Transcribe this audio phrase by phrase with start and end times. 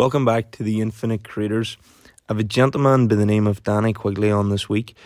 [0.00, 1.76] Welcome back to the Infinite Creators.
[2.26, 4.96] I have a gentleman by the name of Danny Quigley on this week.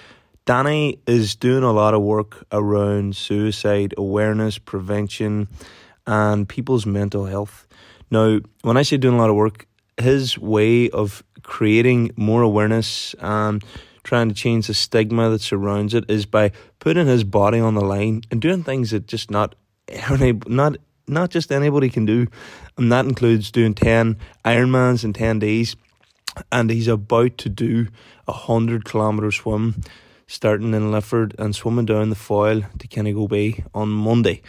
[0.45, 5.49] Danny is doing a lot of work around suicide awareness, prevention,
[6.07, 7.67] and people's mental health.
[8.13, 9.67] Now, when I say doing a lot of work,
[10.01, 13.65] his way of creating more awareness and
[14.05, 17.85] trying to change the stigma that surrounds it is by putting his body on the
[17.85, 19.57] line and doing things that just not
[20.47, 20.77] not
[21.07, 22.27] not just anybody can do,
[22.77, 25.77] and that includes doing ten Ironmans in ten days.
[26.51, 27.87] And he's about to do
[28.27, 29.81] a hundred kilometer swim,
[30.27, 34.43] starting in Lifford and swimming down the Foyle to Kinnagoe Bay on Monday.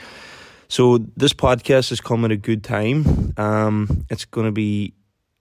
[0.67, 3.33] So this podcast is coming at a good time.
[3.37, 4.93] Um, it's going to be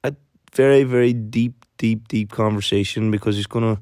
[0.03, 0.15] a
[0.53, 3.81] very, very deep, deep, deep conversation because he's going to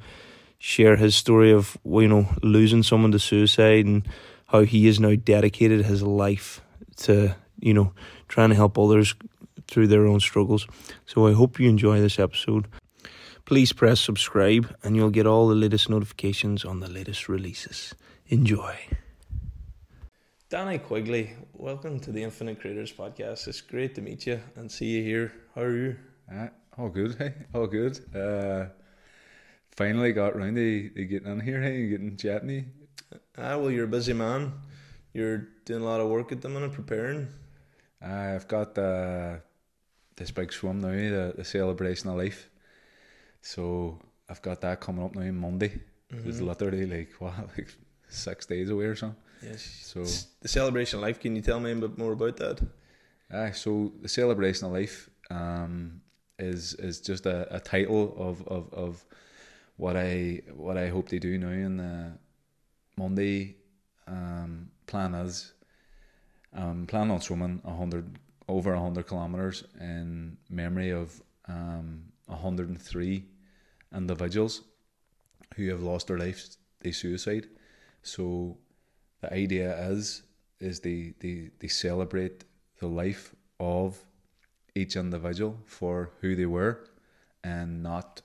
[0.62, 4.06] share his story of you know losing someone to suicide and
[4.46, 6.61] how he has now dedicated his life
[6.96, 7.92] to you know
[8.28, 9.14] trying to help others
[9.68, 10.66] through their own struggles.
[11.06, 12.66] So I hope you enjoy this episode.
[13.44, 17.94] Please press subscribe and you'll get all the latest notifications on the latest releases.
[18.28, 18.76] Enjoy.
[20.48, 23.48] Danny Quigley, welcome to the Infinite Creators podcast.
[23.48, 25.32] It's great to meet you and see you here.
[25.54, 25.96] How are you?
[26.30, 27.98] Uh, all good, hey, all good.
[28.14, 28.66] Uh,
[29.74, 32.70] finally got round to, to getting in here, hey, getting chatting.
[33.38, 34.52] Ah, well, you're a busy man.
[35.12, 37.28] You're doing a lot of work at the minute, preparing.
[38.02, 39.36] Uh, I've got uh,
[40.16, 42.48] this big swim now, the, the celebration of life.
[43.42, 45.80] So I've got that coming up now on Monday.
[46.12, 46.28] Mm-hmm.
[46.28, 47.68] It's literally like what, like
[48.08, 49.20] six days away or something.
[49.42, 49.62] Yes.
[49.82, 50.04] So
[50.40, 51.20] the celebration of life.
[51.20, 52.66] Can you tell me a bit more about that?
[53.30, 56.00] Uh, so the celebration of life um,
[56.38, 59.04] is is just a, a title of, of, of
[59.76, 62.12] what I what I hope to do now in the
[62.96, 63.56] Monday
[64.06, 65.54] um, plan is
[66.54, 71.86] um, plan on swimming a hundred over hundred kilometers in memory of um,
[72.26, 73.24] 103
[73.94, 74.62] individuals
[75.56, 77.46] who have lost their lives to suicide.
[78.02, 78.58] So
[79.22, 80.22] the idea is
[80.60, 82.44] is they, they, they celebrate
[82.78, 83.98] the life of
[84.76, 86.84] each individual for who they were
[87.42, 88.22] and not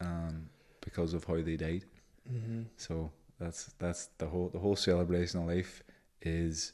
[0.00, 0.48] um,
[0.80, 1.84] because of how they died.
[2.28, 2.62] Mm-hmm.
[2.76, 5.82] So that's that's the whole the whole celebration of life
[6.22, 6.72] is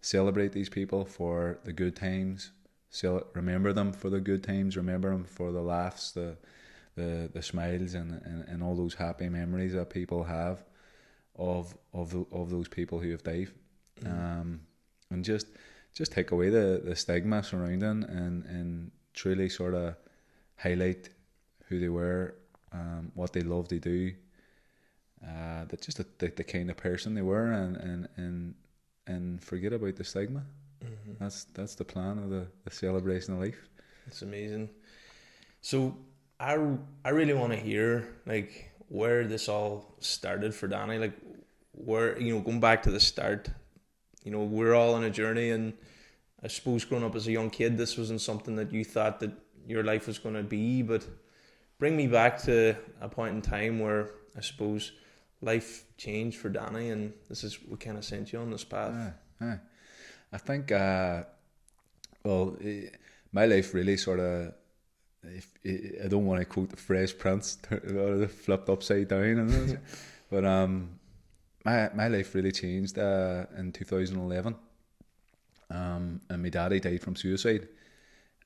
[0.00, 2.50] celebrate these people for the good times.
[2.90, 4.76] Cel- remember them for the good times.
[4.76, 6.36] Remember them for the laughs, the
[6.94, 10.64] the the smiles, and, and, and all those happy memories that people have
[11.36, 13.50] of of the, of those people who have died,
[14.00, 14.10] mm.
[14.10, 14.60] um,
[15.10, 15.48] and just
[15.92, 19.96] just take away the, the stigma surrounding and and truly sort of
[20.56, 21.08] highlight
[21.68, 22.34] who they were,
[22.72, 24.12] um, what they love to do,
[25.26, 28.54] uh, that just the, the, the, kind of person they were, and and and
[29.06, 30.42] and forget about the stigma.
[30.84, 31.12] Mm-hmm.
[31.18, 33.68] That's that's the plan of the, the celebration of life.
[34.06, 34.70] It's amazing.
[35.60, 35.96] So
[36.38, 36.58] I
[37.04, 40.98] I really want to hear like where this all started for Danny.
[40.98, 41.16] Like
[41.72, 43.50] where you know going back to the start.
[44.24, 45.72] You know we're all on a journey, and
[46.42, 49.32] I suppose growing up as a young kid, this wasn't something that you thought that
[49.66, 50.82] your life was going to be.
[50.82, 51.06] But
[51.78, 54.92] bring me back to a point in time where I suppose
[55.40, 58.92] life changed for Danny, and this is what kind of sent you on this path.
[60.32, 61.24] I think, uh,
[62.24, 62.88] well, eh,
[63.32, 64.54] my life really sort of.
[65.22, 67.58] If, eh, I don't want to quote the Fresh Prince,
[68.44, 69.80] flipped upside down,
[70.30, 70.98] but um,
[71.64, 74.54] my my life really changed uh, in 2011.
[75.68, 77.68] Um, and my daddy died from suicide,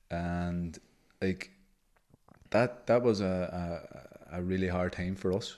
[0.09, 0.77] and
[1.21, 1.51] like
[2.49, 3.79] that that was a,
[4.31, 5.57] a, a really hard time for us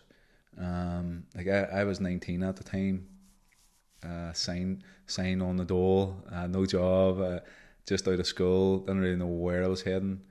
[0.59, 3.07] um, like I, I was 19 at the time.
[4.03, 6.15] Uh, sign sign on the door.
[6.31, 7.21] Uh, no job.
[7.21, 7.39] Uh,
[7.85, 8.79] just out of school.
[8.79, 10.21] Didn't really know where I was heading.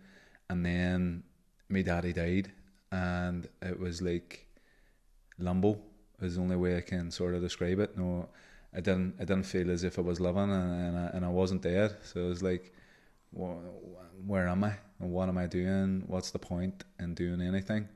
[0.50, 1.22] And then
[1.68, 2.52] my daddy died,
[2.90, 4.46] and it was like
[5.38, 5.78] limbo.
[6.20, 7.96] Is the only way I can sort of describe it.
[7.96, 8.28] No,
[8.74, 9.14] I didn't.
[9.18, 11.96] I didn't feel as if I was living, and and I, and I wasn't dead.
[12.04, 12.72] So it was like,
[13.32, 13.60] well,
[14.26, 14.74] where am I?
[15.00, 16.04] And what am I doing?
[16.06, 17.88] What's the point in doing anything?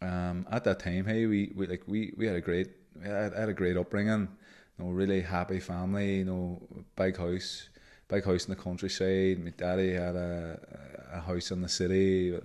[0.00, 2.68] Um, at that time, hey, we, we like we, we had a great
[3.04, 4.28] I had, a great upbringing,
[4.78, 6.60] you know, really happy family, you know,
[6.96, 7.68] big house,
[8.08, 9.38] big house in the countryside.
[9.38, 10.58] My daddy had a,
[11.12, 12.38] a house in the city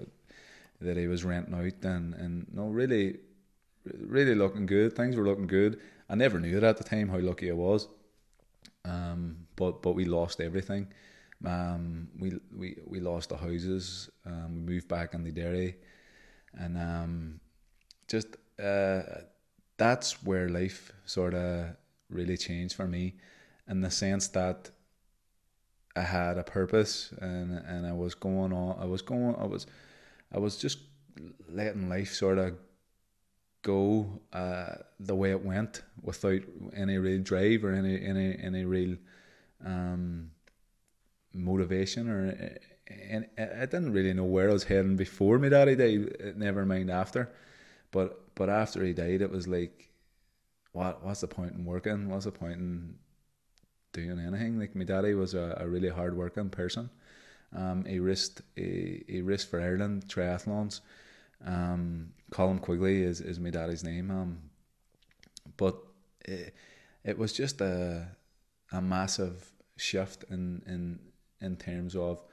[0.82, 3.18] that he was renting out, and and you no, know, really,
[3.86, 4.96] really looking good.
[4.96, 5.80] Things were looking good.
[6.10, 7.88] I never knew it at the time how lucky I was.
[8.86, 10.88] Um, but but we lost everything.
[11.46, 14.10] Um, we we we lost the houses.
[14.26, 15.78] Um, we moved back in the dairy,
[16.54, 17.40] and um,
[18.14, 19.02] just uh,
[19.78, 21.76] that's where life sort of
[22.10, 23.16] really changed for me
[23.68, 24.70] in the sense that
[25.96, 28.72] I had a purpose and and I was going on.
[28.80, 29.36] I was going.
[29.36, 29.66] I was
[30.32, 30.80] I was just
[31.50, 32.54] letting life sort of
[33.64, 36.42] go uh, the way it went without
[36.76, 38.96] any real drive or any any any real
[39.66, 40.32] um,
[41.34, 42.22] motivation or
[43.12, 46.36] and I didn't really know where I was heading before my daddy died.
[46.38, 47.32] Never mind after,
[47.94, 49.92] but but after he died, it was like,
[50.74, 52.10] what what's the point in working?
[52.10, 52.96] What's the point in
[53.94, 54.60] doing anything?
[54.60, 56.90] Like my daddy was a, a really hard working person.
[57.56, 60.82] Um, he raced he, he raced for Ireland triathlons.
[61.46, 64.10] Um, Colm Quigley is, is my daddy's name.
[64.10, 64.38] Um,
[65.58, 65.78] but
[66.26, 66.56] it,
[67.04, 68.08] it was just a
[68.72, 71.00] a massive shift in in
[71.42, 72.24] in terms of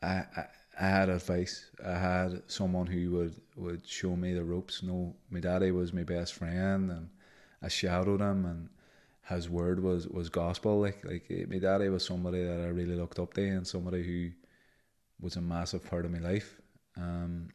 [0.00, 0.46] I, I
[0.80, 1.70] I had advice.
[1.84, 4.82] I had someone who would, would show me the ropes.
[4.82, 7.08] No, my daddy was my best friend, and
[7.62, 8.68] I shadowed him, and
[9.28, 10.80] his word was, was gospel.
[10.80, 14.30] Like like my daddy was somebody that I really looked up to, and somebody who
[15.20, 16.60] was a massive part of my life.
[16.96, 17.48] Um,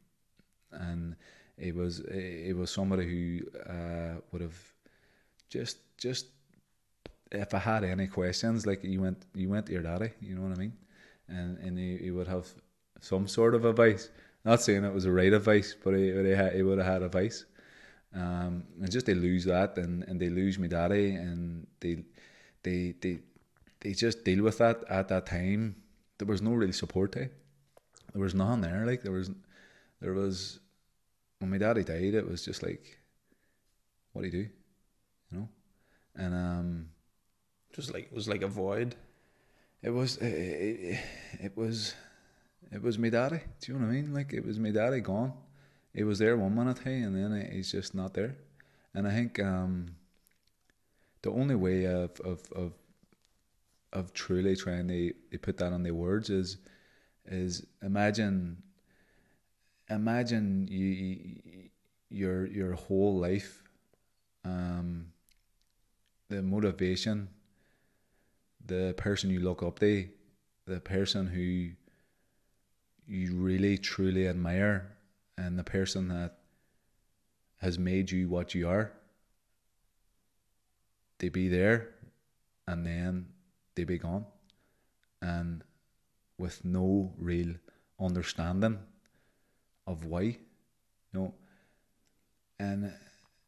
[0.71, 1.15] and
[1.57, 4.59] it was it was somebody who uh, would have
[5.49, 6.27] just just
[7.31, 10.41] if I had any questions, like you went you went to your daddy, you know
[10.41, 10.73] what I mean,
[11.27, 12.47] and and he, he would have
[13.03, 14.09] some sort of advice.
[14.45, 17.03] Not saying it was a right advice, but he, he, had, he would have had
[17.03, 17.45] advice.
[18.15, 22.03] Um, and just they lose that, and, and they lose my daddy, and they
[22.61, 23.19] they they
[23.81, 25.75] they just deal with that at that time.
[26.17, 27.31] There was no really support there.
[28.13, 28.85] There was nothing there.
[28.85, 29.31] Like there was
[29.99, 30.59] there was
[31.39, 32.99] when my daddy died, it was just like,
[34.13, 34.49] what do you do,
[35.31, 35.49] you know?
[36.15, 36.89] And um,
[37.73, 38.95] just like it was like a void.
[39.81, 40.99] It was it, it,
[41.45, 41.95] it was
[42.73, 43.41] it was my daddy.
[43.59, 44.13] Do you know what I mean?
[44.13, 45.33] Like it was my daddy gone.
[45.93, 48.35] He was there one minute, hey, and then he's just not there.
[48.95, 49.95] And I think um,
[51.21, 52.73] the only way of of of
[53.91, 56.57] of truly trying to, to put that on the words is
[57.25, 58.61] is imagine
[59.89, 61.69] imagine you
[62.09, 63.63] your your whole life
[64.43, 65.07] um,
[66.29, 67.29] the motivation
[68.65, 70.07] the person you look up to
[70.65, 71.71] the person who
[73.07, 74.95] you really truly admire
[75.37, 76.37] and the person that
[77.57, 78.91] has made you what you are
[81.23, 81.89] they be there
[82.67, 83.27] and then
[83.75, 84.25] they be gone.
[85.21, 85.63] And
[86.37, 87.55] with no real
[87.97, 88.79] understanding
[89.87, 90.37] of why you
[91.13, 91.33] know
[92.59, 92.91] and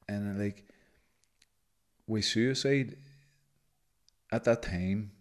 [0.08, 0.64] and like
[2.08, 2.96] with suicide
[4.32, 5.12] at that time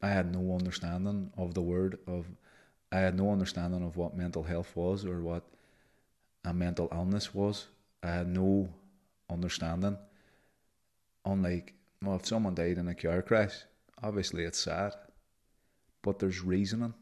[0.00, 2.26] I had no understanding of the word of
[2.92, 5.44] I had no understanding of what mental health was or what
[6.44, 7.68] a mental illness was.
[8.02, 8.68] I had no
[9.30, 9.96] understanding.
[11.24, 11.72] Unlike,
[12.02, 13.54] well, if someone died in a car crash,
[14.02, 14.94] obviously it's sad,
[16.02, 16.92] but there's reasoning.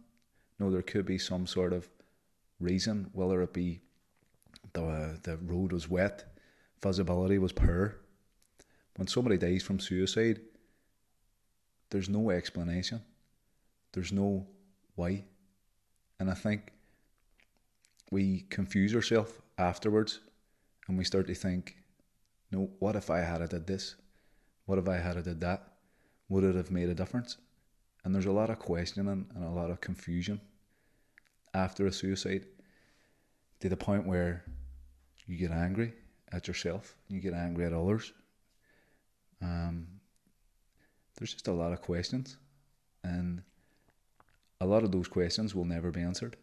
[0.60, 1.88] No, there could be some sort of
[2.60, 3.80] reason, whether it be
[4.74, 6.24] the the road was wet,
[6.82, 7.96] visibility was poor.
[8.96, 10.40] When somebody dies from suicide,
[11.88, 13.00] there's no explanation.
[13.92, 14.46] There's no
[14.94, 15.24] why.
[16.20, 16.72] And I think
[18.10, 20.20] we confuse ourselves afterwards
[20.86, 21.76] and we start to think,
[22.52, 23.96] no, what if I had did this?
[24.66, 25.66] What if I had did that?
[26.28, 27.38] Would it have made a difference?
[28.04, 30.40] And there's a lot of questioning and a lot of confusion
[31.54, 32.46] after a suicide
[33.60, 34.44] to the point where
[35.26, 35.94] you get angry
[36.32, 38.12] at yourself, you get angry at others.
[39.42, 39.86] Um,
[41.16, 42.36] there's just a lot of questions,
[43.04, 43.42] and
[44.60, 46.36] a lot of those questions will never be answered.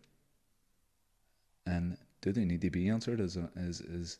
[1.65, 4.19] And do they need to be answered is is is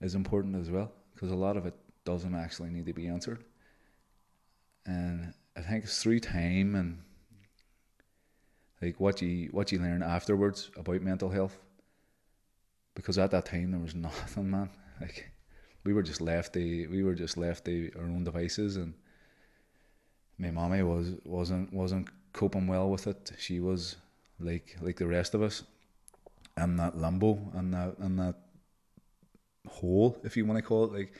[0.00, 3.42] is important as well because a lot of it doesn't actually need to be answered.
[4.84, 7.02] And I think it's through time and
[8.80, 11.58] like what you what you learn afterwards about mental health.
[12.94, 14.70] Because at that time there was nothing, man.
[15.00, 15.30] Like
[15.84, 18.94] we were just left the we were just left to our own devices and
[20.38, 23.32] my mommy was wasn't wasn't coping well with it.
[23.38, 23.96] She was
[24.38, 25.62] like like the rest of us,
[26.56, 28.36] in that limbo and that and that
[29.66, 30.92] hole, if you want to call it.
[30.92, 31.12] Like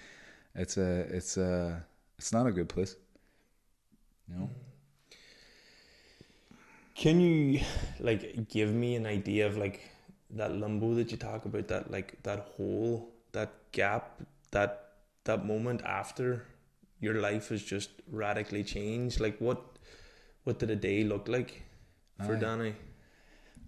[0.54, 1.84] it's a it's a
[2.18, 2.96] it's not a good place.
[4.28, 4.50] You know.
[6.94, 7.60] Can you
[8.00, 9.80] like give me an idea of like
[10.30, 14.92] that limbo that you talk about, that like that hole, that gap, that
[15.24, 16.46] that moment after
[17.00, 19.20] your life has just radically changed?
[19.20, 19.75] Like what
[20.46, 21.62] what did a day look like
[22.24, 22.38] for Aye.
[22.38, 22.74] Danny?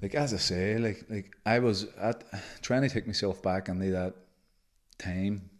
[0.01, 2.23] Like as I say, like like I was at
[2.63, 4.15] trying to take myself back into that
[4.97, 5.51] time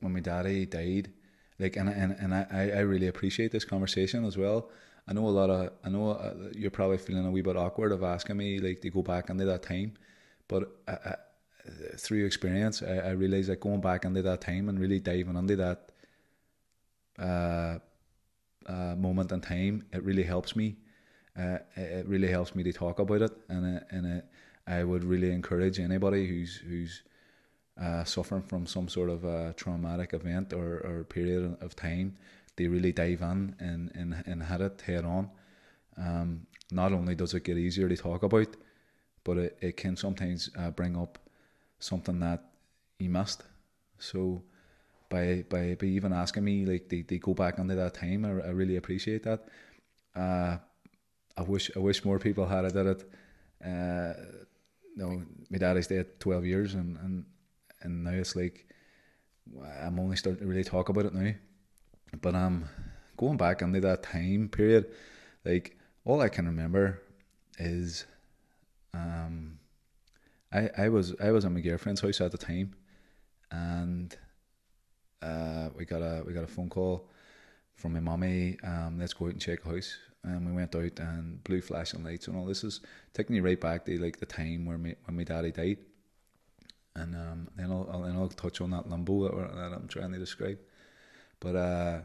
[0.00, 1.10] when my daddy died.
[1.58, 4.70] Like and and, and I, I really appreciate this conversation as well.
[5.08, 7.90] I know a lot of I know uh, you're probably feeling a wee bit awkward
[7.92, 9.94] of asking me like to go back into that time,
[10.46, 11.14] but I, I,
[11.96, 15.56] through experience, I, I realized that going back into that time and really diving into
[15.56, 15.92] that
[17.18, 17.78] uh,
[18.66, 20.76] uh, moment in time, it really helps me.
[21.38, 24.24] Uh, it really helps me to talk about it, and it, and it,
[24.66, 27.02] I would really encourage anybody who's who's
[27.80, 32.16] uh, suffering from some sort of a traumatic event or, or period of time,
[32.56, 35.30] they really dive in and, and, and hit it head on.
[35.98, 38.56] Um, not only does it get easier to talk about,
[39.24, 41.18] but it, it can sometimes uh, bring up
[41.78, 42.44] something that
[42.98, 43.42] you missed.
[43.98, 44.42] So
[45.08, 48.30] by by by even asking me like they, they go back into that time, I,
[48.30, 49.46] I really appreciate that.
[50.14, 50.56] Uh,
[51.36, 52.76] I wish I wish more people had it.
[52.76, 53.04] it.
[53.64, 54.12] Uh,
[54.96, 57.24] know, my dad is dead twelve years, and, and
[57.82, 58.66] and now it's like
[59.84, 61.32] I'm only starting to really talk about it now.
[62.20, 62.68] But um,
[63.16, 64.86] going back into that time period,
[65.44, 67.02] like all I can remember
[67.58, 68.06] is
[68.94, 69.58] um,
[70.52, 72.74] I I was I was at my girlfriend's house at the time,
[73.50, 74.16] and
[75.26, 77.08] uh, we got a we got a phone call
[77.74, 78.58] from my mommy.
[78.62, 79.96] Um, let's go out and check a house.
[80.22, 82.46] And we went out and blue flashing lights and all.
[82.46, 82.80] This is
[83.14, 85.78] taking me right back to like the time where me when my daddy died
[86.96, 90.12] and um, then I'll, I'll, then I'll touch on that limbo that, that I'm trying
[90.12, 90.58] to describe.
[91.40, 91.98] But uh,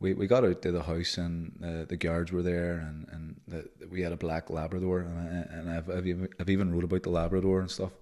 [0.00, 3.40] we we got out to the house and uh, the guards were there and and
[3.46, 7.04] the, we had a black Labrador and I, and I've, I've I've even wrote about
[7.04, 7.92] the Labrador and stuff.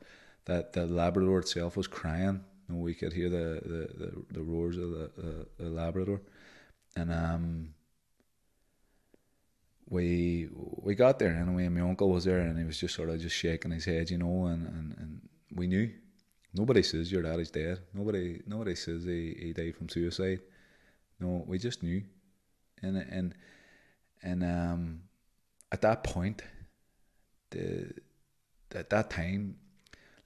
[0.46, 4.76] That the Labrador itself was crying and we could hear the the, the, the roars
[4.76, 6.20] of the, the, the Labrador,
[6.96, 7.74] and um.
[9.88, 13.10] We we got there anyway, and my uncle was there and he was just sort
[13.10, 15.90] of just shaking his head, you know, and, and, and we knew
[16.54, 17.80] Nobody says your dad is dead.
[17.94, 20.40] Nobody nobody says he, he died from suicide.
[21.18, 22.02] No, we just knew.
[22.82, 23.34] And and
[24.22, 25.02] and um
[25.70, 26.42] at that point
[27.50, 27.92] the
[28.74, 29.56] at that time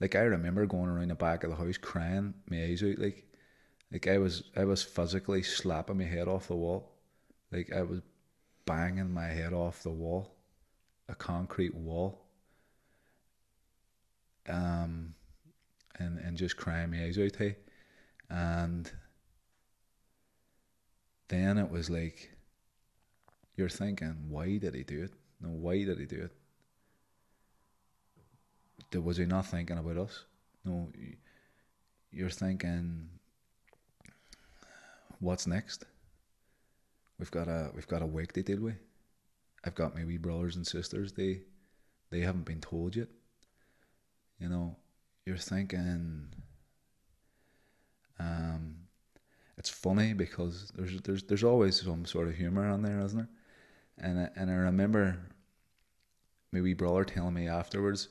[0.00, 3.24] like I remember going around the back of the house crying my eyes out like
[3.92, 6.92] like I was I was physically slapping my head off the wall.
[7.52, 8.00] Like I was
[8.66, 10.34] banging my head off the wall.
[11.08, 12.26] A concrete wall.
[14.48, 15.14] Um
[15.98, 17.56] and, and just crying my eyes out, hey.
[18.28, 18.90] And
[21.28, 22.30] then it was like,
[23.56, 25.12] you're thinking, why did he do it?
[25.40, 26.32] No, why did he do it?
[28.95, 30.25] Was he not thinking about us?
[30.64, 30.90] No,
[32.11, 33.09] you're thinking,
[35.21, 35.85] what's next?
[37.19, 38.78] We've got a we've got a wake to deal with.
[39.64, 41.12] I've got my wee brothers and sisters.
[41.12, 41.40] They
[42.11, 43.09] they haven't been told yet.
[44.38, 44.76] You know,
[45.25, 46.28] you're thinking
[48.19, 48.76] um,
[49.59, 53.28] it's funny because there's there's there's always some sort of humor on there, isn't there?
[53.99, 55.19] And I, and I remember
[56.52, 58.09] my wee brother telling me afterwards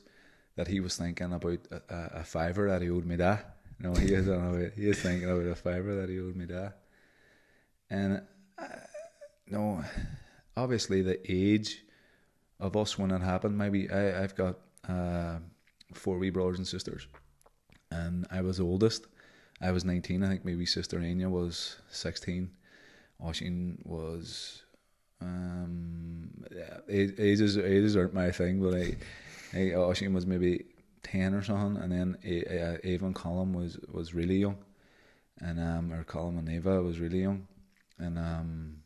[0.56, 3.56] that he was thinking about a, a fiver that he owed me that.
[3.78, 6.46] You know, he is on he is thinking about a fiver that he owed me
[6.46, 6.78] that.
[7.90, 8.22] And
[8.58, 8.66] uh,
[9.48, 9.84] no,
[10.56, 11.84] obviously the age
[12.58, 13.56] of us when it happened.
[13.56, 14.56] Maybe I I've got.
[14.88, 15.38] Uh,
[15.94, 17.06] four wee brothers and sisters,
[17.90, 19.06] and I was the oldest.
[19.60, 20.22] I was nineteen.
[20.22, 22.50] I think wee sister Anya was sixteen.
[23.24, 24.62] Oisin was
[25.20, 28.96] um yeah, ages ages aren't my thing, but I,
[29.56, 30.64] I Oisin was maybe
[31.02, 34.58] ten or something, and then uh, and Colin was was really young,
[35.40, 37.46] and um or Colin and Ava was really young,
[37.98, 38.76] and um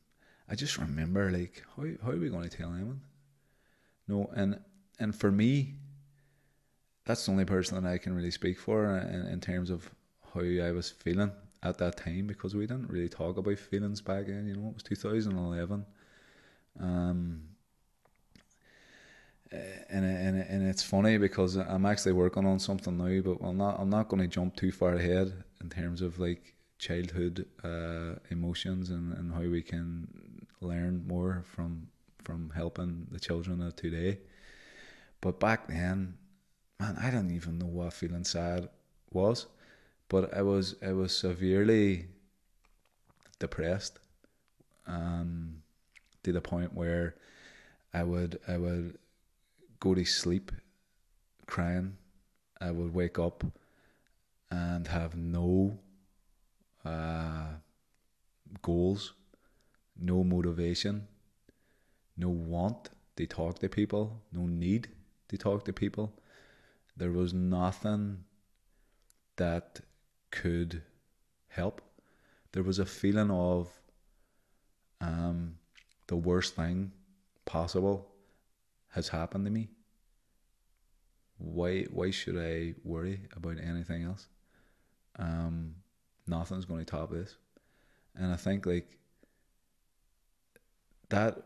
[0.48, 3.00] I just remember like how how are we going to tell anyone?
[4.08, 4.60] No, and
[4.98, 5.74] and for me,
[7.04, 9.90] that's the only person that I can really speak for in, in terms of
[10.34, 14.26] how I was feeling at that time because we didn't really talk about feelings back
[14.26, 14.46] then.
[14.46, 15.84] You know, it was 2011.
[16.78, 17.42] Um,
[19.52, 23.80] and and and it's funny because I'm actually working on something now, but I'm not
[23.80, 28.90] I'm not going to jump too far ahead in terms of like childhood uh, emotions
[28.90, 30.08] and, and how we can
[30.60, 31.88] learn more from
[32.22, 34.18] from helping the children of today.
[35.20, 36.14] But back then,
[36.78, 38.68] man, I don't even know what feeling sad
[39.12, 39.46] was,
[40.08, 42.06] but I was I was severely
[43.40, 43.98] depressed,
[44.86, 45.62] um,
[46.22, 47.16] to the point where
[47.92, 48.98] I would I would
[49.80, 50.52] go to sleep
[51.46, 51.96] crying.
[52.60, 53.44] I would wake up
[54.50, 55.78] and have no
[56.84, 57.54] uh,
[58.62, 59.14] goals,
[59.98, 61.08] no motivation,
[62.16, 64.88] no want to talk to people, no need
[65.28, 66.12] to talk to people.
[66.96, 68.24] There was nothing
[69.36, 69.80] that
[70.30, 70.82] could
[71.48, 71.80] help.
[72.52, 73.68] There was a feeling of
[75.00, 75.54] um,
[76.08, 76.92] the worst thing
[77.46, 78.09] possible
[78.90, 79.68] has happened to me.
[81.38, 84.28] Why why should I worry about anything else?
[85.18, 85.76] Um,
[86.26, 87.36] nothing's going to top this,
[88.14, 88.98] and I think like
[91.08, 91.42] that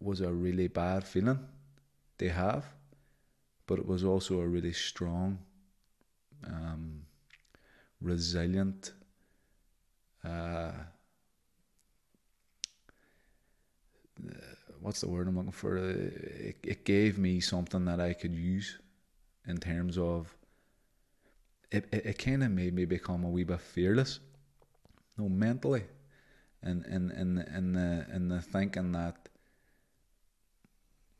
[0.00, 1.38] was a really bad feeling
[2.18, 2.64] they have,
[3.66, 5.38] but it was also a really strong,
[6.44, 7.02] um,
[8.00, 8.92] resilient.
[10.24, 10.72] Uh,
[14.80, 15.76] what's the word I'm looking for?
[15.76, 18.78] It, it gave me something that I could use
[19.46, 20.34] in terms of
[21.70, 24.20] it, it, it kind of made me become a wee bit fearless,
[25.16, 25.84] no, mentally,
[26.62, 29.28] and and and and the and the thinking that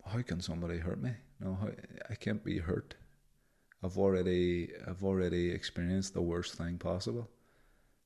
[0.07, 1.13] how can somebody hurt me?
[1.41, 1.69] No, how,
[2.09, 2.95] I can't be hurt.
[3.83, 7.29] I've already I've already experienced the worst thing possible.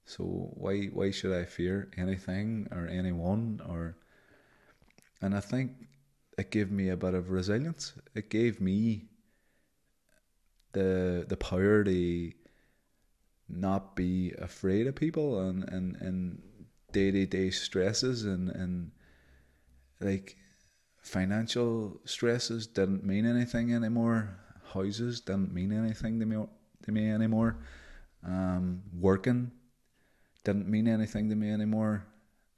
[0.04, 3.96] So why why should I fear anything or anyone or
[5.22, 5.72] and I think
[6.36, 7.92] it gave me a bit of resilience.
[8.14, 9.06] It gave me
[10.72, 12.32] the the power to
[13.48, 16.42] not be afraid of people and and and
[16.92, 18.90] day to day stresses and and
[20.00, 20.36] like
[21.02, 24.38] financial stresses didn't mean anything anymore.
[24.72, 26.44] Houses didn't mean anything to me
[26.84, 27.58] to me anymore.
[28.24, 29.52] Um, working
[30.44, 32.06] didn't mean anything to me anymore.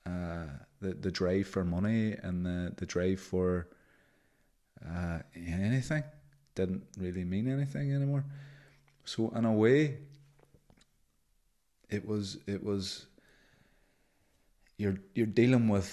[0.06, 0.46] Uh,
[0.84, 3.66] the the drive for money and the the drive for
[4.84, 6.04] uh, anything
[6.54, 8.24] didn't really mean anything anymore.
[9.04, 9.98] So in a way,
[11.90, 13.06] it was it was
[14.76, 15.90] you're you're dealing with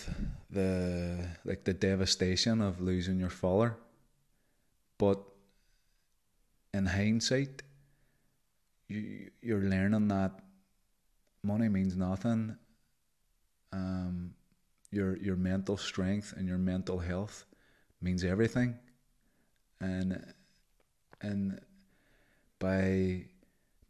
[0.50, 3.78] the like the devastation of losing your father,
[4.98, 5.20] but
[6.74, 7.64] in hindsight,
[8.88, 10.32] you you're learning that
[11.44, 12.58] money means nothing.
[13.74, 14.34] Um,
[14.92, 17.46] your your mental strength and your mental health
[18.02, 18.78] means everything,
[19.80, 20.34] and
[21.22, 21.60] and
[22.60, 23.26] by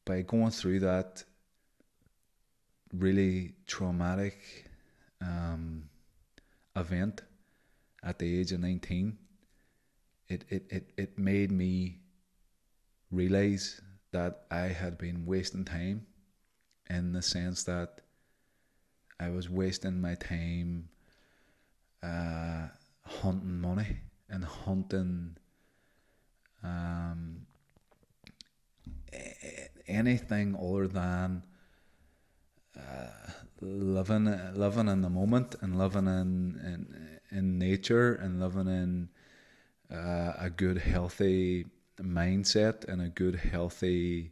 [0.05, 1.23] by going through that
[2.93, 4.69] really traumatic
[5.21, 5.83] um,
[6.75, 7.21] event
[8.03, 9.17] at the age of 19
[10.31, 11.99] it, it, it, it made me
[13.11, 16.05] realize that I had been wasting time
[16.89, 18.00] in the sense that
[19.21, 20.89] I was wasting my time
[22.01, 22.67] uh,
[23.05, 25.37] hunting money and hunting
[26.63, 27.45] um,
[29.87, 31.43] anything other than
[32.77, 33.07] uh,
[33.61, 39.09] living living in the moment and living in in, in nature and living in
[39.95, 41.65] uh, a good healthy
[41.99, 44.31] mindset and a good healthy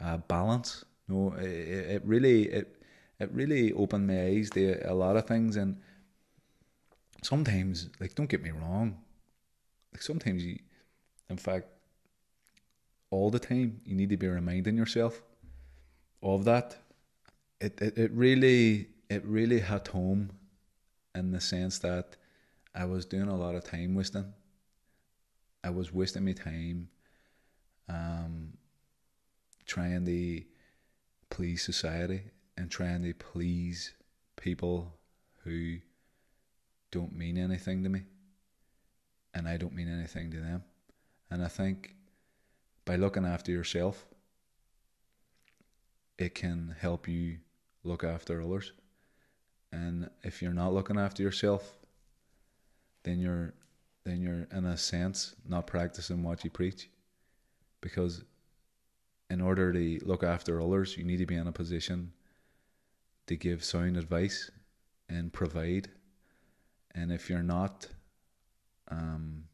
[0.00, 0.84] uh, balance.
[1.06, 2.73] Know, it, it really it
[3.24, 5.76] it really opened my eyes to a lot of things and
[7.22, 8.96] sometimes like don't get me wrong
[9.92, 10.58] like sometimes you
[11.30, 11.66] in fact
[13.10, 15.22] all the time you need to be reminding yourself
[16.22, 16.76] of that
[17.60, 20.30] it, it, it really it really hit home
[21.14, 22.16] in the sense that
[22.74, 24.32] I was doing a lot of time wasting.
[25.62, 26.88] I was wasting my time
[27.88, 28.54] um,
[29.64, 30.42] trying to
[31.30, 32.22] please society
[32.56, 33.92] and trying to please
[34.36, 34.92] people
[35.42, 35.76] who
[36.90, 38.02] don't mean anything to me
[39.34, 40.62] and I don't mean anything to them.
[41.30, 41.96] And I think
[42.84, 44.06] by looking after yourself,
[46.18, 47.38] it can help you
[47.82, 48.72] look after others.
[49.72, 51.78] And if you're not looking after yourself,
[53.02, 53.54] then you're
[54.04, 56.90] then you're in a sense not practicing what you preach.
[57.80, 58.22] Because
[59.30, 62.12] in order to look after others, you need to be in a position
[63.26, 64.50] to give sound advice
[65.08, 65.88] and provide.
[66.94, 67.88] And if you're not,
[68.88, 69.44] um,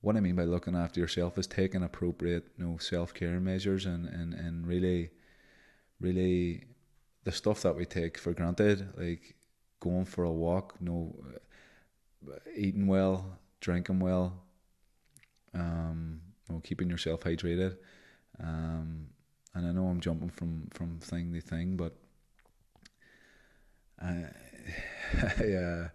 [0.00, 3.86] what I mean by looking after yourself is taking appropriate, you know, self care measures
[3.86, 5.10] and, and, and really,
[6.00, 6.64] really
[7.24, 9.34] the stuff that we take for granted, like
[9.80, 11.16] going for a walk, you know,
[12.56, 14.42] eating well, drinking well,
[15.54, 17.76] um, you know, keeping yourself hydrated.
[18.40, 19.08] Um,
[19.54, 21.96] and I know I'm jumping from, from thing to thing, but
[24.02, 24.24] I,
[25.40, 25.88] I, uh,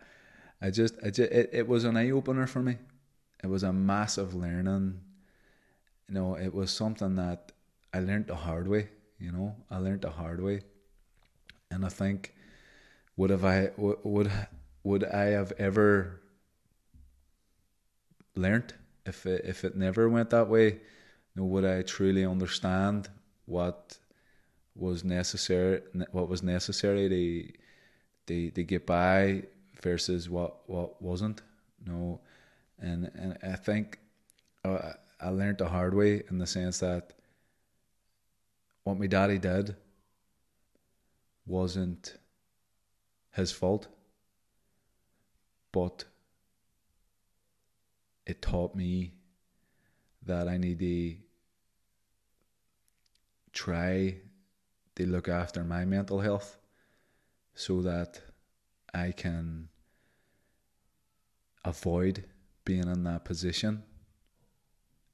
[0.62, 2.78] I just, I just it, it was an eye opener for me.
[3.44, 5.00] It was a massive learning.
[6.08, 7.52] You know, it was something that
[7.94, 8.90] I learned the hard way.
[9.20, 10.62] You know, I learned the hard way
[11.74, 12.34] and I think
[13.18, 14.32] would have I would
[14.84, 16.22] would I have ever
[18.36, 18.74] learned
[19.06, 20.68] if it, if it never went that way?
[20.68, 23.10] You know, would I truly understand
[23.46, 23.98] what
[24.76, 27.63] was necessary what was necessary to
[28.28, 29.44] to, to get by
[29.82, 31.42] versus what what wasn't?
[31.86, 32.22] You know,
[32.80, 34.00] and and I think
[34.64, 37.14] uh, I learned the hard way in the sense that
[38.84, 39.76] what my daddy did
[41.46, 42.18] wasn't
[43.32, 43.88] his fault,
[45.72, 46.06] but
[48.26, 49.14] it taught me
[50.26, 51.16] that I need to
[53.52, 54.16] try
[54.96, 56.58] to look after my mental health
[57.56, 58.22] so that
[58.94, 59.70] I can
[61.66, 62.26] avoid
[62.66, 63.84] being in that position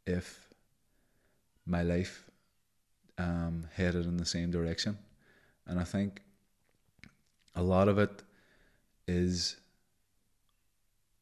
[0.05, 0.49] if
[1.65, 2.29] my life
[3.17, 4.97] um, headed in the same direction.
[5.67, 6.21] And I think
[7.55, 8.23] a lot of it
[9.07, 9.57] is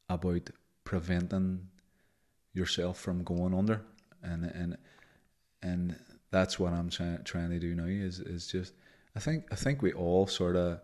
[0.09, 0.49] about
[0.83, 1.67] preventing
[2.53, 3.81] yourself from going under
[4.23, 4.77] and and
[5.61, 5.95] and
[6.31, 8.73] that's what I'm trying trying to do now is is just
[9.15, 10.79] I think I think we all sort of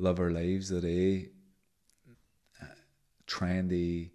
[0.00, 1.28] live our lives today
[2.60, 2.64] uh,
[3.26, 4.08] trying to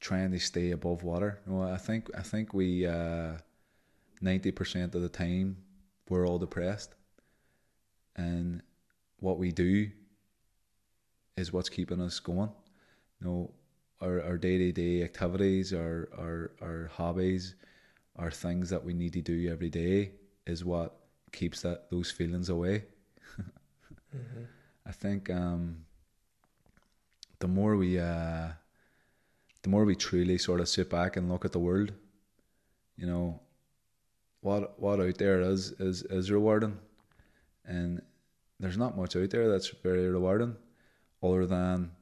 [0.00, 1.40] trying to stay above water.
[1.46, 3.32] You know, I think I think we uh,
[4.20, 5.58] ninety percent of the time
[6.08, 6.94] we're all depressed,
[8.16, 8.62] and
[9.20, 9.90] what we do
[11.36, 12.50] is what's keeping us going.
[13.20, 13.50] You know,
[14.00, 17.56] our our day to day activities, our our our hobbies,
[18.16, 20.12] our things that we need to do every day
[20.46, 20.96] is what
[21.30, 22.84] keeps that those feelings away.
[24.14, 24.44] Mm-hmm.
[24.86, 25.84] I think um,
[27.40, 28.48] the more we uh,
[29.62, 31.92] the more we truly sort of sit back and look at the world,
[32.96, 33.40] you know,
[34.40, 36.78] what what out there is is is rewarding,
[37.64, 38.02] and
[38.60, 40.56] there's not much out there that's very rewarding,
[41.22, 41.92] other than,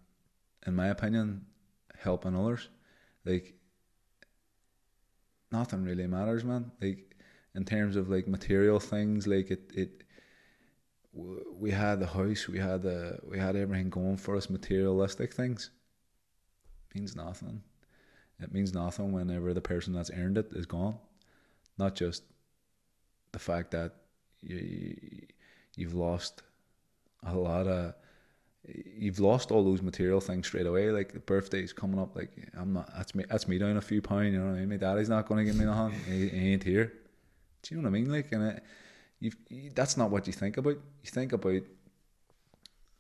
[0.67, 1.47] in my opinion,
[1.99, 2.69] helping others.
[3.25, 3.55] Like
[5.51, 6.71] nothing really matters, man.
[6.81, 7.17] Like
[7.55, 10.05] in terms of like material things, like it it
[11.59, 15.71] we had the house, we had the we had everything going for us, materialistic things
[16.95, 17.63] means nothing.
[18.41, 20.99] It means nothing whenever the person that's earned it is gone.
[21.79, 22.23] Not just
[23.33, 23.93] the fact that
[24.41, 25.27] you
[25.77, 26.43] you've lost
[27.27, 27.95] a lot of
[28.67, 30.91] you've lost all those material things straight away.
[30.91, 34.03] Like the birthday's coming up, like I'm not that's me that's me down a few
[34.03, 34.69] pounds, you know what I mean?
[34.69, 35.99] My daddy's not gonna give me nothing.
[36.07, 36.93] He, he ain't here.
[37.63, 38.13] Do you know what I mean?
[38.13, 38.65] Like and it,
[39.21, 39.37] you've
[39.75, 40.77] that's not what you think about.
[41.03, 41.63] You think about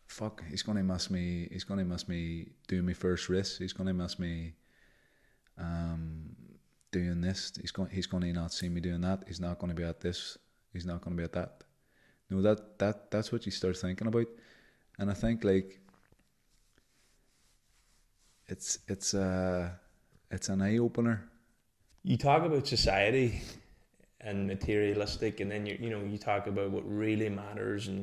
[0.07, 1.49] fuck, he's gonna miss me.
[1.51, 3.59] He's gonna miss me doing my first race.
[3.59, 4.55] He's gonna miss me
[5.59, 6.35] um,
[6.91, 7.53] doing this.
[7.61, 7.91] He's going.
[7.91, 9.25] He's gonna not see me doing that.
[9.27, 10.39] He's not gonna be at this.
[10.73, 11.65] He's not gonna be at that.
[12.31, 14.27] No, that that that's what you start thinking about,
[14.99, 15.81] and I think like
[18.49, 19.79] it's it's a
[20.31, 21.29] it's an eye opener.
[22.03, 23.43] You talk about society
[24.27, 28.01] and materialistic, and then you you know you talk about what really matters and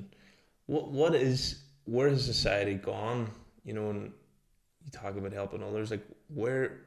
[0.66, 3.30] what what is where has society gone?
[3.64, 4.12] You know, and
[4.84, 5.92] you talk about helping others.
[5.92, 6.82] Like where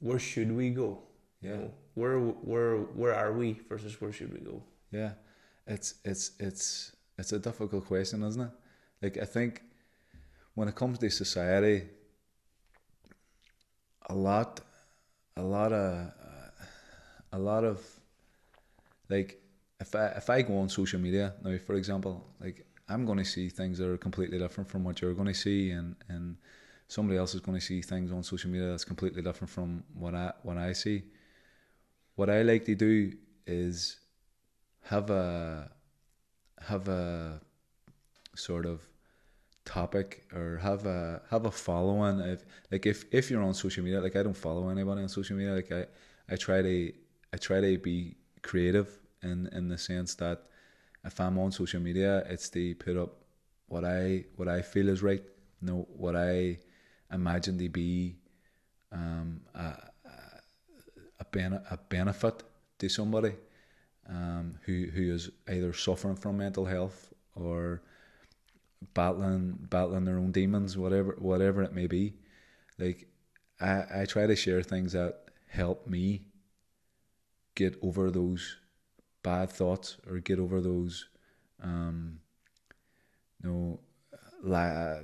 [0.00, 1.02] where should we go?
[1.40, 1.50] Yeah.
[1.50, 4.62] You know, where where where are we versus where should we go?
[4.90, 5.12] Yeah.
[5.66, 8.50] It's it's it's it's a difficult question, isn't it?
[9.02, 9.62] Like I think
[10.54, 11.88] when it comes to society,
[14.08, 14.60] a lot,
[15.36, 16.12] a lot of,
[17.32, 17.78] a lot of,
[19.10, 19.40] like,
[19.80, 23.24] if I if I go on social media now, for example, like I'm going to
[23.24, 26.36] see things that are completely different from what you're going to see, and and
[26.88, 30.14] somebody else is going to see things on social media that's completely different from what
[30.14, 31.04] I what I see.
[32.16, 33.12] What I like to do
[33.46, 33.98] is
[34.82, 35.70] have a
[36.60, 37.40] have a
[38.34, 38.86] sort of
[39.64, 44.00] topic or have a have a following if like if if you're on social media
[44.00, 45.86] like I don't follow anybody on social media like I
[46.28, 46.92] I try to
[47.32, 50.42] I try to be creative in in the sense that
[51.04, 53.16] if I'm on social media, it's to put up
[53.68, 55.22] what I what I feel is right.
[55.60, 56.58] You know what I
[57.12, 58.16] imagine to be
[58.92, 59.90] um, a
[61.20, 62.42] a, ben- a benefit
[62.78, 63.34] to somebody
[64.08, 67.82] um, who who is either suffering from mental health or
[68.94, 72.14] battling battling their own demons, whatever whatever it may be.
[72.78, 73.08] Like
[73.60, 76.22] I, I try to share things that help me
[77.54, 78.56] get over those
[79.22, 81.08] bad thoughts or get over those
[81.62, 82.20] um,
[83.42, 83.80] you know
[84.42, 85.00] la-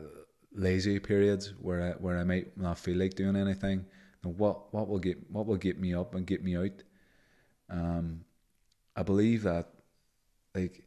[0.52, 3.80] lazy periods where I where I might not feel like doing anything.
[3.80, 6.82] You know, what what will get what will get me up and get me out.
[7.68, 8.24] Um,
[8.94, 9.68] I believe that
[10.54, 10.86] like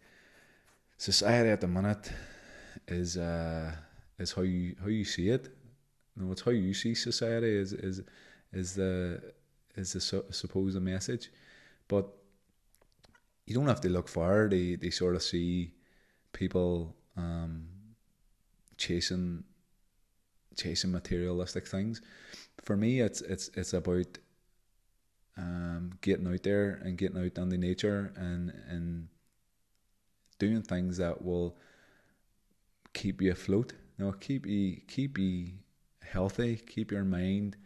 [0.97, 2.11] society at the minute
[2.87, 3.71] is uh,
[4.17, 5.49] is how you how you see it.
[6.15, 8.01] You know, it's how you see society is is
[8.51, 9.33] is the
[9.75, 11.31] is the supposed message,
[11.87, 12.18] but
[13.49, 14.47] you don't have to look far.
[14.47, 15.73] They they sort of see
[16.33, 17.67] people um,
[18.77, 19.43] chasing
[20.55, 22.01] chasing materialistic things.
[22.63, 24.19] For me, it's it's it's about
[25.35, 29.07] um, getting out there and getting out on the nature and and
[30.37, 31.57] doing things that will
[32.93, 33.73] keep you afloat.
[33.97, 35.53] You know, keep you keep you
[36.03, 37.57] healthy, keep your mind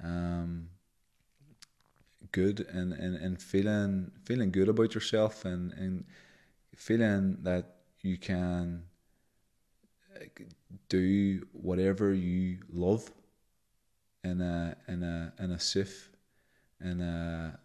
[0.00, 0.68] um,
[2.32, 6.04] good and, and, and feeling feeling good about yourself and, and
[6.74, 8.82] feeling that you can
[10.88, 13.10] do whatever you love
[14.24, 16.10] in a in a in a safe
[16.80, 17.58] in a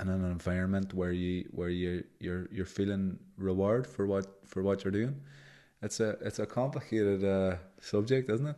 [0.00, 4.84] in an environment where you where you you're you're feeling reward for what for what
[4.84, 5.20] you're doing.
[5.82, 8.56] It's a it's a complicated uh, subject, isn't it?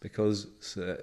[0.00, 0.96] Because uh,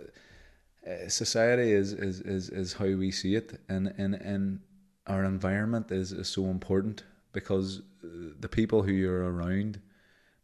[1.08, 4.60] society is, is, is, is how we see it, and, and, and
[5.08, 9.82] our environment is, is so important because the people who you're around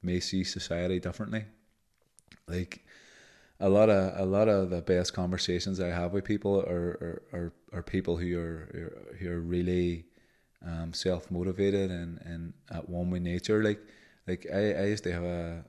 [0.01, 1.45] may see society differently.
[2.47, 2.85] Like
[3.59, 7.23] a lot of a lot of the best conversations I have with people are are,
[7.33, 10.05] are, are people who are who are really
[10.65, 13.63] um, self motivated and, and at one with nature.
[13.63, 13.79] Like
[14.27, 15.65] like I, I used to have a,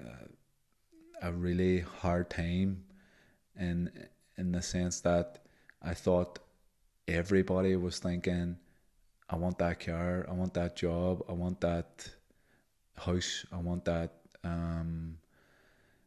[0.00, 2.84] a a really hard time
[3.58, 3.90] in
[4.36, 5.38] in the sense that
[5.82, 6.38] I thought
[7.08, 8.56] everybody was thinking,
[9.28, 12.08] I want that car, I want that job, I want that
[12.96, 14.12] house, I want that
[14.44, 15.18] um,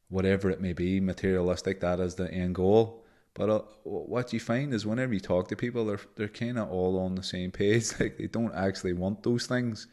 [0.09, 1.79] whatever it may be, materialistic.
[1.81, 3.03] That is the end goal.
[3.33, 6.69] But uh, what you find is whenever you talk to people, they're they're kind of
[6.69, 7.91] all on the same page.
[7.99, 9.87] Like they don't actually want those things,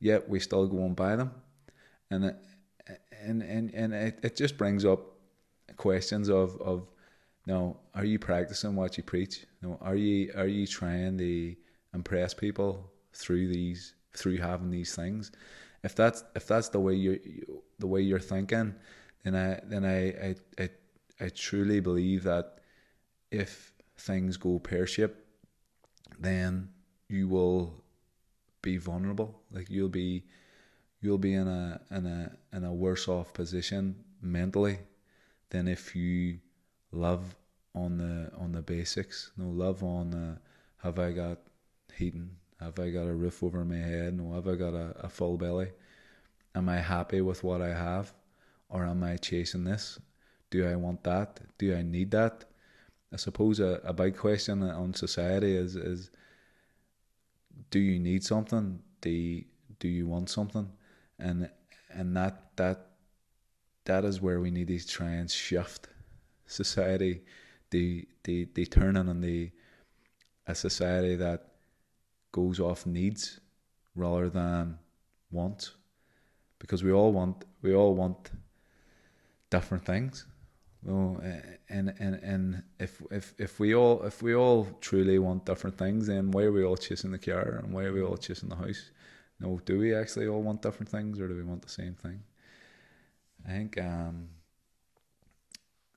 [0.00, 1.30] yet we still go and buy them,
[2.10, 2.36] and it,
[3.22, 5.13] and and and it, it just brings up
[5.76, 6.88] questions of of
[7.46, 9.46] now are you practicing what you preach?
[9.62, 11.56] No are you are you trying to
[11.94, 15.32] impress people through these through having these things?
[15.82, 17.20] If that's if that's the way you,
[17.78, 18.74] the way you're thinking
[19.22, 20.70] then i then I, I i
[21.20, 22.60] i truly believe that
[23.30, 25.18] if things go pear-shaped
[26.18, 26.68] then
[27.08, 27.84] you will
[28.62, 29.42] be vulnerable.
[29.50, 30.24] Like you'll be
[31.00, 34.78] you'll be in a in a in a worse off position mentally
[35.54, 36.40] than if you
[36.90, 37.36] love
[37.76, 39.30] on the on the basics.
[39.36, 40.38] No love on the
[40.82, 41.38] have I got
[41.96, 42.30] heating?
[42.60, 44.14] Have I got a roof over my head?
[44.16, 45.70] No, have I got a, a full belly?
[46.56, 48.12] Am I happy with what I have?
[48.68, 50.00] Or am I chasing this?
[50.50, 51.40] Do I want that?
[51.58, 52.44] Do I need that?
[53.12, 56.10] I suppose a, a big question on society is is
[57.70, 58.82] do you need something?
[59.00, 59.44] Do you,
[59.78, 60.68] do you want something?
[61.20, 61.48] And
[61.90, 62.93] and that that
[63.84, 65.88] that is where we need to try and shift
[66.46, 67.22] society.
[67.70, 69.50] the they they turn on the
[70.46, 71.40] a society that
[72.32, 73.40] goes off needs
[73.94, 74.78] rather than
[75.30, 75.72] wants,
[76.58, 78.30] because we all want we all want
[79.50, 80.26] different things.
[80.82, 85.46] Well, eh, and and and if if if we all if we all truly want
[85.46, 88.16] different things, then why are we all chasing the car and why are we all
[88.16, 88.90] chasing the house?
[89.40, 92.22] No, do we actually all want different things, or do we want the same thing?
[93.46, 94.28] I think um,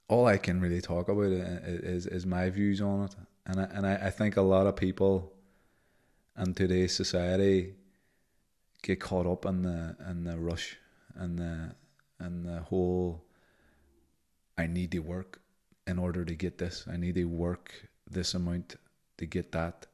[0.08, 3.88] all I can really talk about is is my views on it, and I, and
[3.88, 5.34] I, I think a lot of people
[6.38, 7.74] in today's society
[8.82, 10.78] get caught up in the in the rush
[11.16, 11.76] and the
[12.20, 13.24] and the whole.
[14.58, 15.40] I need to work
[15.86, 16.86] in order to get this.
[16.92, 17.72] I need to work
[18.10, 18.76] this amount
[19.18, 19.86] to get that.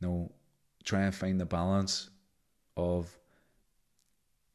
[0.00, 0.32] no,
[0.84, 2.10] try and find the balance
[2.76, 3.18] of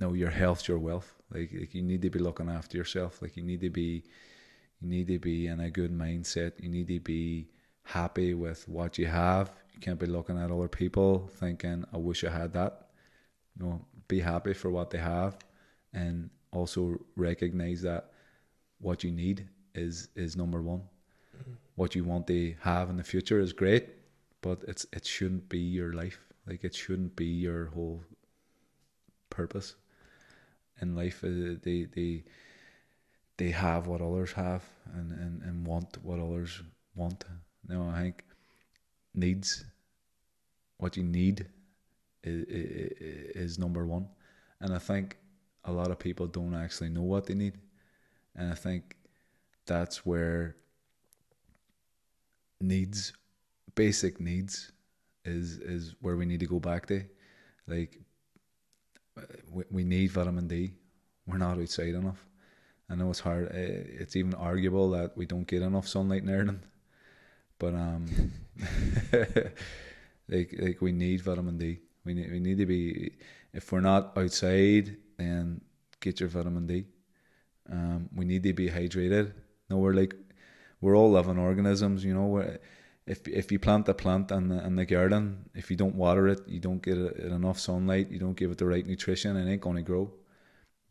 [0.02, 1.14] no your health, your wealth.
[1.32, 3.22] Like, like you need to be looking after yourself.
[3.22, 4.04] Like you need to be
[4.82, 6.54] you need to be in a good mindset.
[6.60, 7.48] You need to be
[7.84, 9.54] happy with what you have.
[9.74, 12.88] You can't be looking at other people thinking, I wish I had that.
[13.58, 15.38] No, be happy for what they have
[15.94, 18.12] and also recognize that
[18.80, 20.82] what you need is is number one.
[21.38, 21.54] Mm-hmm.
[21.76, 23.90] What you want to have in the future is great,
[24.42, 26.20] but it's it shouldn't be your life.
[26.48, 28.02] Like it shouldn't be your whole
[29.30, 29.76] purpose
[30.82, 31.24] in life.
[31.24, 32.24] Uh, they they
[33.38, 34.64] they have what others have
[34.94, 36.62] and, and, and want what others
[36.96, 37.26] want.
[37.70, 38.24] You I think
[39.14, 39.66] needs
[40.78, 41.48] what you need
[42.24, 42.46] is,
[43.36, 44.08] is, number one,
[44.60, 45.18] and I think
[45.64, 47.58] a lot of people don't actually know what they need,
[48.36, 48.96] and I think
[49.66, 50.56] that's where
[52.60, 53.14] needs,
[53.76, 54.72] basic needs,
[55.24, 57.04] is is where we need to go back to,
[57.68, 58.00] like
[59.52, 60.74] we, we need vitamin D.
[61.28, 62.26] We're not outside enough.
[62.90, 63.50] I know it's hard.
[63.54, 66.62] Eh, it's even arguable that we don't get enough sunlight in Ireland,
[67.58, 68.08] but um,
[70.28, 71.80] like like we need vitamin D.
[72.04, 73.14] We need we need to be.
[73.54, 75.62] If we're not outside, then
[76.00, 76.86] get your vitamin D.
[77.70, 79.34] Um, we need to be hydrated.
[79.70, 80.16] No, we're like
[80.82, 82.04] we're all living organisms.
[82.04, 82.60] You know, we're,
[83.06, 86.28] if if you plant a plant in the, in the garden, if you don't water
[86.28, 89.52] it, you don't get it enough sunlight, you don't give it the right nutrition, it
[89.52, 90.12] ain't gonna grow.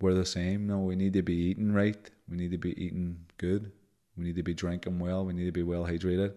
[0.00, 0.66] We're the same.
[0.66, 2.10] No, we need to be eating right.
[2.28, 3.70] We need to be eating good.
[4.16, 5.24] We need to be drinking well.
[5.24, 6.32] We need to be well hydrated.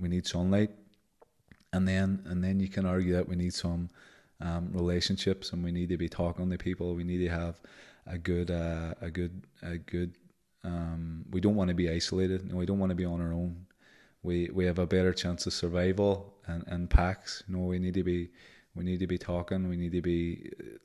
[0.00, 0.70] We need sunlight,
[1.72, 3.90] and then and then you can argue that we need some
[4.40, 6.94] um, relationships, and we need to be talking to people.
[6.94, 7.60] We need to have
[8.06, 10.14] a good uh, a good a good.
[10.64, 12.50] Um, we don't want to be isolated.
[12.50, 13.66] No, we don't want to be on our own.
[14.28, 16.10] We we have a better chance of survival
[16.46, 17.42] and, and packs.
[17.46, 18.20] You know, we need to be
[18.76, 19.68] we need to be talking.
[19.72, 20.22] We need to be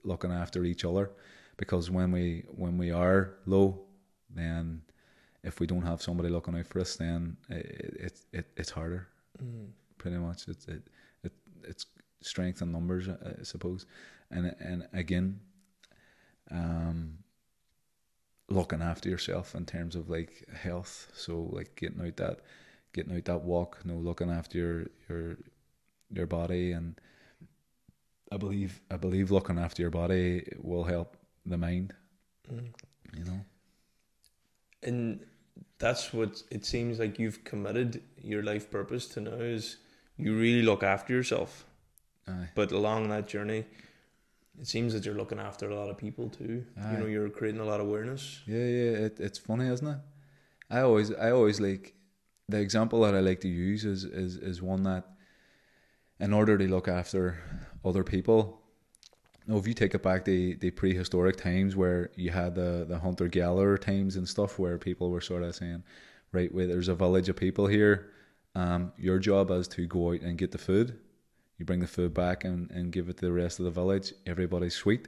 [0.03, 1.05] looking after each other,
[1.57, 2.25] because when we
[2.63, 3.67] when we are low,
[4.29, 4.81] then
[5.43, 9.07] if we don't have somebody looking out for us, then it, it, it it's harder.
[9.43, 9.67] Mm.
[9.97, 10.83] Pretty much, it's it,
[11.23, 11.85] it it's
[12.21, 13.85] strength in numbers, I suppose,
[14.31, 15.39] and and again,
[16.49, 17.17] um,
[18.47, 21.07] looking after yourself in terms of like health.
[21.13, 22.39] So like getting out that
[22.93, 25.37] getting out that walk, you know, looking after your your
[26.11, 26.99] your body and
[28.31, 31.93] I believe I believe looking after your body will help the mind.
[32.51, 32.73] Mm.
[33.17, 33.39] You know.
[34.81, 35.19] And
[35.77, 39.77] that's what it seems like you've committed your life purpose to now is
[40.17, 41.65] you really look after yourself.
[42.27, 42.49] Aye.
[42.55, 43.65] But along that journey,
[44.59, 46.65] it seems that you're looking after a lot of people too.
[46.81, 46.91] Aye.
[46.93, 48.41] You know, you're creating a lot of awareness.
[48.45, 49.97] Yeah, yeah, it, it's funny, isn't it?
[50.69, 51.93] I always, I always like
[52.53, 55.05] the example that I like to use is is is one that,
[56.19, 57.39] in order to look after
[57.83, 58.61] other people,
[59.47, 62.99] know, if you take it back to the prehistoric times where you had the the
[62.99, 65.83] hunter gatherer times and stuff, where people were sort of saying,
[66.31, 68.11] right, wait, there's a village of people here.
[68.55, 70.99] Um, your job is to go out and get the food.
[71.57, 74.13] You bring the food back and, and give it to the rest of the village.
[74.25, 75.07] Everybody's sweet.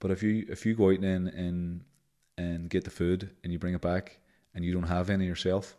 [0.00, 1.84] But if you if you go out and and
[2.38, 4.18] and get the food and you bring it back
[4.54, 5.76] and you don't have any yourself,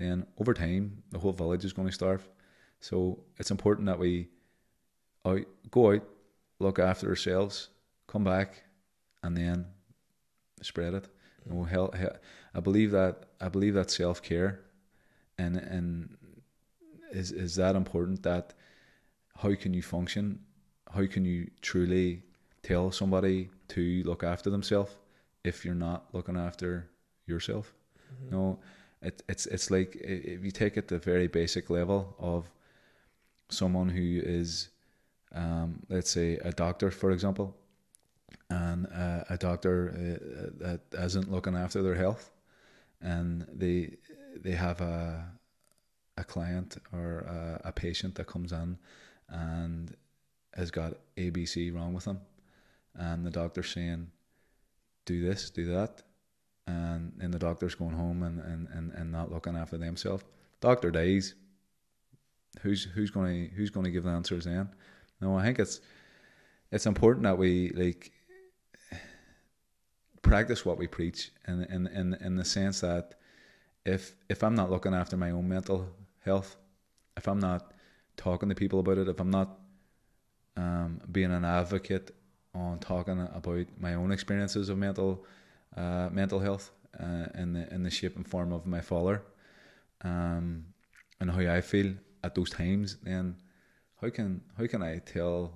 [0.00, 2.28] then over time the whole village is going to starve.
[2.80, 4.28] So it's important that we
[5.26, 6.02] out, go out,
[6.58, 7.68] look after ourselves,
[8.06, 8.62] come back,
[9.22, 9.66] and then
[10.62, 11.08] spread it.
[11.46, 12.16] Know, hell, hell,
[12.54, 14.60] I believe that I believe that self care,
[15.38, 16.16] and and
[17.12, 18.54] is is that important that
[19.36, 20.40] how can you function,
[20.92, 22.22] how can you truly
[22.62, 24.96] tell somebody to look after themselves
[25.44, 26.90] if you're not looking after
[27.26, 27.72] yourself?
[28.12, 28.36] Mm-hmm.
[28.36, 28.60] No,
[29.02, 32.50] it, it's it's like if you take it the very basic level of
[33.48, 34.68] someone who is,
[35.34, 37.56] um, let's say a doctor, for example,
[38.50, 42.30] and uh, a doctor uh, that isn't looking after their health,
[43.00, 43.96] and they
[44.36, 45.24] they have a
[46.18, 48.76] a client or a, a patient that comes in
[49.30, 49.96] and
[50.54, 52.20] has got ABC wrong with them,
[52.94, 54.10] and the doctor's saying,
[55.06, 56.02] do this, do that,
[56.66, 60.24] and and the doctor's going home and, and, and, and not looking after themselves.
[60.60, 61.34] Doctor dies.
[62.62, 64.68] Who's who's gonna who's gonna give the answers then?
[65.20, 65.80] No, I think it's
[66.72, 68.12] it's important that we like
[70.22, 73.14] practice what we preach in in in, in the sense that
[73.84, 75.88] if if I'm not looking after my own mental
[76.24, 76.56] health,
[77.16, 77.72] if I'm not
[78.16, 79.58] talking to people about it, if I'm not
[80.56, 82.14] um, being an advocate
[82.54, 85.24] on talking about my own experiences of mental
[85.76, 89.22] uh, mental health uh, in the in the shape and form of my father,
[90.02, 90.64] um,
[91.20, 93.36] and how I feel at those times, then
[94.00, 95.52] how can how can I tell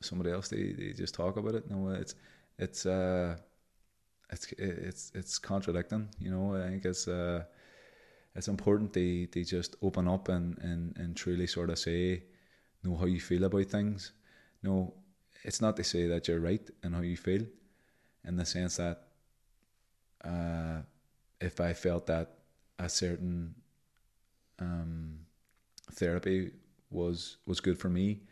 [0.00, 1.70] somebody else they, they just talk about it?
[1.70, 2.14] No, it's
[2.58, 3.36] it's uh
[4.30, 6.08] it's it's it's contradicting.
[6.18, 7.44] You know, I think it's uh
[8.34, 12.22] it's important they, they just open up and, and, and truly sort of say
[12.82, 14.12] know how you feel about things.
[14.62, 14.94] No,
[15.44, 17.44] it's not to say that you're right in how you feel,
[18.24, 19.08] in the sense that
[20.24, 20.82] uh,
[21.40, 22.34] if I felt that
[22.78, 23.54] a certain
[24.58, 25.18] um,
[25.92, 26.50] therapy
[26.90, 28.22] was was good for me,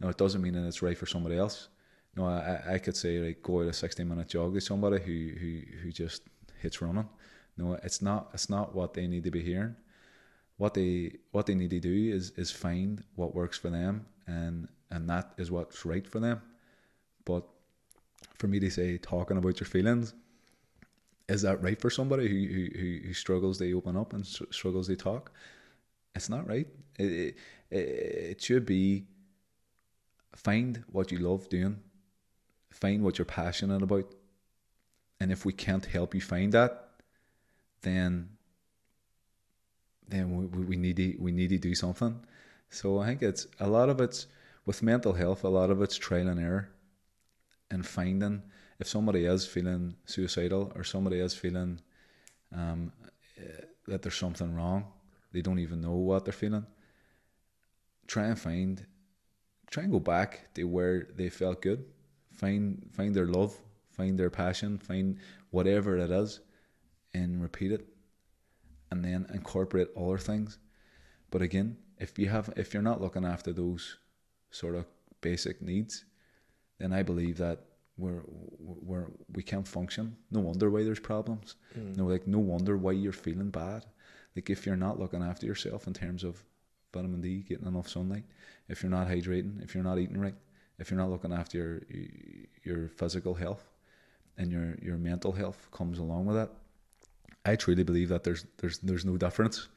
[0.00, 1.68] no, it doesn't mean that it's right for somebody else.
[2.16, 5.38] No, I, I could say like go out a sixty minute jog to somebody who,
[5.38, 6.22] who, who just
[6.60, 7.08] hits running.
[7.56, 9.76] No, it's not it's not what they need to be hearing.
[10.56, 14.68] What they what they need to do is is find what works for them and
[14.90, 16.40] and that is what's right for them.
[17.24, 17.44] But
[18.38, 20.14] for me to say talking about your feelings,
[21.28, 24.94] is that right for somebody who who, who struggles they open up and struggles they
[24.94, 25.32] talk?
[26.14, 26.66] It's not right.
[26.98, 27.36] It,
[27.70, 29.06] it, it should be
[30.34, 31.80] find what you love doing,
[32.70, 34.14] find what you're passionate about,
[35.20, 36.88] and if we can't help you find that,
[37.82, 38.30] then
[40.08, 42.20] then we, we need to we need to do something.
[42.70, 44.26] So I think it's a lot of it's
[44.64, 45.44] with mental health.
[45.44, 46.68] A lot of it's trial and error,
[47.70, 48.42] and finding
[48.78, 51.80] if somebody is feeling suicidal or somebody is feeling
[52.54, 52.92] um,
[53.38, 54.84] uh, that there's something wrong,
[55.32, 56.66] they don't even know what they're feeling.
[58.06, 58.84] Try and find,
[59.70, 61.84] try and go back to where they felt good.
[62.32, 63.56] Find find their love,
[63.90, 65.18] find their passion, find
[65.50, 66.40] whatever it is,
[67.14, 67.86] and repeat it,
[68.90, 70.58] and then incorporate other things.
[71.30, 73.96] But again, if you have if you're not looking after those
[74.50, 74.86] sort of
[75.22, 76.04] basic needs,
[76.78, 77.64] then I believe that
[77.96, 78.22] we're
[78.58, 80.16] we're we can't function.
[80.30, 81.56] No wonder why there's problems.
[81.78, 81.96] Mm.
[81.96, 83.86] No, like no wonder why you're feeling bad.
[84.34, 86.42] Like if you're not looking after yourself in terms of
[86.92, 88.24] vitamin D, getting enough sunlight,
[88.68, 90.34] if you're not hydrating, if you're not eating right,
[90.78, 91.82] if you're not looking after your
[92.64, 93.70] your physical health,
[94.36, 96.50] and your your mental health comes along with that,
[97.44, 99.68] I truly believe that there's there's there's no difference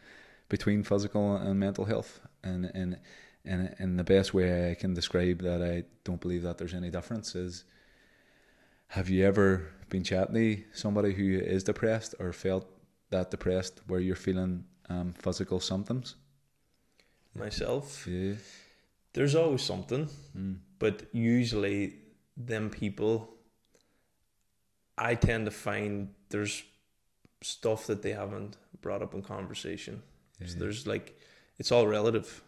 [0.50, 2.98] between physical and mental health, and and
[3.46, 6.90] and and the best way I can describe that I don't believe that there's any
[6.90, 7.64] difference is
[8.90, 12.68] have you ever been chatting to somebody who is depressed or felt
[13.12, 16.16] that depressed where you're feeling um, physical symptoms?
[17.36, 18.36] Myself, Yeah.
[19.14, 20.60] there's always something, Mm.
[20.80, 21.94] but usually
[22.38, 23.38] them people,
[24.98, 26.64] I tend to find there's
[27.42, 30.02] stuff that they haven't brought up in conversation.
[30.40, 30.48] Yeah.
[30.48, 31.20] So there's like,
[31.58, 32.44] it's all relative,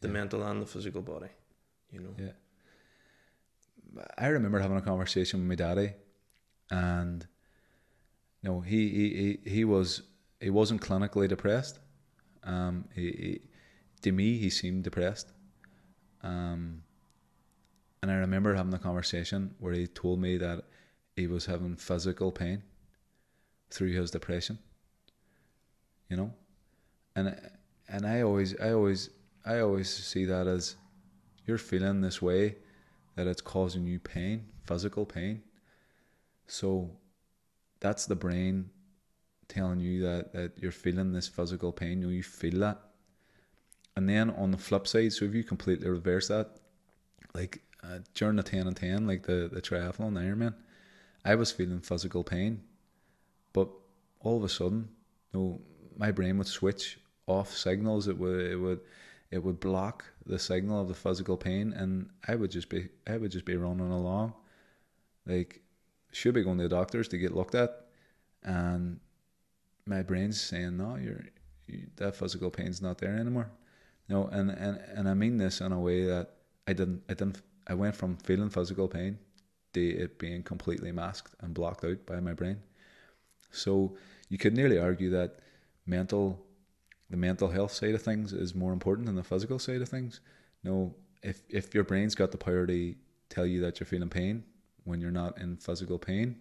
[0.00, 0.12] the Yeah.
[0.12, 1.28] mental and the physical body.
[1.90, 2.14] You know.
[2.18, 2.32] Yeah.
[4.18, 5.92] I remember having a conversation with my daddy,
[6.70, 7.26] and
[8.42, 10.02] you know, he he, he, he was
[10.40, 11.78] he wasn't clinically depressed.
[12.44, 13.40] Um, he, he,
[14.02, 15.32] to me, he seemed depressed.
[16.22, 16.82] Um,
[18.02, 20.64] and I remember having a conversation where he told me that
[21.14, 22.62] he was having physical pain
[23.70, 24.58] through his depression.
[26.08, 26.34] You know,
[27.14, 27.38] and
[27.88, 29.10] and I always I always
[29.44, 30.76] I always see that as
[31.46, 32.56] you're feeling this way
[33.14, 35.42] that it's causing you pain, physical pain.
[36.46, 36.90] So
[37.80, 38.70] that's the brain
[39.48, 42.80] telling you that, that you're feeling this physical pain, you know, you feel that.
[43.96, 46.56] And then on the flip side, so if you completely reverse that,
[47.34, 50.54] like uh, during the 10 and 10, like the, the triathlon, the Ironman,
[51.24, 52.62] I was feeling physical pain.
[53.52, 53.68] But
[54.20, 54.88] all of a sudden,
[55.32, 55.60] you know,
[55.96, 58.08] my brain would switch off signals.
[58.08, 58.80] It would, it would,
[59.32, 63.16] it would block the signal of the physical pain, and I would just be, I
[63.16, 64.34] would just be running along,
[65.26, 65.62] like
[66.12, 67.86] should be going to the doctors to get looked at,
[68.44, 69.00] and
[69.86, 71.24] my brain's saying no, you're,
[71.66, 73.50] you, that physical pain's not there anymore.
[74.08, 76.28] No, and, and and I mean this in a way that
[76.68, 79.18] I didn't, I didn't, I went from feeling physical pain
[79.72, 82.58] to it being completely masked and blocked out by my brain.
[83.50, 83.96] So
[84.28, 85.38] you could nearly argue that
[85.86, 86.38] mental
[87.12, 90.20] the mental health side of things is more important than the physical side of things.
[90.64, 92.94] No, if if your brain's got the power to
[93.28, 94.44] tell you that you're feeling pain
[94.84, 96.36] when you're not in physical pain,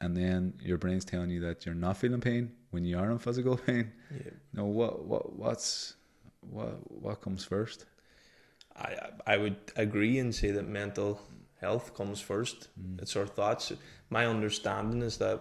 [0.00, 3.18] and then your brain's telling you that you're not feeling pain when you are in
[3.18, 4.30] physical pain, Yeah.
[4.52, 5.96] no, what what what's
[6.40, 7.84] what what comes first?
[8.76, 11.20] I I would agree and say that mental
[11.60, 12.68] health comes first.
[12.80, 13.02] Mm.
[13.02, 13.72] It's our thoughts.
[14.08, 15.40] My understanding is that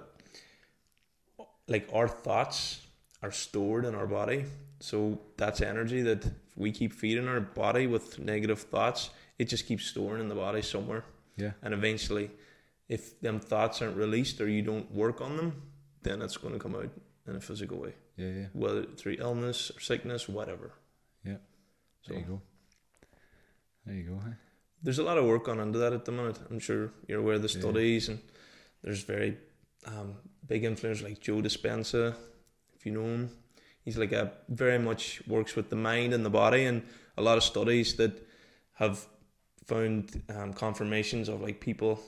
[1.68, 2.87] like our thoughts
[3.22, 4.46] are stored in our body.
[4.80, 9.10] So that's energy that we keep feeding our body with negative thoughts.
[9.40, 11.04] It just keeps storing in the body somewhere.
[11.36, 12.32] Yeah, And eventually
[12.90, 15.62] if them thoughts aren't released or you don't work on them,
[16.04, 16.90] then it's going to come out
[17.28, 17.94] in a physical way.
[18.16, 18.46] yeah, yeah.
[18.54, 20.72] Whether through illness or sickness, whatever.
[21.26, 21.38] Yeah.
[22.04, 22.42] So There you go.
[23.86, 24.20] There you go.
[24.24, 24.32] Huh?
[24.84, 26.40] there's a lot of work gone into that at the minute.
[26.50, 27.60] I'm sure you're aware of the Yeah.
[27.62, 28.20] studies, and
[28.84, 29.38] there's very
[29.86, 30.16] um,
[30.46, 32.16] big influencers like Joe Dispenza,
[32.78, 33.30] if you know him.
[33.84, 36.84] He's like a very much works with the mind and the body, and
[37.18, 38.28] a lot of studies that
[38.74, 39.06] have
[39.66, 42.00] found um, confirmations of like people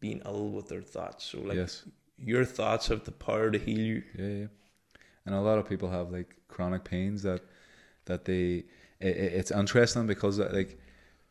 [0.00, 1.24] being ill with their thoughts.
[1.24, 1.84] So like yes.
[2.18, 4.02] your thoughts have the power to heal you.
[4.18, 4.46] Yeah, yeah.
[5.26, 7.42] And a lot of people have like chronic pains that
[8.06, 8.64] that they.
[9.00, 10.78] It, it's interesting because uh, like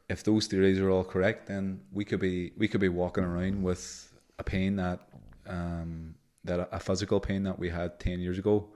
[0.10, 3.64] if those theories are all correct, then we could be we could be walking around
[3.64, 5.00] with a pain that
[5.48, 8.68] um that a, a physical pain that we had ten years ago,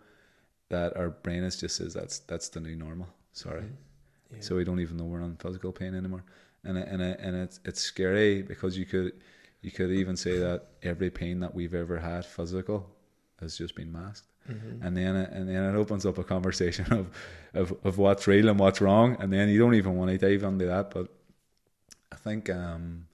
[0.69, 3.07] that our brain is just says that's that's the new normal.
[3.33, 3.63] Sorry.
[4.31, 4.37] Yeah.
[4.41, 6.23] So we don't even know we're on physical pain anymore,
[6.63, 9.13] and and and it's it's scary because you could
[9.61, 12.89] you could even say that every pain that we've ever had physical
[13.39, 14.85] has just been masked, Mhm.
[14.85, 17.07] and then it, and then it opens up a conversation of,
[17.53, 20.43] of of what's real and what's wrong, and then you don't even want to dive
[20.43, 20.91] into that.
[20.91, 21.07] But
[22.11, 23.07] I think um,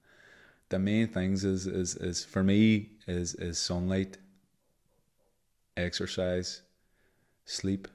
[0.70, 4.18] the main things is is is for me is is sunlight,
[5.76, 6.62] exercise,
[7.44, 7.88] sleep.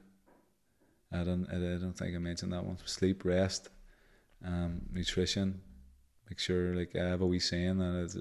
[1.12, 2.78] I don't I don't think I mentioned that one.
[2.84, 3.70] Sleep, rest,
[4.44, 5.60] um, nutrition.
[6.28, 8.18] Make sure like I have a wee saying that is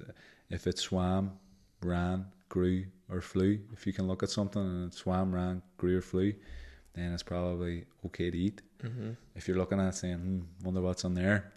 [0.50, 1.38] if it swam,
[1.82, 5.98] ran, grew, or flew, if you can look at something and it swam, ran, grew,
[5.98, 6.34] or flew,
[6.94, 8.62] then it's probably okay to eat.
[8.84, 9.12] Mm-hmm.
[9.36, 11.54] If you're looking at it saying, hmm, wonder what's on there,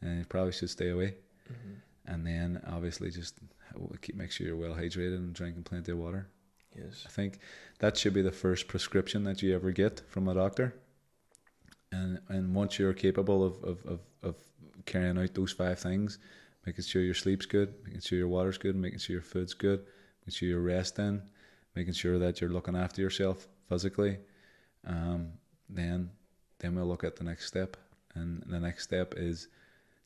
[0.00, 1.14] then you probably should stay away.
[1.50, 2.12] Mm-hmm.
[2.12, 3.38] And then obviously just
[4.00, 6.28] keep make sure you're well hydrated and drinking plenty of water.
[6.76, 7.04] Yes.
[7.06, 7.38] I think
[7.80, 10.74] that should be the first prescription that you ever get from a doctor.
[11.90, 14.36] And and once you're capable of, of, of, of
[14.84, 16.18] carrying out those five things,
[16.66, 19.80] making sure your sleep's good, making sure your water's good, making sure your food's good,
[20.20, 21.22] making sure you're resting,
[21.74, 24.18] making sure that you're looking after yourself physically,
[24.86, 25.32] um,
[25.68, 26.10] then
[26.58, 27.76] then we'll look at the next step.
[28.14, 29.48] And the next step is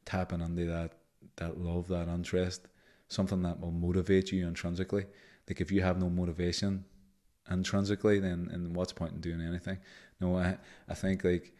[0.04, 0.92] tapping into that
[1.36, 2.68] that love, that interest,
[3.08, 5.06] something that will motivate you intrinsically.
[5.49, 6.84] Like if you have no motivation
[7.51, 9.78] intrinsically, then and what's point in doing anything?
[10.20, 11.53] No, I I think like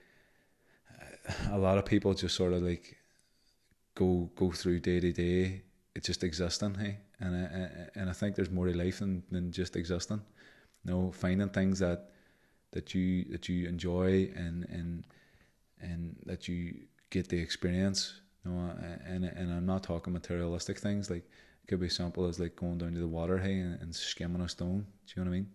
[1.51, 2.97] a lot of people just sort of like
[3.95, 5.63] go go through day to day,
[5.95, 9.53] it's just existing, hey, and I, and I think there's more to life than, than
[9.53, 10.23] just existing.
[10.85, 12.11] You know, finding things that
[12.73, 15.05] that you that you enjoy and and
[15.81, 18.21] and that you get the experience.
[18.45, 18.75] You know,
[19.07, 21.29] and and I'm not talking materialistic things like
[21.69, 24.49] could be simple as like going down to the water, hey, and, and skimming a
[24.49, 24.87] stone.
[25.07, 25.51] Do you know what I mean?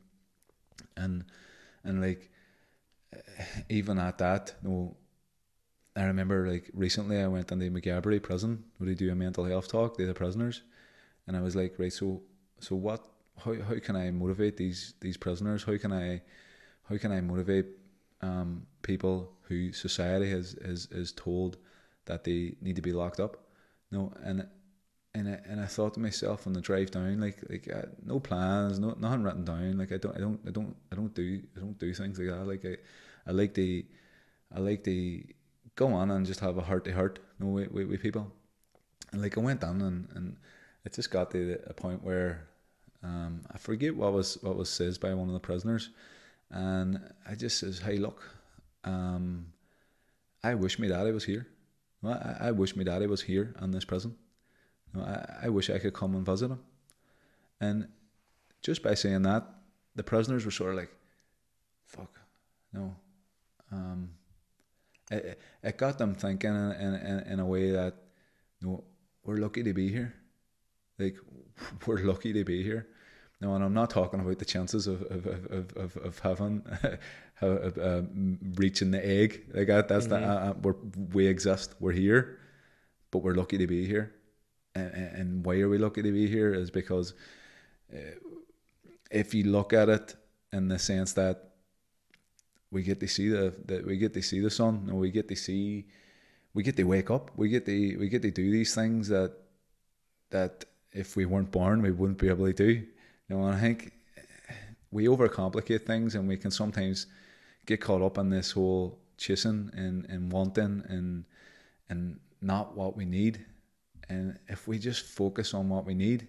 [0.96, 1.24] And
[1.84, 2.30] and like
[3.70, 4.98] even at that, you know,
[5.96, 9.68] I remember like recently I went into Maghaberry prison where they do a mental health
[9.68, 10.62] talk, they the prisoners,
[11.26, 12.22] and I was like, right, so
[12.60, 13.04] so what?
[13.38, 15.64] How how can I motivate these these prisoners?
[15.64, 16.22] How can I
[16.90, 17.66] how can I motivate
[18.22, 21.58] um, people who society has is is told
[22.06, 23.38] that they need to be locked up?
[23.92, 24.48] No, and
[25.18, 28.20] and I, and I thought to myself on the drive down, like like uh, no
[28.20, 29.78] plans, no nothing written down.
[29.78, 32.28] Like I don't I don't I don't I don't do I don't do things like
[32.28, 32.48] that.
[32.48, 32.78] Like I,
[33.28, 33.86] I like the
[34.56, 35.26] I like the
[35.76, 38.32] go on and just have a heart to heart, know, with, with, with people.
[39.12, 40.38] And like I went down and, and
[40.86, 42.48] it just got to a point where
[43.04, 45.90] um, I forget what was what was said by one of the prisoners,
[46.52, 48.24] and I just says, "Hey, look,
[48.84, 49.48] um,
[50.44, 51.48] I wish my daddy was here.
[52.04, 54.16] I, I wish my daddy was here in this prison.
[54.94, 56.60] You know, I, I wish I could come and visit him."
[57.60, 57.88] And
[58.62, 59.46] just by saying that,
[59.96, 60.92] the prisoners were sort of like,
[61.86, 62.20] "Fuck,
[62.74, 62.96] no."
[63.72, 64.12] Um,
[65.12, 67.96] it, it got them thinking in, in, in a way that
[68.60, 68.84] you know,
[69.24, 70.14] we're lucky to be here.
[71.00, 71.18] Like
[71.86, 72.88] we're lucky to be here.
[73.40, 76.66] Now, and I'm not talking about the chances of of of of, of having
[77.42, 78.02] of, uh,
[78.56, 79.44] reaching the egg.
[79.54, 80.26] Like that, that's mm-hmm.
[80.64, 81.76] the uh, we we exist.
[81.80, 82.40] We're here,
[83.12, 84.14] but we're lucky to be here.
[84.78, 86.54] And, and why are we lucky to be here?
[86.54, 87.14] Is because
[87.94, 87.98] uh,
[89.12, 90.16] if you look at it
[90.54, 91.48] in the sense that
[92.72, 95.28] we get to see the, the we get to see the sun and we get
[95.28, 95.86] to see
[96.54, 99.34] we get to wake up we get to we get to do these things that
[100.30, 102.88] that if we weren't born we wouldn't be able to do you
[103.30, 103.94] know and I think
[104.92, 107.08] we overcomplicate things and we can sometimes
[107.66, 111.26] get caught up in this whole chasing and, and wanting and
[111.90, 113.46] and not what we need
[114.10, 116.28] and if we just focus on what we need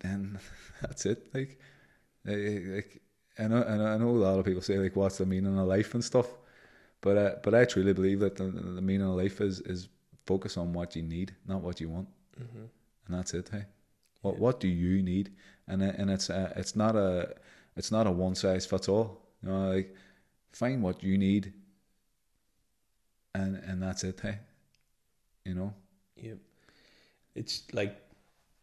[0.00, 0.38] then
[0.82, 1.58] that's it like
[2.24, 3.02] like
[3.38, 5.94] I know, I know, a lot of people say like, "What's the meaning of life?"
[5.94, 6.26] and stuff,
[7.00, 9.88] but uh, but I truly believe that the, the meaning of life is is
[10.26, 12.64] focus on what you need, not what you want, mm-hmm.
[13.06, 13.48] and that's it.
[13.50, 13.64] Hey,
[14.22, 14.40] what yeah.
[14.40, 15.32] what do you need?
[15.68, 17.36] And and it's uh, it's not a
[17.76, 19.22] it's not a one size fits all.
[19.42, 19.94] You know, like
[20.52, 21.52] find what you need,
[23.34, 24.18] and and that's it.
[24.20, 24.40] Hey,
[25.48, 25.72] you know.
[26.16, 26.38] Yeah,
[27.34, 27.96] it's like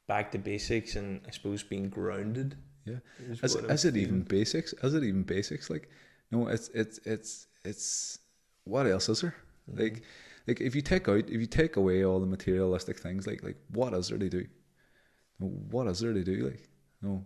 [0.07, 2.55] back to basics, and I suppose being grounded
[2.86, 2.97] yeah.
[3.41, 4.73] Is, is it even basics?
[4.73, 5.69] Is it even basics?
[5.69, 5.89] Like,
[6.31, 8.19] no, it's it's it's it's
[8.63, 9.36] what else is there?
[9.69, 9.81] Mm-hmm.
[9.81, 10.03] Like,
[10.47, 13.57] like if you take out if you take away all the materialistic things, like like
[13.71, 14.45] what is there to do?
[15.39, 16.45] What is there to do?
[16.45, 16.69] Like,
[17.01, 17.25] no,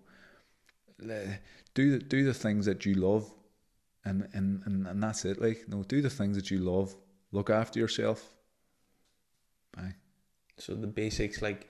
[1.73, 3.29] do the do the things that you love,
[4.05, 5.41] and and and, and that's it.
[5.41, 6.95] Like, no, do the things that you love.
[7.31, 8.33] Look after yourself.
[10.59, 11.69] So the basics, like,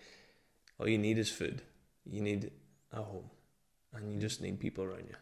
[0.79, 1.61] all you need is food.
[2.05, 2.51] You need
[2.91, 3.29] a home
[3.93, 5.15] and you just need people around you.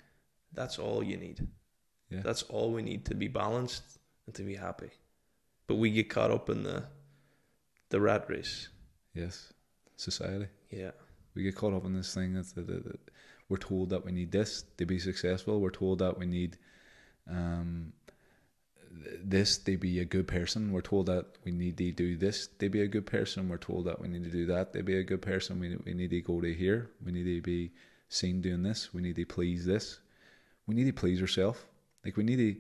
[0.54, 1.46] That's all you need.
[2.10, 2.22] Yeah.
[2.24, 4.90] That's all we need to be balanced and to be happy.
[5.68, 6.86] But we get caught up in the
[7.90, 8.70] the rat race.
[9.14, 9.54] Yes,
[9.98, 10.48] society.
[10.72, 10.92] Yeah,
[11.36, 13.00] we get caught up in this thing that, that, that, that
[13.50, 15.60] we're told that we need this to be successful.
[15.60, 16.58] We're told that we need
[17.30, 17.92] um,
[19.24, 20.72] this to be a good person.
[20.72, 23.50] We're told that we need to do this to be a good person.
[23.50, 25.60] We're told that we need to do that to be a good person.
[25.60, 26.90] We we need to go to here.
[27.04, 27.72] We need to be
[28.10, 28.94] seen doing this.
[28.94, 30.00] We need to please this.
[30.66, 31.60] We need to please ourselves.
[32.04, 32.56] Like we need to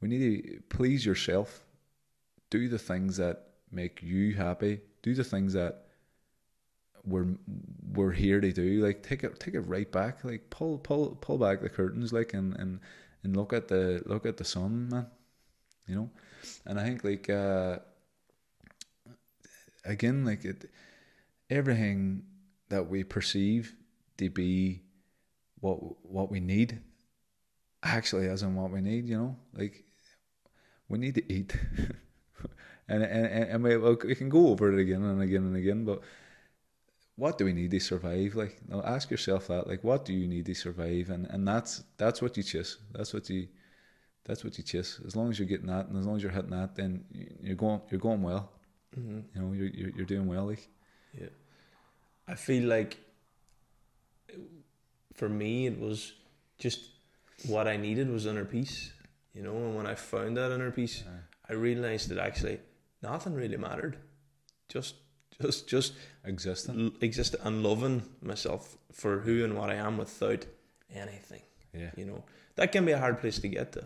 [0.00, 1.64] we need to please yourself.
[2.50, 4.80] Do the things that make you happy.
[5.02, 5.84] Do the things that
[7.04, 7.26] we're
[7.92, 8.84] we're here to do.
[8.84, 10.24] Like take it take it right back.
[10.24, 12.12] Like pull pull pull back the curtains.
[12.12, 12.80] Like and and
[13.22, 15.06] and look at the look at the sun, man.
[15.88, 16.10] You know,
[16.66, 17.78] and I think like uh,
[19.84, 20.70] again, like it,
[21.50, 22.24] everything
[22.68, 23.74] that we perceive
[24.18, 24.82] to be
[25.60, 26.80] what what we need
[27.82, 29.08] actually isn't what we need.
[29.08, 29.84] You know, like
[30.88, 31.56] we need to eat.
[32.88, 36.02] and and and we, we can go over it again and again and again, but
[37.16, 38.36] what do we need to survive?
[38.36, 39.66] Like, now ask yourself that.
[39.66, 41.10] Like, what do you need to survive?
[41.10, 42.78] And and that's that's what you chase.
[42.92, 43.48] That's what you
[44.24, 45.00] that's what you chase.
[45.06, 47.04] As long as you're getting that, and as long as you're hitting that, then
[47.42, 48.50] you're going you're going well.
[48.98, 49.20] Mm-hmm.
[49.34, 50.46] You know, you're, you're you're doing well.
[50.46, 50.68] Like,
[51.18, 51.28] yeah,
[52.26, 52.98] I feel like
[55.14, 56.12] for me it was
[56.58, 56.80] just
[57.46, 58.92] what I needed was inner peace.
[59.34, 61.12] You know, and when I found that inner peace, yeah.
[61.48, 62.60] I realized that actually
[63.02, 63.98] nothing really mattered.
[64.68, 64.94] Just
[65.40, 65.92] just just
[66.24, 70.44] existing, l- exist and loving myself for who and what I am without
[70.92, 71.42] anything.
[71.72, 72.24] yeah, You know,
[72.56, 73.84] that can be a hard place to get to.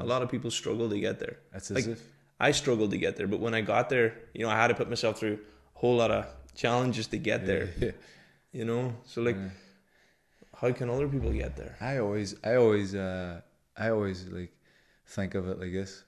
[0.00, 1.36] A lot of people struggle to get there.
[1.54, 2.02] It's like- as if
[2.40, 4.74] I struggled to get there, but when I got there, you know, I had to
[4.74, 5.38] put myself through
[5.74, 6.24] a whole lot of
[6.54, 7.68] challenges to get there.
[7.80, 7.90] Yeah.
[8.52, 9.50] You know, so like, Yeah.
[10.54, 11.76] how can other people get there?
[11.80, 13.40] I always, I always, uh,
[13.76, 14.52] I always like
[15.06, 16.04] think of it like this.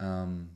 [0.00, 0.50] Um,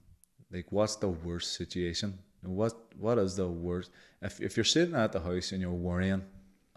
[0.51, 2.19] like, what's the worst situation?
[2.43, 3.91] What What is the worst?
[4.23, 6.23] If if you're sitting at the house and you're worrying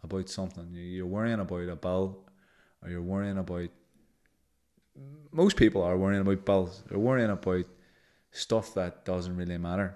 [0.03, 2.25] about something, you- you're worrying about a bill,
[2.81, 3.69] or you're worrying about.
[5.31, 6.83] Most people are worrying about bills.
[6.87, 7.65] They're worrying about
[8.31, 9.95] stuff that doesn't really matter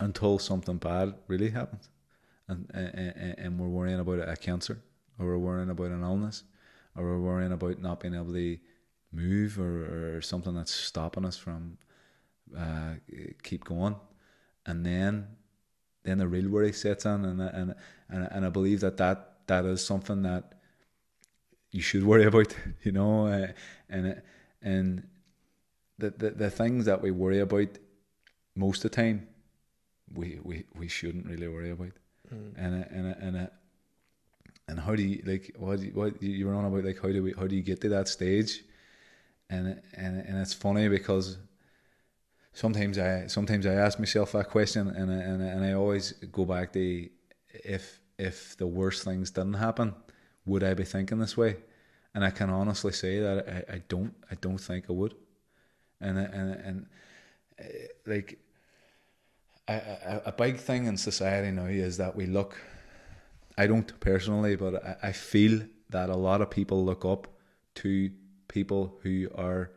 [0.00, 1.88] until something bad really happens,
[2.48, 4.82] and and, and, we're worrying about a cancer,
[5.18, 6.44] or we're worrying about an illness,
[6.94, 8.58] or we're worrying about not being able to
[9.12, 11.78] move, or, or something that's stopping us from
[12.56, 12.94] uh,
[13.42, 13.96] keep going,
[14.66, 15.28] and then
[16.04, 17.74] then the real worry sets in, and and
[18.08, 20.55] and and I believe that that that is something that
[21.72, 23.48] you should worry about, you know, uh,
[23.88, 24.22] and
[24.62, 25.06] and
[25.98, 27.68] the, the the things that we worry about
[28.54, 29.26] most of the time,
[30.14, 31.92] we we we shouldn't really worry about,
[32.34, 32.52] Mm.
[32.56, 33.46] and and and uh,
[34.68, 37.08] and how do you like what you- what you you were on about like how
[37.12, 38.64] do we how do you get to that stage,
[39.48, 41.38] and and and it's funny because
[42.52, 46.12] sometimes I sometimes I ask myself that question and I, and I, and I always
[46.32, 47.08] go back to
[47.52, 49.94] if if the worst things didn't happen,
[50.46, 51.56] would I be thinking this way?
[52.14, 55.14] And I can honestly say that I, I don't I don't think I would,
[56.00, 56.86] and and and
[57.60, 57.64] uh,
[58.06, 58.38] like
[59.68, 62.58] a, a, a big thing in society now is that we look.
[63.58, 67.28] I don't personally, but I, I feel that a lot of people look up
[67.76, 68.10] to
[68.48, 69.72] people who are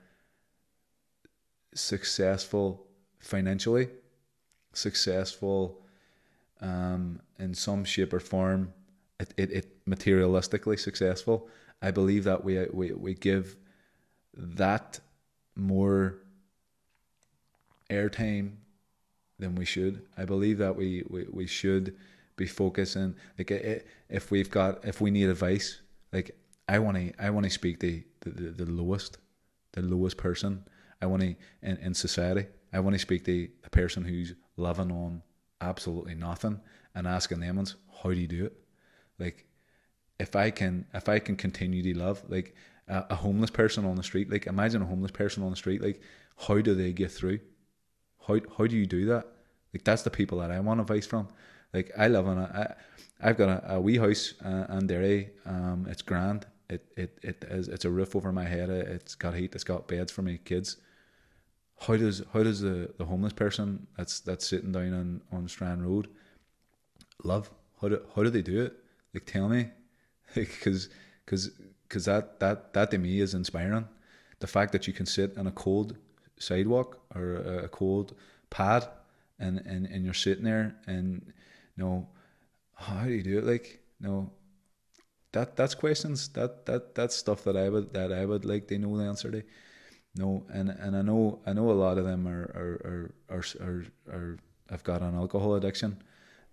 [1.73, 2.87] successful
[3.19, 3.89] financially,
[4.73, 5.81] successful
[6.61, 8.73] um, in some shape or form,
[9.19, 11.49] it, it, it materialistically successful.
[11.81, 13.55] I believe that we, we, we give
[14.33, 14.99] that
[15.55, 16.19] more
[17.89, 18.51] airtime
[19.39, 20.01] than we should.
[20.17, 21.95] I believe that we, we, we should
[22.39, 23.51] be focusing like
[24.09, 25.81] if we've got if we need advice
[26.13, 26.31] like
[26.69, 29.17] I want to I want to speak to the, the, the lowest
[29.73, 30.63] the lowest person
[31.01, 34.89] I want to in, in society I want to speak to the person who's living
[34.89, 35.21] on
[35.59, 36.61] absolutely nothing
[36.95, 37.61] and asking them
[38.01, 38.53] how do you do it
[39.19, 39.45] like
[40.19, 42.55] if I can if I can continue to love like
[42.87, 45.81] a, a homeless person on the street like imagine a homeless person on the street
[45.81, 46.01] like
[46.47, 47.39] how do they get through?
[48.27, 49.27] How how do you do that?
[49.73, 51.27] Like that's the people that I want advice from.
[51.73, 52.75] Like I live in a
[53.21, 56.45] I, I've got a, a wee house uh, in Derry um it's grand.
[56.69, 58.69] It it it is it's a roof over my head.
[58.69, 59.55] It's got heat.
[59.55, 60.77] It's got beds for my kids.
[61.81, 65.85] How does how does the, the homeless person that's that's sitting down on, on Strand
[65.85, 66.09] Road
[67.23, 67.49] love?
[67.81, 68.73] How do how do they do it
[69.13, 69.69] like tell me.
[70.35, 70.89] Because
[71.25, 71.49] because
[71.87, 73.87] because that that that to me is inspiring.
[74.39, 75.97] The fact that you can sit on a cold
[76.37, 78.15] sidewalk or a, a cold
[78.51, 78.87] pad
[79.39, 81.33] and, and and you're sitting there and
[81.75, 82.07] you know
[82.75, 83.45] how do you do it?
[83.45, 84.31] Like you know
[85.31, 86.29] that that's questions.
[86.29, 89.31] That that that's stuff that I would that I would like to know the answer
[89.31, 89.43] to.
[90.15, 93.43] No and and I know I know a lot of them are are are are,
[93.67, 93.85] are,
[94.15, 94.37] are
[94.69, 96.01] have got an alcohol addiction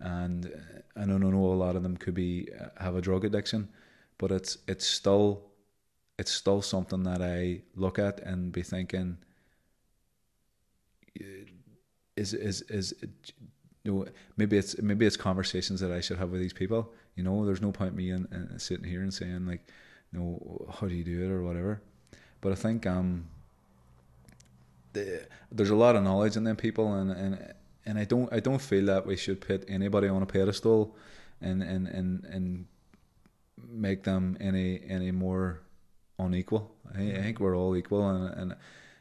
[0.01, 0.53] and
[0.97, 3.69] I don't know a lot of them could be uh, have a drug addiction
[4.19, 5.43] but it's it's still
[6.19, 9.19] it's still something that I look at and be thinking
[12.17, 12.95] is is is
[13.85, 16.93] you know maybe it's maybe it's conversations that I should have with these people.
[17.15, 19.67] You know there's no point me in, in sitting here and saying like
[20.13, 21.31] you know how do you do it?
[21.31, 21.83] or whatever.
[22.41, 23.27] But I think um
[24.93, 27.55] the, there's a lot of knowledge in them people and and
[27.87, 30.97] and I don't I don't feel that we should put anybody on a pedestal
[31.41, 32.67] and and and and
[33.69, 35.63] make them any any more
[36.19, 36.75] unequal.
[36.95, 38.57] I, I think we're all equal, and and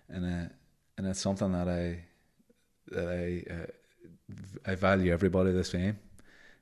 [0.09, 0.49] and uh,
[0.97, 2.05] and it's something that I
[2.91, 5.99] that I uh, I value everybody the same.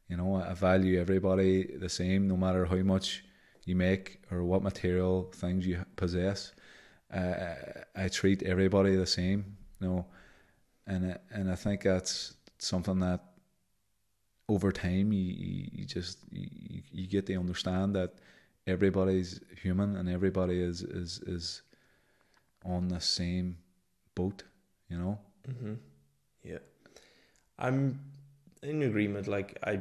[0.10, 3.24] You know, I value everybody the same, no matter how much
[3.66, 6.54] you make or what material things you possess.
[7.12, 7.56] Uh,
[7.96, 9.58] I treat everybody the same.
[9.80, 10.06] You know,
[10.88, 13.22] and and I think that's something that
[14.50, 18.14] over time you, you just you, you get to understand that
[18.68, 21.62] everybody's human and everybody is is is
[22.66, 23.58] on the same
[24.16, 24.44] boat
[24.90, 25.18] you know?
[25.50, 25.74] Mm-hmm.
[26.44, 26.60] yeah.
[27.58, 28.00] I'm
[28.64, 29.80] in agreement like i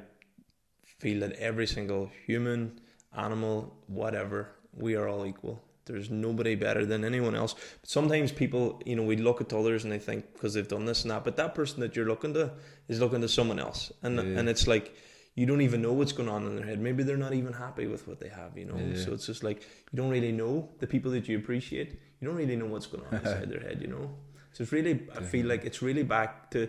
[0.99, 2.81] feel that every single human
[3.17, 7.55] animal whatever we are all equal there's nobody better than anyone else.
[7.81, 10.85] But sometimes people, you know, we look at others and they think because they've done
[10.85, 12.53] this and that, but that person that you're looking to
[12.89, 14.23] is looking to someone else, and yeah.
[14.39, 14.95] and it's like
[15.35, 16.79] you don't even know what's going on in their head.
[16.79, 18.77] Maybe they're not even happy with what they have, you know.
[18.77, 19.03] Yeah.
[19.03, 19.63] So it's just like
[19.93, 21.99] you don't really know the people that you appreciate.
[22.21, 24.11] You don't really know what's going on inside their head, you know.
[24.53, 26.69] So it's really, I feel like it's really back to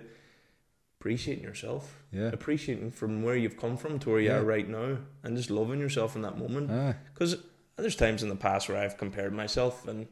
[1.00, 4.38] appreciating yourself, yeah, appreciating from where you've come from to where you yeah.
[4.38, 6.72] are right now, and just loving yourself in that moment.
[6.72, 6.94] Ah.
[7.14, 7.36] Because
[7.78, 10.08] there's times in the past where I've compared myself, and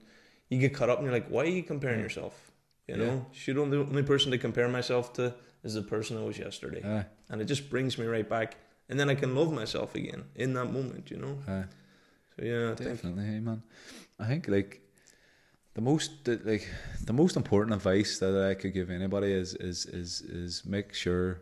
[0.49, 2.03] you get caught up, and you're like, why are you comparing yeah.
[2.03, 2.51] yourself?
[2.87, 3.19] You know, yeah.
[3.31, 5.33] should only the only person to compare myself to
[5.63, 7.05] is the person I was yesterday, Aye.
[7.29, 8.57] and it just brings me right back,
[8.89, 11.09] and then I can love myself again in that moment.
[11.11, 11.37] You know.
[11.47, 11.65] Aye.
[12.35, 13.61] So yeah, I definitely, hey man.
[14.19, 14.81] I think like
[15.73, 16.67] the most like
[17.05, 21.41] the most important advice that I could give anybody is is is is make sure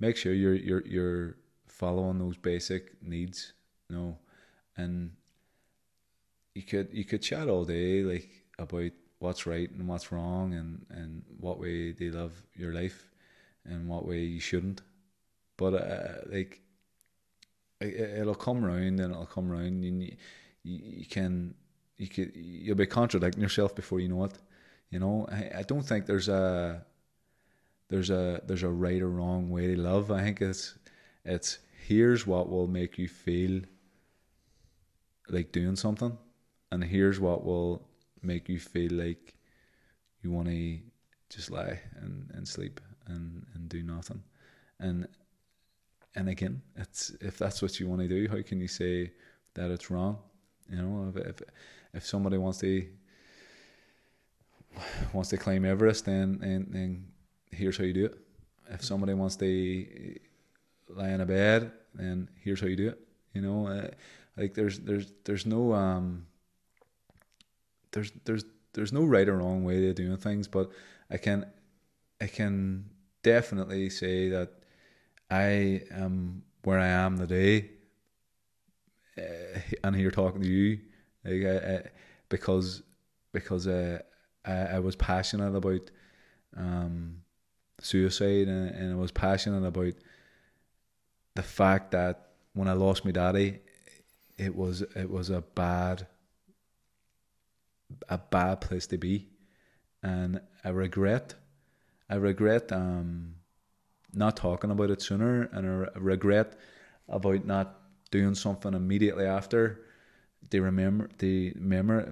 [0.00, 1.36] make sure you're you're you're
[1.68, 3.52] following those basic needs,
[3.88, 4.18] you know,
[4.76, 5.12] and
[6.54, 10.86] you could you could chat all day like about what's right and what's wrong and
[10.90, 13.10] and what way they love your life
[13.64, 14.82] and what way you shouldn't.
[15.56, 16.60] But uh, like
[17.80, 20.16] it'll come around and it'll come around and you,
[20.62, 21.54] you can
[21.96, 24.38] you could you'll be contradicting yourself before you know it
[24.94, 25.26] you know?
[25.28, 26.84] I, I don't think there's a
[27.88, 30.12] there's a there's a right or wrong way to love.
[30.12, 30.78] I think it's
[31.24, 33.62] it's here's what will make you feel
[35.28, 36.16] like doing something
[36.70, 37.86] and here's what will
[38.22, 39.34] make you feel like
[40.22, 40.78] you want to
[41.28, 44.22] just lie and, and sleep and, and do nothing.
[44.80, 45.06] And
[46.16, 49.12] and again, it's if that's what you want to do, how can you say
[49.54, 50.18] that it's wrong?
[50.70, 51.42] You know, if if,
[51.92, 52.86] if somebody wants to
[55.12, 57.06] wants to climb Everest, then, then then
[57.50, 58.18] here's how you do it.
[58.70, 60.18] If somebody wants to
[60.88, 63.00] lie in a bed, then here's how you do it.
[63.32, 63.88] You know, uh,
[64.36, 66.26] like there's there's there's no um
[67.92, 70.70] there's there's there's no right or wrong way of doing things, but
[71.10, 71.46] I can
[72.20, 72.90] I can
[73.22, 74.50] definitely say that
[75.30, 77.70] I am where I am today,
[79.18, 80.80] uh, and here talking to you,
[81.24, 81.82] like I, I,
[82.28, 82.82] because
[83.32, 84.00] because uh,
[84.44, 85.90] I I was passionate about
[86.56, 87.18] um
[87.80, 89.94] suicide and, and I was passionate about
[91.34, 93.60] the fact that when I lost my daddy,
[94.38, 96.06] it was it was a bad
[98.08, 99.28] a bad place to be,
[100.02, 101.34] and I regret,
[102.08, 103.36] I regret um,
[104.12, 106.58] not talking about it sooner, and I regret
[107.08, 107.80] about not
[108.10, 109.84] doing something immediately after.
[110.50, 112.04] They remember the memory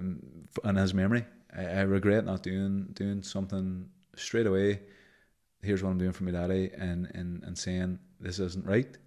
[0.63, 1.25] and his memory.
[1.55, 4.81] I, I regret not doing doing something straight away.
[5.61, 8.97] Here's what I'm doing for my daddy, and and and saying this isn't right.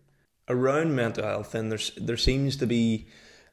[0.48, 3.06] Around mental health, and there's there seems to be,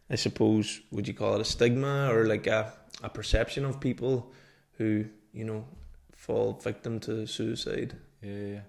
[0.09, 2.71] I suppose, would you call it a stigma or like a
[3.01, 4.31] a perception of people
[4.77, 5.65] who you know
[6.11, 7.95] fall victim to suicide.
[8.21, 8.61] Yeah, yeah.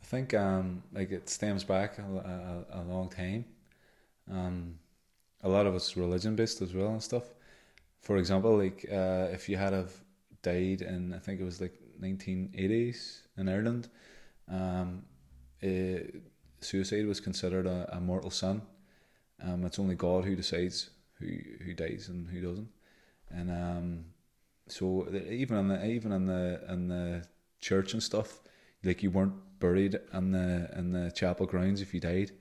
[0.00, 3.44] I think um like it stems back a, a, a long time.
[4.30, 4.78] Um,
[5.42, 7.24] a lot of it's religion based as well and stuff.
[8.00, 9.92] For example, like uh, if you had have
[10.42, 13.88] died in I think it was like nineteen eighties in Ireland,
[14.48, 15.02] um,
[15.60, 16.22] it,
[16.62, 18.62] suicide was considered a, a mortal sin.
[19.42, 21.28] Um, it's only God who decides who
[21.64, 22.68] who dies and who doesn't
[23.34, 24.04] and um,
[24.68, 27.26] so even in the even in the in the
[27.60, 28.40] church and stuff,
[28.84, 32.32] like you weren't buried in the in the chapel grounds if you died.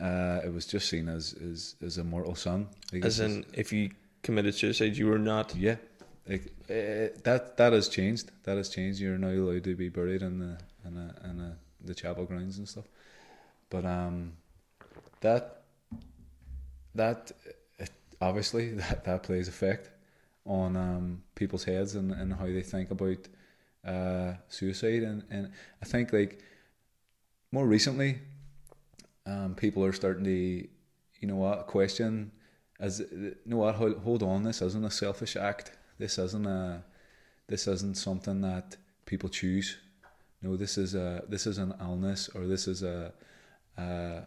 [0.00, 2.68] Uh, it was just seen as as, as a mortal sin.
[3.02, 3.90] As in, if you
[4.22, 5.54] committed suicide, you were not.
[5.54, 5.76] Yeah,
[6.28, 8.30] like uh, that that has changed.
[8.44, 9.00] That has changed.
[9.00, 12.58] You're now allowed to be buried in the in a, in a, the chapel grounds
[12.58, 12.84] and stuff.
[13.70, 14.32] But um,
[15.20, 15.62] that
[16.94, 17.32] that
[18.20, 19.90] obviously that that plays effect
[20.44, 23.28] on um, people's heads and, and how they think about
[23.84, 25.52] uh, suicide, and and
[25.82, 26.40] I think like
[27.52, 28.18] more recently,
[29.24, 32.32] um, people are starting to, you know what, question
[32.78, 35.72] as you know what, hold, hold on, this isn't a selfish act.
[35.98, 36.84] This isn't a,
[37.46, 39.76] this isn't something that people choose.
[40.42, 43.12] No, this is a this is an illness or this is a,
[43.76, 44.26] a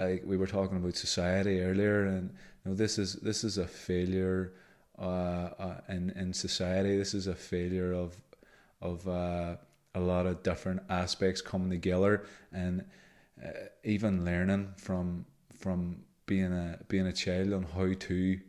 [0.00, 2.30] like we were talking about society earlier, and
[2.64, 4.52] you know this is this is a failure
[4.98, 6.96] uh, uh, in in society.
[6.96, 8.16] This is a failure of
[8.80, 9.56] of uh,
[9.94, 12.84] a lot of different aspects coming together, and
[13.44, 13.50] uh,
[13.84, 15.26] even learning from
[15.58, 18.40] from being a being a child on how to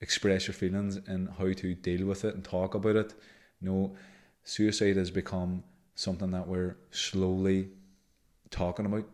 [0.00, 3.14] express your feelings and how to deal with it and talk about it.
[3.60, 3.96] You know,
[4.44, 5.64] suicide has become
[5.94, 7.68] something that we're slowly
[8.50, 9.06] talking about.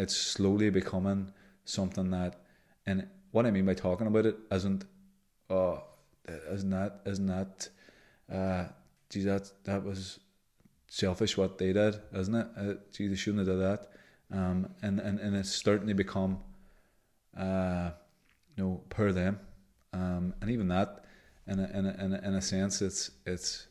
[0.00, 1.30] It's slowly becoming
[1.64, 2.32] something that,
[2.86, 4.86] and what I mean by talking about it isn't,
[5.50, 5.82] oh,
[6.26, 7.68] isn't that, isn't that,
[8.32, 8.64] uh,
[9.10, 10.20] geez, that, that was
[10.88, 12.46] selfish what they did, isn't it?
[12.56, 13.90] Uh, they shouldn't have done that.
[14.32, 16.38] Um, and, and, and it's starting to become,
[17.36, 17.90] uh,
[18.56, 19.38] you know, per them.
[19.92, 21.04] Um, and even that,
[21.46, 23.66] in a, in a, in a, in a sense, it's, it's,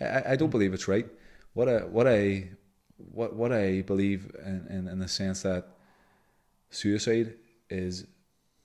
[0.00, 1.08] I, I don't believe it's right.
[1.52, 2.52] What I, what I,
[3.10, 5.68] what, what I believe in, in, in the sense that
[6.70, 7.34] suicide
[7.70, 8.06] is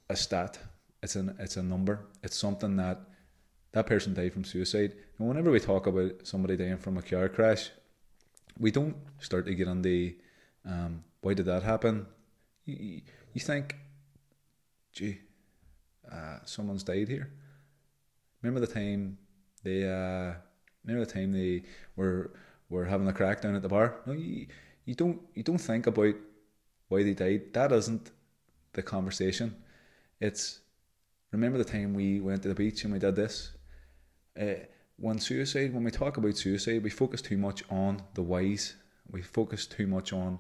[0.09, 0.59] a stat.
[1.01, 2.05] It's an, it's a number.
[2.23, 3.01] It's something that
[3.71, 4.93] that person died from suicide.
[5.17, 7.69] And whenever we talk about somebody dying from a car crash,
[8.59, 10.15] we don't start to get on the
[10.65, 12.05] um, why did that happen?
[12.65, 13.01] You,
[13.33, 13.75] you think,
[14.93, 15.19] gee,
[16.11, 17.31] uh, someone's died here.
[18.41, 19.17] Remember the time
[19.63, 20.33] they uh,
[20.83, 21.63] remember the time they
[21.95, 22.31] were
[22.70, 24.01] were having a crack down at the bar?
[24.05, 24.47] No, you,
[24.86, 26.15] you don't you don't think about
[26.88, 27.53] why they died.
[27.53, 28.11] That isn't
[28.74, 29.55] the conversation.
[30.20, 30.59] It's
[31.32, 33.51] remember the time we went to the beach and we did this
[34.39, 34.65] uh,
[34.97, 38.76] when suicide, when we talk about suicide, we focus too much on the whys.
[39.11, 40.39] We focus too much on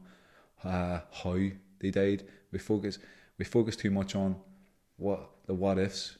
[0.63, 1.37] uh, how
[1.79, 2.23] they died.
[2.51, 2.99] We focus
[3.37, 4.35] we focus too much on
[4.97, 6.17] what the what ifs,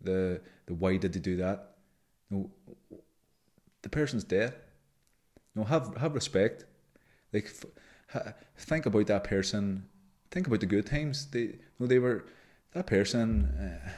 [0.00, 1.76] the the why did they do that.
[2.30, 2.50] No,
[3.82, 4.54] the person's dead.
[5.58, 6.64] No, have have respect.
[7.32, 9.88] Like, f- think about that person.
[10.30, 11.26] Think about the good times.
[11.26, 12.26] They no, they were
[12.74, 13.44] that person.
[13.44, 13.90] Uh,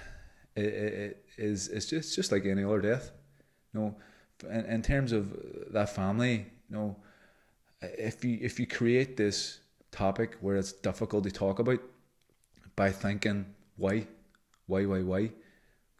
[0.56, 3.12] it is it's just just like any other death.
[3.74, 3.96] You know,
[4.48, 5.36] in, in terms of
[5.70, 6.96] that family, you know,
[7.82, 11.80] if you if you create this topic where it's difficult to talk about
[12.74, 13.44] by thinking
[13.76, 14.06] why,
[14.66, 15.30] why, why, why,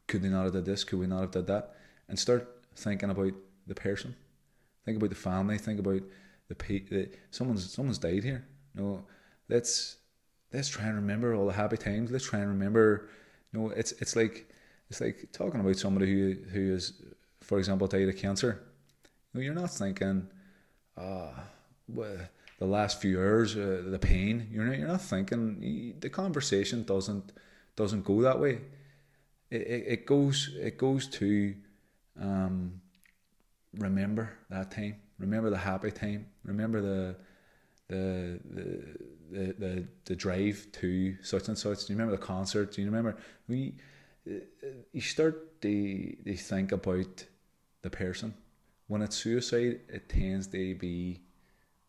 [0.07, 0.85] could they not have done this?
[0.85, 1.75] Could we not have done that?
[2.09, 3.33] And start thinking about
[3.67, 4.15] the person.
[4.85, 5.59] Think about the family.
[5.59, 6.03] Think about
[6.49, 8.47] the, the someone's someone's died here.
[8.75, 9.05] You know,
[9.49, 9.97] let's
[10.53, 12.11] let's try and remember all the happy times.
[12.11, 13.11] Let's try and remember.
[13.53, 14.51] You know, it's it's like
[14.89, 16.95] it's like talking about somebody who who is
[17.43, 18.63] for example, died of cancer,
[19.05, 20.29] you know, you're not thinking,
[20.97, 21.33] uh,
[21.89, 22.17] well,
[22.59, 24.49] the last few years, uh, the pain.
[24.53, 25.97] You're not, you're not thinking.
[25.99, 27.33] The conversation doesn't
[27.77, 28.61] doesn't go that way.
[29.51, 31.55] It, it, it goes it goes to
[32.21, 32.80] um,
[33.75, 34.97] remember that time.
[35.19, 36.27] Remember the happy time.
[36.45, 37.17] Remember the
[37.89, 38.97] the the
[39.31, 41.87] the the, the drive to such and such.
[41.87, 42.73] Do you remember the concert?
[42.73, 43.17] Do you remember
[43.49, 43.75] we?
[44.93, 47.25] You start to, to think about
[47.83, 48.35] the person.
[48.87, 51.21] When it's suicide, it tends to be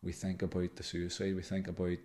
[0.02, 1.98] we think about the suicide, we think about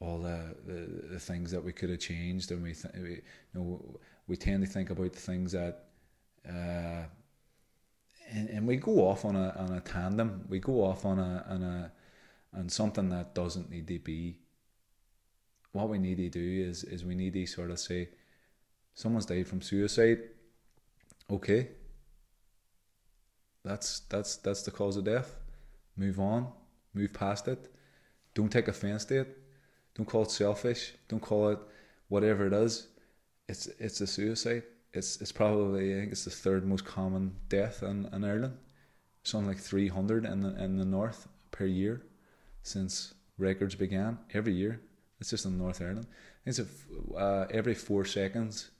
[0.00, 3.20] all the, the, the things that we could have changed, and we, th- we you
[3.54, 5.84] know we tend to think about the things that,
[6.48, 7.04] uh,
[8.32, 10.44] and, and we go off on a on a tandem.
[10.48, 11.92] We go off on a on a
[12.56, 14.38] on something that doesn't need to be.
[15.72, 18.08] What we need to do is is we need to sort of say,
[18.94, 20.18] someone's died from suicide.
[21.30, 21.68] Okay,
[23.64, 25.36] that's that's that's the cause of death.
[25.96, 26.48] Move on,
[26.94, 27.72] move past it.
[28.34, 29.38] Don't take offense to it.
[29.94, 30.94] Don't call it selfish.
[31.08, 31.58] Don't call it
[32.08, 32.88] whatever it is.
[33.48, 34.62] It's it's a suicide.
[34.92, 38.56] It's it's probably it's the third most common death in, in Ireland.
[39.22, 42.02] Something like three hundred in the in the north per year
[42.62, 44.18] since records began.
[44.32, 44.80] Every year.
[45.20, 46.06] It's just in North Ireland.
[46.46, 46.66] It's a,
[47.14, 48.70] uh, every four seconds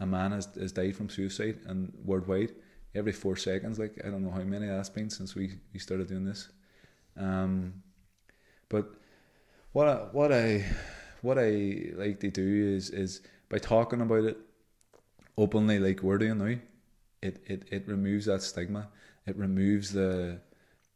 [0.00, 2.52] a man has, has died from suicide and worldwide
[2.94, 3.78] every four seconds.
[3.78, 6.48] Like I don't know how many that's been since we, we started doing this.
[7.16, 7.82] Um,
[8.68, 8.90] but
[9.72, 10.64] what I, what I
[11.22, 14.38] what I like to do is is by talking about it
[15.36, 16.56] openly, like we're doing now,
[17.22, 18.88] it, it, it removes that stigma.
[19.26, 20.40] It removes the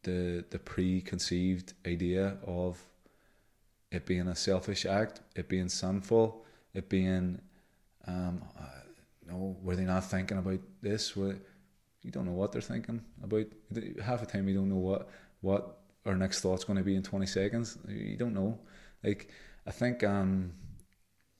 [0.03, 2.81] the the preconceived idea of
[3.91, 7.41] it being a selfish act, it being sinful, it being
[8.07, 8.63] um, uh,
[9.27, 11.15] no, were they not thinking about this?
[11.15, 11.35] Were
[12.01, 13.45] you don't know what they're thinking about.
[14.03, 15.09] Half the time, you don't know what
[15.41, 17.77] what our next thought's going to be in twenty seconds.
[17.87, 18.59] You don't know.
[19.03, 19.29] Like
[19.67, 20.53] I think um,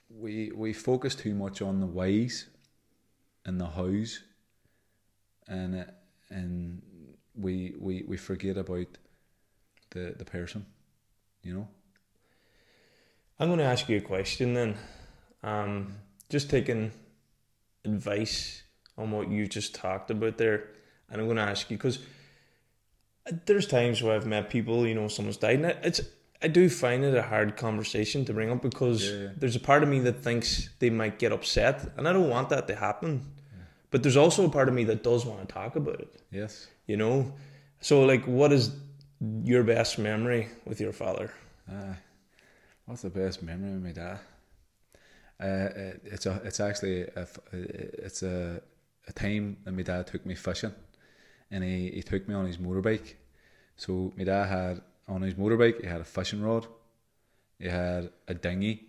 [0.09, 2.47] we we focus too much on the whys
[3.45, 4.21] and the hows,
[5.47, 5.85] and
[6.29, 6.81] and
[7.35, 8.87] we we we forget about
[9.91, 10.65] the the person.
[11.43, 11.67] You know.
[13.39, 14.77] I'm going to ask you a question then.
[15.41, 15.95] Um,
[16.29, 16.91] just taking
[17.83, 18.61] advice
[18.99, 20.67] on what you just talked about there,
[21.09, 21.97] and I'm going to ask you because
[23.47, 26.01] there's times where I've met people, you know, someone's died, and it's
[26.43, 29.29] I do find it a hard conversation to bring up because yeah.
[29.37, 32.49] there's a part of me that thinks they might get upset, and I don't want
[32.49, 33.21] that to happen.
[33.51, 33.63] Yeah.
[33.91, 36.21] But there's also a part of me that does want to talk about it.
[36.31, 36.67] Yes.
[36.87, 37.33] You know,
[37.79, 38.71] so like, what is
[39.43, 41.31] your best memory with your father?
[41.69, 41.93] Uh,
[42.85, 44.19] What's the best memory of my dad?
[45.39, 48.61] Uh, it's a, it's actually a, it's a,
[49.07, 50.73] a time that my dad took me fishing,
[51.49, 53.13] and he, he took me on his motorbike.
[53.77, 56.67] So my dad had on his motorbike, he had a fishing rod,
[57.59, 58.87] he had a dinghy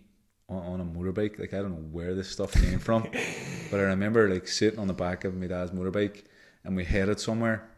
[0.49, 1.39] on, on a motorbike.
[1.39, 3.03] Like I don't know where this stuff came from,
[3.71, 6.23] but I remember like sitting on the back of my dad's motorbike,
[6.63, 7.69] and we headed somewhere.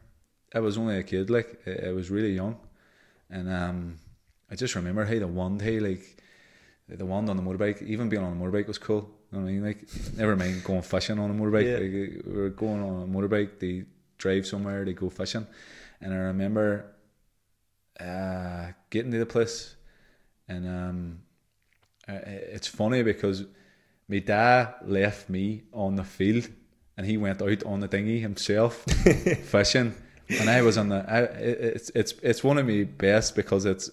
[0.54, 2.58] I was only a kid, like I, I was really young,
[3.30, 3.98] and um,
[4.50, 6.18] I just remember, hey, the one day, like,
[6.88, 9.10] the one on the motorbike, even being on a motorbike was cool.
[9.32, 9.64] You know what I mean?
[9.64, 11.66] Like, never mind going fishing on a motorbike.
[11.66, 11.80] Yeah.
[11.80, 13.86] Like, we were going on a motorbike, they
[14.18, 15.48] drive somewhere, they go fishing.
[16.00, 16.86] And I remember
[18.00, 19.76] uh, getting to the place,
[20.48, 21.20] and um,
[22.08, 23.46] it's funny because
[24.08, 26.48] my dad left me on the field
[26.98, 28.84] and he went out on the dinghy himself
[29.44, 29.96] fishing
[30.30, 33.90] and I was on the I, it's it's it's one of my best because it's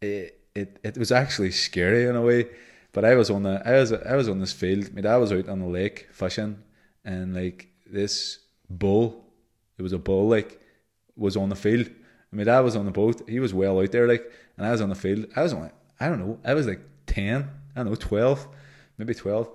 [0.00, 2.48] it, it it was actually scary in a way.
[2.92, 4.94] But I was on the I was I was on this field.
[4.94, 6.62] My dad was out on the lake fishing,
[7.04, 8.38] and like this
[8.70, 9.24] bull,
[9.78, 10.60] it was a bull like
[11.16, 11.90] was on the field.
[12.30, 13.28] And my dad was on the boat.
[13.28, 15.26] He was well out there, like, and I was on the field.
[15.36, 15.70] I was only
[16.00, 16.38] I don't know.
[16.44, 17.48] I was like ten.
[17.74, 18.46] I don't know twelve,
[18.98, 19.48] maybe twelve,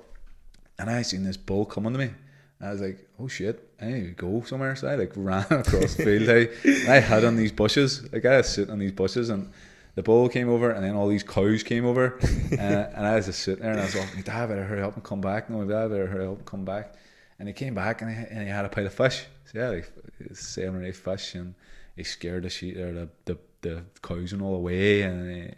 [0.80, 2.12] and I seen this bull coming to me.
[2.60, 4.76] I was like, oh shit, I need to go somewhere.
[4.76, 6.30] So I like ran across the field.
[6.30, 8.12] I, I had on these bushes.
[8.14, 9.52] Like I was sitting on these bushes and
[9.96, 12.18] the bull came over, and then all these cows came over,
[12.54, 14.82] uh, and I was just sitting there, and I was like, "My dad better hurry
[14.82, 16.96] up and come back." No, my dad better hurry up and come back.
[17.40, 19.26] And he came back, and he, and he had a pile of fish.
[19.46, 19.92] So yeah, like
[20.34, 21.56] seven or eight fish, and
[21.96, 25.54] he scared the sheep or the, the the cows and all away, and he,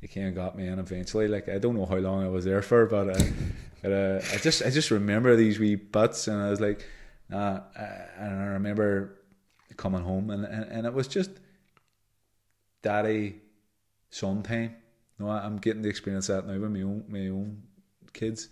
[0.00, 1.28] he came and got me in eventually.
[1.28, 3.24] Like I don't know how long I was there for, but, uh,
[3.82, 6.86] but uh, I just I just remember these wee butts, and I was like,
[7.32, 7.60] uh,
[8.18, 9.18] and I remember
[9.76, 11.30] coming home, and, and, and it was just
[12.82, 13.40] daddy
[14.10, 14.76] son time.
[15.18, 17.62] No, I'm getting the experience that now with my own my own
[18.12, 18.48] kids.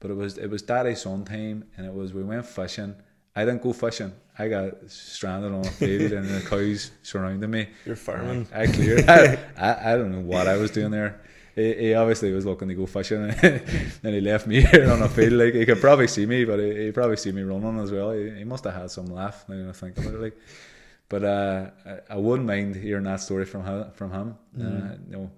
[0.00, 2.94] But it was it was daddy son time, and it was we went fishing.
[3.36, 4.12] I didn't go fishing.
[4.38, 7.68] I got stranded on a field, and the cows surrounded me.
[7.86, 8.48] You're farming.
[8.52, 9.08] I, I cleared.
[9.08, 11.20] I, I, I don't know what I was doing there.
[11.54, 13.64] He, he obviously was looking to go fishing, and
[14.02, 15.34] he left me here on a field.
[15.34, 18.10] Like he could probably see me, but he, he probably see me running as well.
[18.10, 19.44] He, he must have had some laugh.
[19.48, 20.38] Now I think about it, like.
[21.06, 23.90] But uh, I, I wouldn't mind hearing that story from him.
[23.92, 24.92] From him, mm.
[24.92, 25.30] uh, you know,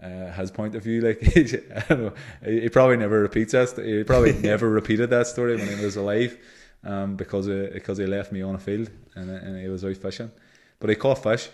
[0.00, 1.00] uh, his point of view.
[1.00, 2.12] Like I don't know,
[2.44, 3.76] he, he probably never repeats that.
[3.84, 6.38] He probably never repeated that story when he was alive,
[6.84, 9.96] um, because uh, because he left me on a field and and he was out
[9.96, 10.30] fishing,
[10.78, 11.48] but he caught fish.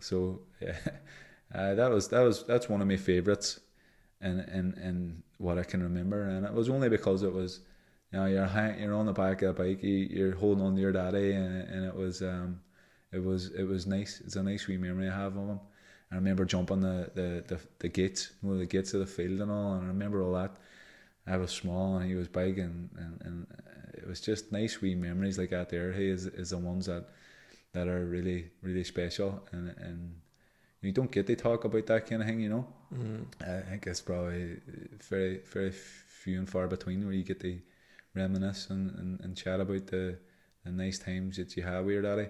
[0.00, 0.76] So yeah,
[1.54, 3.60] uh, that was that was that's one of my favourites,
[4.20, 7.60] and and and what I can remember, and it was only because it was.
[8.12, 10.80] You know, you're you're on the back of a bike, you, are holding on to
[10.80, 12.60] your daddy, and, and it was um,
[13.12, 14.20] it was it was nice.
[14.24, 15.60] It's a nice wee memory I have of him.
[16.10, 19.40] I remember jumping the the the, the gates, you know, the gates of the field
[19.40, 20.56] and all, and I remember all that.
[21.30, 23.46] I was small and he was big, and, and, and
[23.94, 25.70] it was just nice wee memories like that.
[25.70, 27.08] There, he is is the ones that
[27.72, 30.14] that are really really special, and and
[30.82, 32.66] you don't get to talk about that kind of thing, you know.
[32.92, 33.26] Mm.
[33.42, 34.56] I think it's probably
[35.08, 37.58] very very few and far between where you get to
[38.14, 40.18] reminisce and, and, and chat about the,
[40.64, 42.28] the nice times that you have with your daddy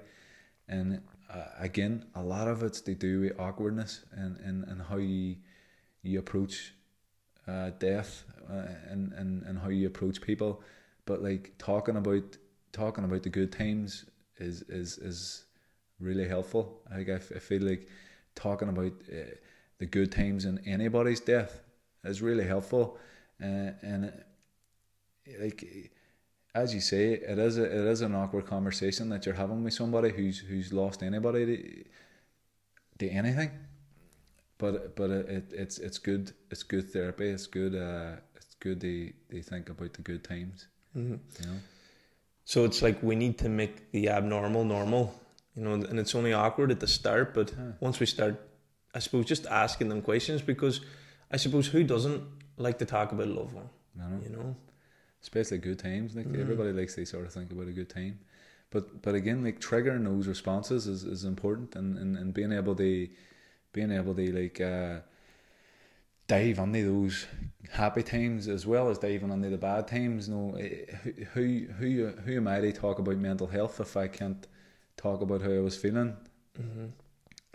[0.70, 4.96] and uh, again, a lot of it's to do with awkwardness and, and, and how
[4.96, 5.36] you
[6.02, 6.72] you approach
[7.46, 8.24] uh, death
[8.88, 10.62] and, and, and how you approach people.
[11.06, 12.36] But like talking about
[12.72, 14.06] talking about the good times
[14.38, 15.44] is is is
[15.98, 16.80] really helpful.
[16.90, 17.88] Like I, f- I feel like
[18.34, 19.34] talking about uh,
[19.78, 21.60] the good times in anybody's death
[22.04, 22.98] is really helpful,
[23.42, 24.12] uh, and
[25.40, 25.90] like
[26.54, 29.74] as you say, it is a, it is an awkward conversation that you're having with
[29.74, 31.84] somebody who's who's lost anybody to,
[32.98, 33.50] to anything.
[34.58, 37.28] But but it, it's it's good it's good therapy.
[37.28, 38.16] It's good uh,
[38.60, 40.68] good they, they think about the good times.
[40.96, 41.12] Mm-hmm.
[41.42, 41.58] You know.
[42.44, 45.14] So it's like we need to make the abnormal normal,
[45.56, 47.72] you know, and it's only awkward at the start, but Huh.
[47.80, 48.40] once we start,
[48.94, 50.80] I suppose, just asking them questions because
[51.30, 52.22] I suppose who doesn't
[52.56, 54.56] like to talk about loved one, You know, you know?
[55.22, 56.14] especially good times.
[56.16, 56.40] Like Mm.
[56.40, 58.18] everybody likes to sort of think about a good time,
[58.70, 62.74] but but again, like triggering those responses is, is important, and, and, and being able
[62.76, 63.08] to
[63.72, 64.98] being able to like uh,
[66.30, 67.26] dive into those
[67.72, 70.28] happy times as well as diving into the bad times.
[70.28, 70.86] You know, eh,
[71.34, 74.46] who who who am I to talk about mental health if I can't
[74.96, 76.16] talk about how I was feeling?
[76.60, 76.86] Mm-hmm.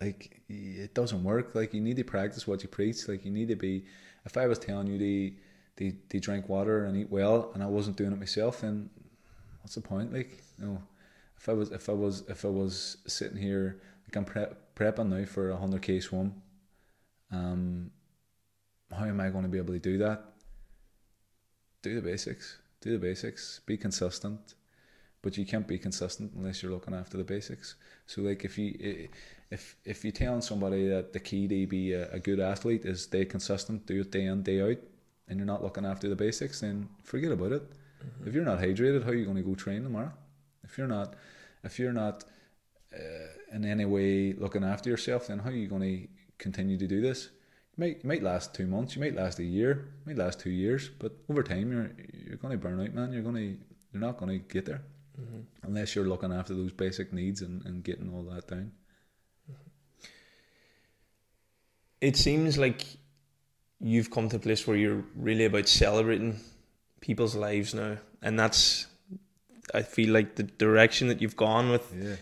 [0.02, 1.56] like it doesn't work.
[1.56, 3.08] Like you need to practice what you preach.
[3.08, 3.86] Like you need to be.
[4.26, 5.36] If I was telling you to
[5.78, 8.90] to, to drink water and eat well, and I wasn't doing it myself, then
[9.62, 10.12] what's the point?
[10.14, 10.82] Like you know,
[11.38, 15.10] if I was if I was if I was sitting here like I'm prep, prepping
[15.10, 16.34] now for a hundred k swim,
[17.32, 17.92] um,
[18.92, 20.24] how am I going to be able to do that?
[21.82, 22.58] Do the basics.
[22.82, 23.62] Do the basics.
[23.66, 24.56] Be consistent.
[25.22, 27.76] But you can't be consistent unless you're looking after the basics.
[28.06, 29.10] So like if you
[29.50, 33.04] if if you're telling somebody that the key to be a, a good athlete is
[33.04, 34.78] stay consistent, do it day in day out,
[35.28, 37.64] and you're not looking after the basics, then forget about it.
[38.26, 40.12] If you're not hydrated, how are you going to go train tomorrow?
[40.64, 41.16] If you're not,
[41.64, 42.24] if you're not
[42.94, 46.08] uh, in any way looking after yourself, then how are you going to
[46.38, 47.30] continue to do this?
[47.78, 51.12] Might might last two months, you might last a year, might last two years, but
[51.30, 53.12] over time you're you're going to burn out, man.
[53.12, 53.58] You're going to
[53.92, 54.82] you're not going to get there
[55.18, 55.68] Mm-hmm.
[55.68, 58.74] unless you're looking after those basic needs and, and getting all that down.
[62.02, 62.86] It seems like
[63.80, 66.40] you've come to a place where you're really about celebrating
[67.00, 68.88] people's lives now, and that's
[69.74, 72.16] I feel like the direction that you've gone with Yeah.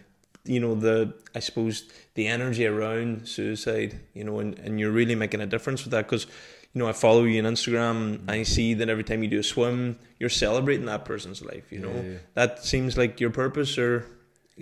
[0.46, 5.16] You know the I suppose the energy around suicide, you know, and, and you're really
[5.16, 6.26] making a difference with that because
[6.74, 9.40] you know I follow you on Instagram and I see that every time you do
[9.40, 11.72] a swim, you're celebrating that person's life.
[11.72, 12.18] You know, Yeah, yeah.
[12.34, 14.06] that seems like your purpose or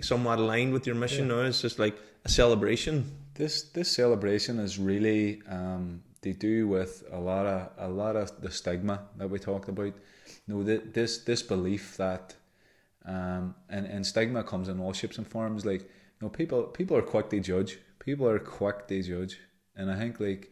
[0.00, 1.40] somewhat aligned with your mission now.
[1.40, 3.10] It's just like a celebration.
[3.34, 8.40] This this celebration is really um, to do with a lot of a lot of
[8.40, 9.92] the stigma that we talked about.
[10.46, 12.34] You know, th- this this belief that
[13.04, 15.64] um, and and stigma comes in all shapes and forms.
[15.64, 17.78] Like you know, people people are quick to judge.
[17.98, 19.38] People are quick to judge,
[19.76, 20.50] and I think like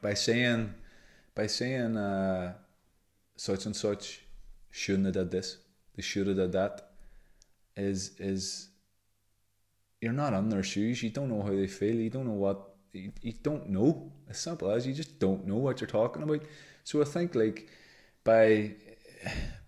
[0.00, 0.74] by saying
[1.34, 2.54] by saying uh,
[3.36, 4.22] such and such
[4.70, 5.58] shouldn't have did this,
[5.94, 6.90] they should have did that,
[7.76, 8.68] is is
[10.00, 11.02] you're not on their shoes.
[11.02, 11.96] You don't know how they feel.
[11.96, 14.12] You don't know what you, you don't know.
[14.28, 16.42] As simple as you just don't know what you're talking about.
[16.84, 17.68] So I think like
[18.22, 18.72] by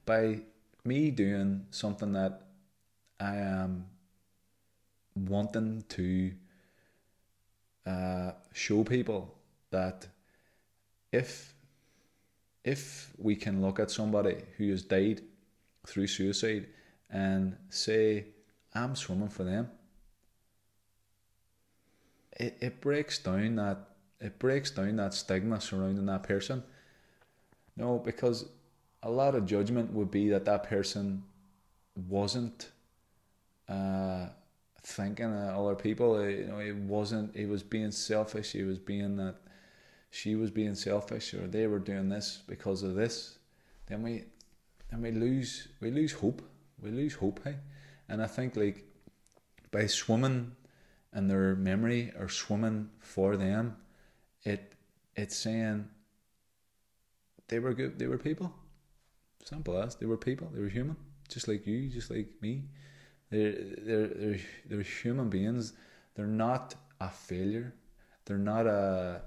[0.04, 0.40] by
[0.86, 2.42] me doing something that
[3.18, 3.86] I am
[5.14, 6.32] wanting to
[7.86, 9.34] uh, show people
[9.70, 10.06] that
[11.12, 11.54] if
[12.64, 15.22] if we can look at somebody who has died
[15.86, 16.66] through suicide
[17.10, 18.26] and say
[18.74, 19.70] I'm swimming for them
[22.38, 23.78] it, it breaks down that
[24.20, 26.62] it breaks down that stigma surrounding that person.
[27.76, 28.48] No, because
[29.06, 31.22] a lot of judgment would be that that person
[32.08, 32.70] wasn't
[33.68, 34.26] uh,
[34.82, 36.16] thinking of other people.
[36.16, 37.34] Uh, You know, it wasn't.
[37.36, 38.54] It was being selfish.
[38.54, 39.36] It was being that.
[40.10, 43.38] She was being selfish, or they were doing this because of this.
[43.86, 44.24] Then we,
[44.90, 45.68] then we lose.
[45.80, 46.42] We lose hope.
[46.82, 47.40] We lose hope.
[47.44, 47.56] Hey,
[48.08, 48.84] and I think like
[49.70, 50.52] by swimming
[51.12, 53.76] and their memory or swimming for them,
[54.42, 54.72] it
[55.14, 55.88] it's saying
[57.48, 57.98] they were good.
[57.98, 58.52] They were people.
[59.48, 60.48] Simple as they were people.
[60.52, 60.96] They were human,
[61.28, 62.64] just like you, just like me.
[63.30, 65.72] They're they're they're they're human beings.
[66.16, 67.72] They're not a failure.
[68.24, 69.22] They're not a.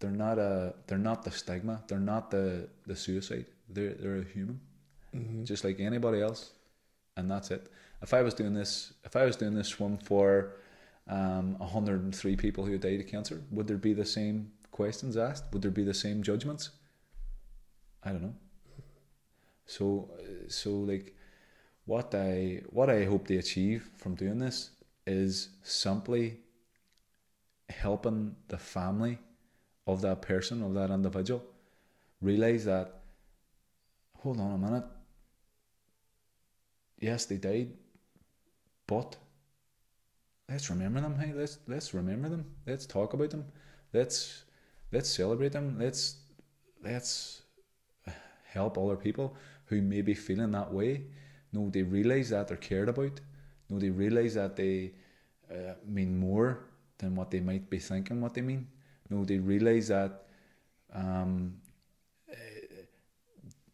[0.00, 0.74] They're not a.
[0.86, 1.82] They're not the stigma.
[1.88, 3.46] They're not the the suicide.
[3.70, 4.60] They're they're a human,
[5.44, 6.50] just like anybody else,
[7.16, 7.70] and that's it.
[8.02, 10.56] If I was doing this, if I was doing this swim for
[11.08, 15.50] um, 103 people who died of cancer, would there be the same questions asked?
[15.54, 16.68] Would there be the same judgments?
[18.02, 18.34] I don't know.
[19.66, 21.14] So, uh, so like,
[21.86, 24.70] what I what I hope to achieve from doing this
[25.06, 26.38] is simply
[27.68, 29.18] helping the family
[29.86, 31.42] of that person of that individual
[32.20, 33.00] realize that.
[34.18, 34.84] Hold on a minute.
[36.98, 37.72] Yes, they died,
[38.86, 39.16] but
[40.48, 41.18] let's remember them.
[41.18, 42.46] Hey, let's let's remember them.
[42.66, 43.44] Let's talk about them.
[43.92, 44.44] Let's
[44.92, 45.78] let's celebrate them.
[45.78, 46.16] Let's
[46.82, 47.42] let's
[48.44, 49.36] help other people
[49.66, 51.02] who may be feeling that way.
[51.52, 53.20] No, they realize that they're cared about.
[53.68, 54.92] No, they realize that they
[55.50, 56.64] uh, mean more
[56.98, 58.20] than what they might be thinking.
[58.20, 58.66] What they mean.
[59.10, 60.24] No, they realize that
[60.92, 61.56] um,
[62.30, 62.34] uh,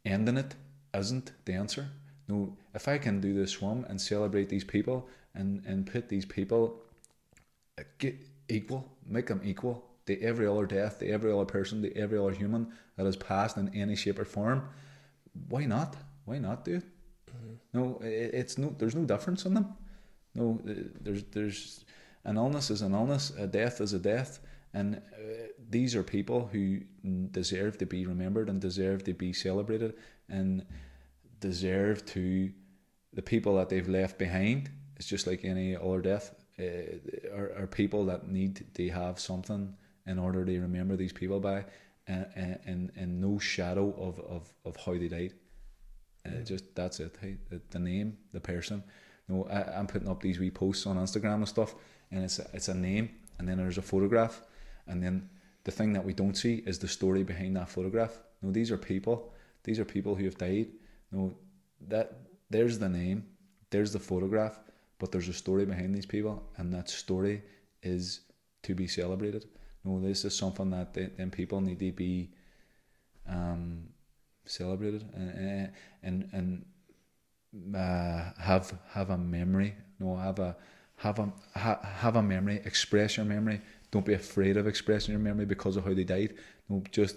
[0.04, 0.54] ending it
[0.94, 1.88] isn't the answer.
[2.28, 6.24] No, if I can do this swim and celebrate these people and and put these
[6.24, 6.82] people
[7.78, 8.16] uh, get
[8.48, 12.32] equal, make them equal to every other death, to every other person, to every other
[12.32, 14.68] human that has passed in any shape or form.
[15.48, 15.96] Why not?
[16.24, 16.84] Why not do it?
[17.30, 17.54] Mm-hmm.
[17.72, 18.74] No, it, it's no.
[18.78, 19.74] There's no difference in them.
[20.34, 21.84] No, there's there's
[22.24, 24.40] an illness is an illness, a death is a death,
[24.74, 26.80] and uh, these are people who
[27.30, 29.94] deserve to be remembered and deserve to be celebrated
[30.28, 30.66] and
[31.40, 32.52] deserve to
[33.12, 34.70] the people that they've left behind.
[34.96, 36.34] It's just like any other death.
[36.58, 39.74] Uh, are, are people that need to have something
[40.06, 41.64] in order to remember these people by,
[42.06, 45.34] and and, and no shadow of, of, of how they died.
[46.26, 47.16] Uh, just that's it.
[47.20, 48.82] Hey, the, the name, the person.
[49.28, 51.74] No, I, I'm putting up these wee posts on Instagram and stuff,
[52.10, 54.42] and it's a, it's a name, and then there's a photograph,
[54.86, 55.30] and then
[55.64, 58.18] the thing that we don't see is the story behind that photograph.
[58.42, 59.32] No, these are people.
[59.64, 60.68] These are people who have died.
[61.12, 61.34] No,
[61.88, 62.12] that
[62.50, 63.26] there's the name,
[63.70, 64.58] there's the photograph,
[64.98, 67.42] but there's a story behind these people, and that story
[67.82, 68.20] is
[68.62, 69.46] to be celebrated.
[69.84, 72.30] No, this is something that then people need to be
[73.28, 73.88] um,
[74.44, 79.74] celebrated and and and uh, have have a memory.
[79.98, 80.56] No, have a
[80.96, 82.60] have a ha, have a memory.
[82.64, 83.60] Express your memory.
[83.90, 86.34] Don't be afraid of expressing your memory because of how they died.
[86.68, 87.16] No, just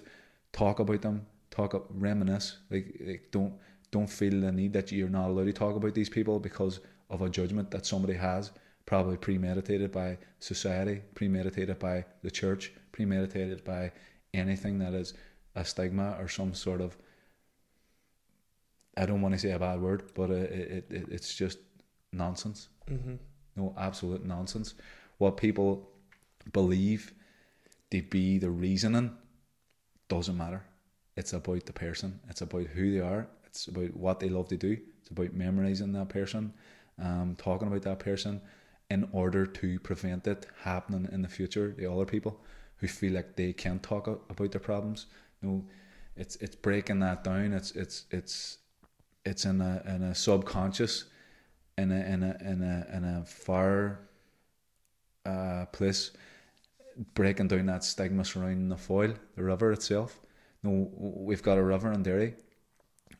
[0.51, 1.25] talk about them.
[1.51, 2.57] Talk, up, reminisce.
[2.71, 3.53] Like, like don't
[3.91, 6.79] don't feel the need that you're not allowed to talk about these people because
[7.09, 8.51] of a judgment that somebody has
[8.85, 13.91] probably premeditated by society, premeditated by the church, premeditated by
[14.33, 15.13] anything that is
[15.55, 16.97] a stigma or some sort of
[18.95, 21.57] I don't want to say a bad word, but it, it, it's just
[22.11, 22.69] nonsense.
[22.89, 23.15] Mm-hmm.
[23.55, 24.75] No, absolute nonsense.
[25.17, 25.89] What people
[26.51, 27.13] believe
[27.91, 29.11] to be the reasoning
[30.09, 30.63] doesn't matter.
[31.15, 32.19] It's about the person.
[32.29, 33.27] It's about who they are.
[33.45, 34.77] It's about what they love to do.
[35.01, 36.53] It's about memorizing that person,
[37.01, 38.41] um, talking about that person,
[38.89, 41.73] in order to prevent it happening in the future.
[41.77, 42.39] The other people
[42.77, 45.07] who feel like they can't talk about their problems.
[45.41, 45.65] You know,
[46.15, 47.53] it's it's breaking that down.
[47.53, 48.57] It's it's it's
[49.25, 51.05] it's in a in a subconscious,
[51.77, 53.99] in a in a in a in a far
[55.25, 56.11] uh, place,
[57.13, 60.19] breaking down that stigma surrounding the Foyle, the river itself.
[60.63, 62.35] You know, we've got a river in Derry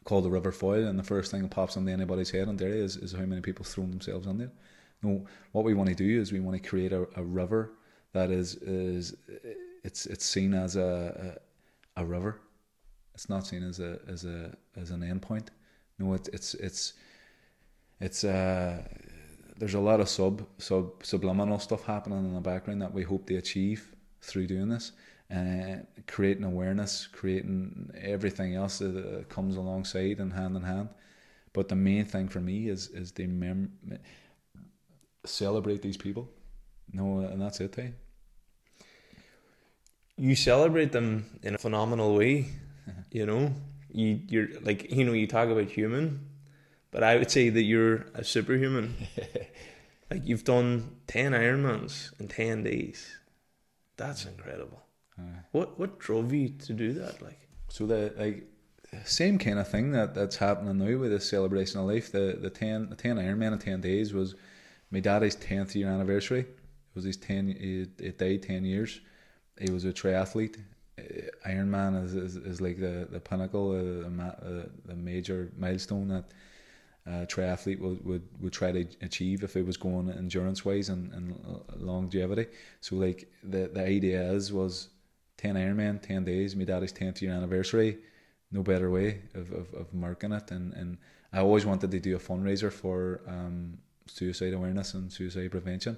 [0.04, 2.80] called the River Foyle, and the first thing that pops into anybody's head in Derry
[2.80, 4.52] is, is how many people throw themselves in there.
[5.04, 7.74] No, what we want to do is we want to create a, a river
[8.14, 9.16] that is is
[9.84, 11.40] it's it's seen as a,
[11.96, 12.40] a, a river.
[13.14, 15.48] It's not seen as a as a as an endpoint.
[16.00, 16.94] No, it's it's it's
[18.00, 18.82] it's uh
[19.58, 23.28] there's a lot of sub sub subliminal stuff happening in the background that we hope
[23.28, 24.94] to achieve through doing this.
[25.34, 30.90] Uh, creating awareness, creating everything else that comes alongside and hand in hand.
[31.54, 33.72] But the main thing for me is is the mem-
[35.26, 36.30] celebrate these people.
[36.92, 37.76] No, and that's it.
[37.76, 37.94] Hey?
[40.18, 42.48] You celebrate them in a phenomenal way.
[43.12, 43.54] you know,
[43.92, 46.28] you you're like you know you talk about human,
[46.92, 48.96] but I would say that you're a superhuman.
[50.12, 53.18] like you've done ten Ironmans in ten days.
[53.98, 54.82] That's incredible.
[55.18, 57.22] Uh, what what drove you to do that?
[57.22, 58.48] Like so the like
[59.06, 62.12] same kind of thing that that's happening now with this celebration of life.
[62.12, 64.36] The the ten the ten Ironman in ten days was
[64.94, 66.42] my daddy's 10th year anniversary.
[66.42, 67.56] It was his 10,
[67.98, 69.02] it died 10 years.
[69.60, 70.60] He was a triathlete.
[71.00, 71.04] Uh,
[71.50, 76.26] Ironman is, is, is like the, the pinnacle, uh, the, uh, the major milestone that
[77.08, 81.12] a triathlete would, would, would try to achieve if it was going endurance wise and,
[81.14, 81.36] and
[81.76, 82.46] longevity.
[82.80, 84.90] So like the, the idea is was
[85.38, 87.98] 10 Ironman, 10 days, my daddy's 10th year anniversary.
[88.52, 90.52] No better way of, of, of marking it.
[90.52, 91.00] And, and
[91.34, 95.98] I always wanted to do a fundraiser for um, suicide awareness and suicide prevention,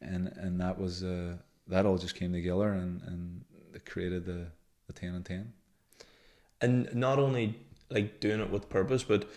[0.00, 1.36] and and that was uh,
[1.68, 3.44] that all just came together and and
[3.74, 4.46] it created the
[4.86, 5.52] the ten and ten.
[6.60, 7.58] And not only
[7.90, 9.28] like doing it with purpose, but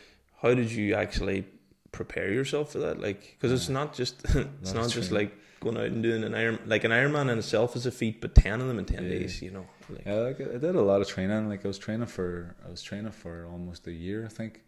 [0.42, 1.46] how did you actually
[1.92, 3.00] prepare yourself for that?
[3.00, 4.24] Like, because it's not just
[4.62, 7.76] it's not just like going out and doing an iron like an Ironman in itself
[7.76, 9.10] is a feat, but ten of them in ten yeah.
[9.10, 9.66] days, you know.
[9.90, 11.50] Like, yeah, like I did a lot of training.
[11.50, 14.62] Like I was training for I was training for almost a year, I think.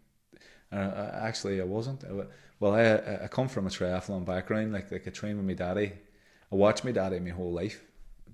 [0.72, 2.04] Uh, actually, I wasn't.
[2.04, 2.24] I,
[2.60, 4.72] well, I I come from a triathlon background.
[4.72, 5.92] Like like I trained with my daddy.
[6.50, 7.82] I watched my daddy my whole life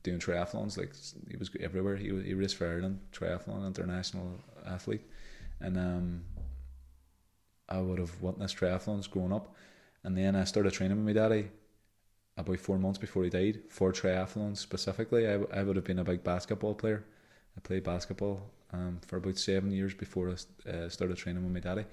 [0.02, 0.76] doing triathlons.
[0.78, 0.92] Like
[1.28, 1.96] he was everywhere.
[1.96, 5.02] He he raced for Ireland triathlon international athlete,
[5.60, 6.22] and um,
[7.68, 9.54] I would have witnessed triathlons growing up,
[10.04, 11.50] and then I started training with my daddy
[12.36, 15.28] about four months before he died for triathlons specifically.
[15.28, 17.04] I, I would have been a big basketball player.
[17.56, 21.60] I played basketball um, for about seven years before I uh, started training with my
[21.60, 21.84] daddy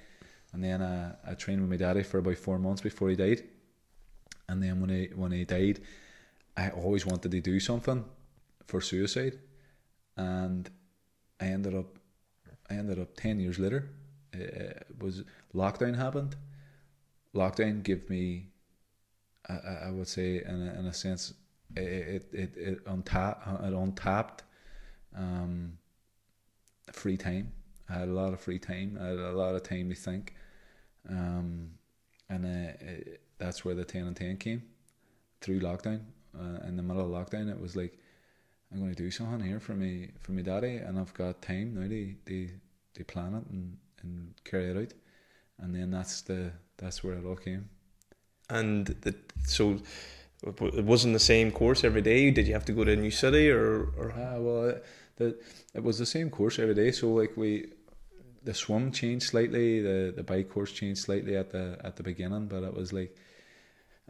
[0.54, 3.44] and then uh, I trained with my daddy for about four months before he died.
[4.48, 5.80] And then when he when he died,
[6.58, 8.04] I always wanted to do something
[8.66, 9.38] for suicide,
[10.18, 10.70] and
[11.40, 11.98] I ended up
[12.70, 13.90] I ended up ten years later.
[14.34, 15.24] It was
[15.54, 16.36] lockdown happened.
[17.34, 18.48] Lockdown gave me,
[19.48, 21.34] I, I would say, in a, in a sense,
[21.76, 24.44] it it it untapped it untapped
[25.16, 25.78] um,
[26.92, 27.52] free time.
[27.88, 28.98] I had a lot of free time.
[29.02, 30.36] I had a lot of time to think,
[31.10, 31.72] um,
[32.30, 34.64] and uh, it, that's where the ten and ten came
[35.42, 36.02] through lockdown.
[36.40, 37.98] Uh, in the middle of lockdown, it was like
[38.72, 41.76] I'm going to do something here for me for my daddy, and I've got time
[41.76, 42.50] now to to,
[42.96, 44.94] to plan it and, and carry it out.
[45.60, 47.70] And then that's the that's where it all came.
[48.50, 49.16] And the,
[49.46, 49.80] so
[50.44, 52.32] it wasn't the same course every day.
[52.32, 53.90] Did you have to go to a new city or?
[53.98, 54.12] or?
[54.12, 54.76] Uh, well,
[55.18, 55.38] the
[55.74, 56.92] it was the same course every day.
[56.92, 57.72] So like we,
[58.44, 62.48] the swim changed slightly, the the bike course changed slightly at the at the beginning,
[62.48, 63.16] but it was like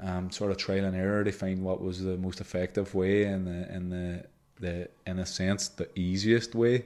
[0.01, 3.47] um, sort of trial and error to find what was the most effective way and
[3.47, 4.25] the and the
[4.59, 6.85] the in a sense the easiest way.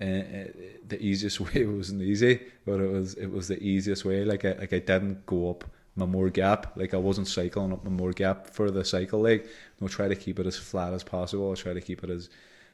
[0.00, 0.48] Uh,
[0.88, 4.24] the easiest way wasn't easy, but it was it was the easiest way.
[4.24, 5.64] Like I like I didn't go up
[5.98, 6.76] Mamore Gap.
[6.76, 9.46] Like I wasn't cycling up more gap for the cycle leg.
[9.80, 11.52] No, try to keep it as flat as possible.
[11.52, 12.30] I try to keep it as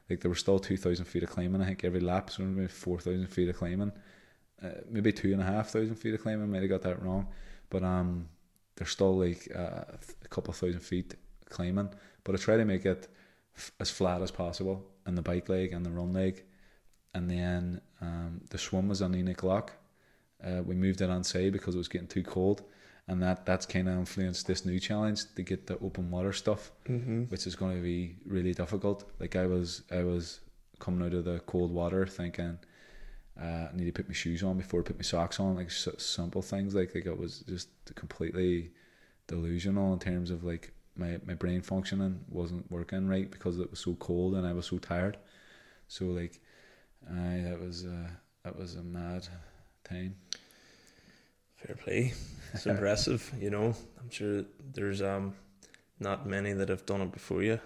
[0.09, 1.63] like there were still two thousand feet of climbing.
[1.63, 3.93] I think every lap, so maybe four thousand feet of climbing,
[4.63, 6.51] uh, maybe two and a half thousand feet of climbing.
[6.51, 7.29] Might have got that wrong,
[7.71, 8.29] but um,
[8.77, 9.85] there's still like uh,
[10.25, 11.15] a couple thousand feet
[11.49, 11.91] climbing.
[12.25, 13.09] But I try to make it
[13.57, 16.45] f- as flat as possible in the bike leg and the run leg,
[17.15, 19.73] and then um, the swim was on Enoch Loch.
[20.45, 22.63] Uh, we moved it on side because it was getting too cold
[23.09, 26.73] and that that's kind of influenced this new challenge to get the open water stuff,
[26.89, 27.25] mm-hmm.
[27.25, 29.05] which is going to be really difficult.
[29.21, 30.41] Like I was, I was
[30.79, 32.59] coming out of the cold water thinking,
[33.41, 35.67] uh, I need to put my shoes on before I put my socks on, like
[35.67, 36.75] s- simple things.
[36.75, 38.71] Like like it was just completely
[39.27, 43.81] delusional in terms of like my my brain functioning wasn't working right because it was
[43.81, 45.19] so cold and I was so tired.
[45.89, 46.41] So like,
[47.09, 48.11] I that was a
[48.43, 49.29] that was a mad
[49.85, 50.17] time.
[51.57, 52.15] Fair play.
[52.53, 53.75] It's impressive, you know.
[54.01, 55.35] I'm sure there's um
[55.99, 57.61] not many that have done it before you.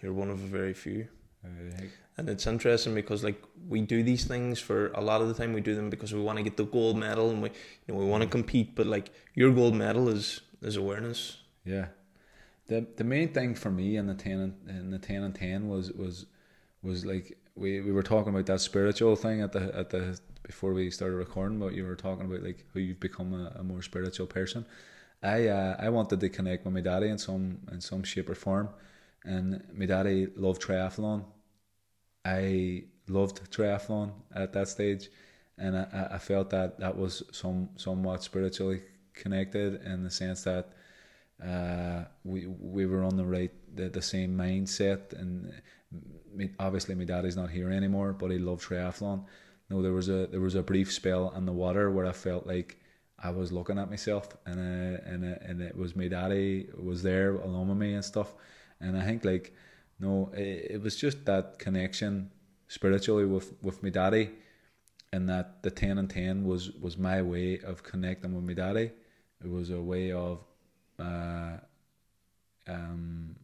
[0.00, 1.08] You're one of a very few.
[2.16, 5.52] And it's interesting because like we do these things for a lot of the time
[5.52, 7.94] we do them because we want to get the gold medal and we you know
[7.94, 11.38] we want to compete but like your gold medal is is awareness.
[11.64, 11.86] Yeah.
[12.66, 15.68] The the main thing for me in the ten and in the ten and ten
[15.68, 16.26] was was
[16.82, 20.72] was like we, we were talking about that spiritual thing at the at the before
[20.72, 23.82] we started recording, but you were talking about like how you've become a, a more
[23.82, 24.64] spiritual person.
[25.22, 28.34] I uh, I wanted to connect with my daddy in some in some shape or
[28.34, 28.68] form,
[29.24, 31.24] and my daddy loved triathlon.
[32.24, 35.10] I loved triathlon at that stage,
[35.58, 38.82] and I, I felt that that was some somewhat spiritually
[39.14, 40.72] connected in the sense that
[41.44, 45.52] uh, we we were on the right the, the same mindset and
[46.58, 49.24] obviously my daddy's not here anymore but he loved triathlon
[49.70, 52.46] no there was a there was a brief spell in the water where I felt
[52.46, 52.78] like
[53.18, 57.02] I was looking at myself and uh, and uh, and it was my daddy was
[57.02, 58.34] there along with me and stuff.
[58.80, 59.54] And I think like
[60.00, 62.30] no it, it was just that connection
[62.68, 64.30] spiritually with with my daddy
[65.12, 68.90] and that the 10 and 10 was was my way of connecting with my daddy.
[69.44, 70.44] It was a way of
[70.98, 71.58] uh,
[72.66, 73.36] um,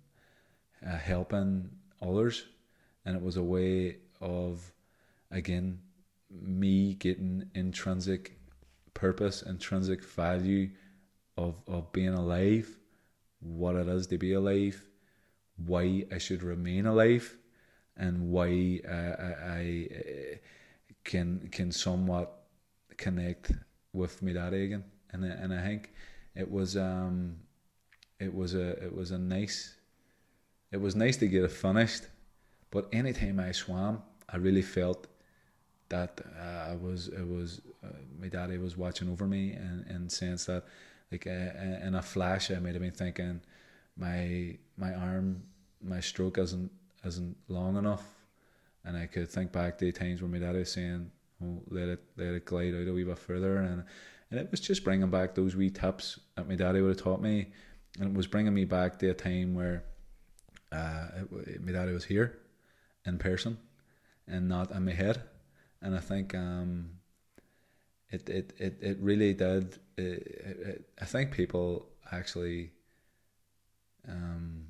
[0.85, 1.70] uh, helping
[2.01, 2.47] others,
[3.05, 4.73] and it was a way of
[5.31, 5.81] again
[6.31, 8.39] me getting intrinsic
[8.95, 10.71] purpose, intrinsic value
[11.37, 12.69] of of being alive,
[13.41, 14.83] what it is to be alive,
[15.57, 17.37] why I should remain alive,
[17.97, 20.37] and why uh, I, I uh,
[21.05, 22.45] can can somewhat
[22.97, 23.53] connect
[23.93, 25.93] with my daddy again, and I, and I think
[26.35, 27.37] it was um
[28.21, 29.75] it was a it was a nice
[30.71, 32.05] it was nice to get it finished
[32.71, 35.07] but anytime I swam I really felt
[35.89, 37.89] that uh, was it was uh,
[38.20, 40.65] my daddy was watching over me and in sense that
[41.10, 43.40] like uh, in a flash I might have been thinking
[43.97, 45.43] my my arm
[45.82, 46.70] my stroke isn't
[47.05, 48.05] isn't long enough.
[48.85, 51.10] And I could think back to times where my daddy was saying
[51.43, 53.59] oh let it let it glide out a wee bit further.
[53.59, 53.85] And
[54.31, 57.23] and it was just bringing back those wee tips that my daddy would have taught
[57.23, 57.48] me.
[57.98, 59.85] And it was bringing me back to a time where
[60.70, 61.09] uh,
[61.47, 62.39] it, my daddy was here
[63.06, 63.56] in person
[64.27, 65.23] and not in my head
[65.83, 66.91] and I think um,
[68.11, 72.73] it, it, it, it really did it, it, I think people actually
[74.09, 74.67] um,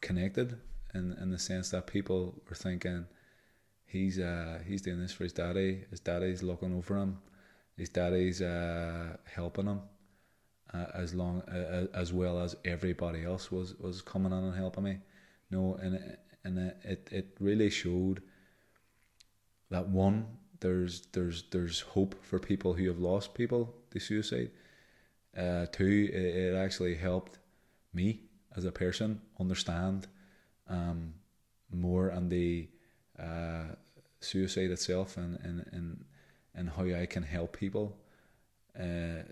[0.00, 0.58] connected
[0.94, 3.06] in, in the sense that people were thinking
[3.84, 7.18] he's uh, he's doing this for his daddy his daddy's looking over him
[7.76, 9.80] his daddy's uh, helping him
[10.74, 14.84] uh, as long uh, as well as everybody else was was coming in and helping
[14.84, 14.98] me.
[15.50, 18.22] No, and and it it really showed
[19.72, 20.26] that one
[20.60, 24.50] there's there's there's hope for people who have lost people to suicide.
[25.36, 27.38] Uh, two, it, it actually helped
[27.92, 28.20] me
[28.56, 30.06] as a person understand
[30.68, 31.14] um,
[31.72, 32.68] more on the
[33.18, 33.74] uh,
[34.20, 36.04] suicide itself and, and, and,
[36.54, 37.96] and how I can help people
[38.78, 39.22] uh,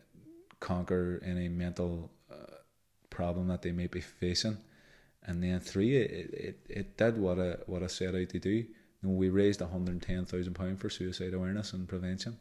[0.58, 2.56] conquer any mental uh,
[3.10, 4.58] problem that they may be facing.
[5.24, 8.64] And then three, it, it, it did what I, what I set out to do.
[9.02, 12.36] Know, we raised £110,000 for suicide awareness and prevention.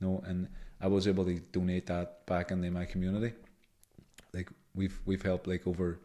[0.00, 0.48] You know, and
[0.80, 3.34] I was able to donate that back into my community.
[4.32, 5.98] Like we've we've helped like over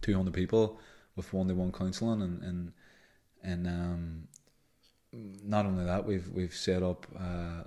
[0.00, 0.80] two hundred people
[1.16, 2.72] with one to one counselling and and
[3.42, 4.28] and um,
[5.12, 7.62] not only that we've we've set up uh,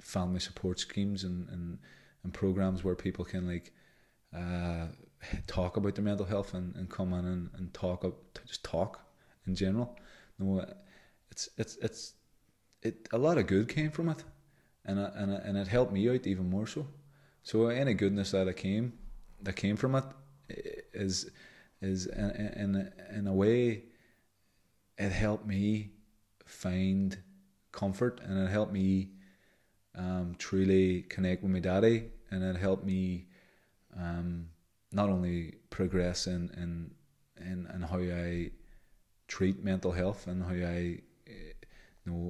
[0.00, 1.78] family support schemes and, and
[2.24, 3.72] and programs where people can like
[4.34, 4.86] uh,
[5.46, 8.14] talk about their mental health and, and come in and, and talk up
[8.46, 9.00] just talk
[9.46, 9.96] in general.
[10.38, 10.64] Know,
[11.30, 12.14] it's it's it's
[12.82, 14.24] it a lot of good came from it
[14.84, 16.86] and and and it helped me out even more so.
[17.42, 18.94] So any goodness that I came
[19.42, 20.04] that came from it
[20.92, 21.30] is
[21.80, 23.84] is in in in a way
[24.96, 25.90] it helped me
[26.46, 27.18] find
[27.72, 29.10] comfort and it helped me
[29.96, 33.26] um, truly connect with my daddy and it helped me
[33.96, 34.48] um,
[34.92, 36.90] not only progress in, in
[37.40, 38.50] in in how I
[39.34, 42.24] treat mental health and how I you know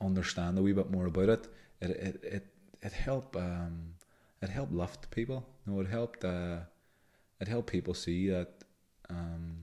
[0.00, 1.44] understand a wee bit more about it
[1.80, 2.46] it it it,
[2.82, 3.94] it helped um,
[4.42, 5.46] it helped lift people.
[5.66, 6.58] You know, it helped uh,
[7.40, 8.50] it helped people see that
[9.10, 9.58] um,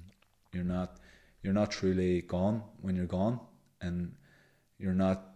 [0.52, 0.98] you're not
[1.41, 3.40] you're not truly gone when you're gone,
[3.81, 4.15] and
[4.77, 5.35] you're not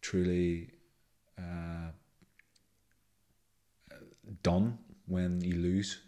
[0.00, 0.70] truly
[1.38, 1.90] uh,
[4.42, 6.00] done when you lose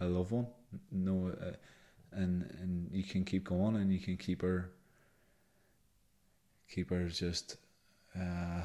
[0.00, 0.46] a loved one.
[0.90, 1.52] No, uh,
[2.14, 4.70] and and you can keep going, and you can keep her
[6.68, 7.56] keep her just.
[8.18, 8.62] Uh,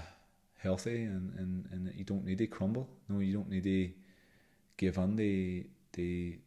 [0.60, 2.88] healthy and, and, and you don't need to crumble.
[3.08, 3.90] No, you don't need to
[4.78, 6.38] give in the the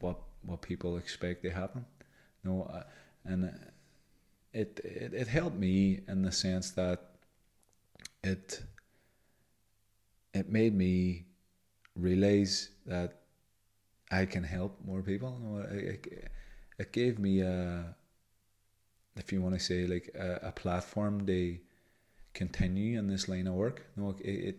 [0.00, 1.84] what what people expect to happen.
[2.42, 2.82] No, uh,
[3.24, 3.44] and
[4.52, 7.00] it, it it helped me in the sense that
[8.22, 8.62] it
[10.32, 11.26] it made me
[11.94, 13.20] realize that
[14.20, 15.38] I can help more people.
[15.42, 16.30] No, it, it,
[16.78, 17.94] it gave me a
[19.16, 21.58] if you want to say like a, a platform to
[22.32, 23.86] continue in this line of work.
[23.96, 24.58] No, it, it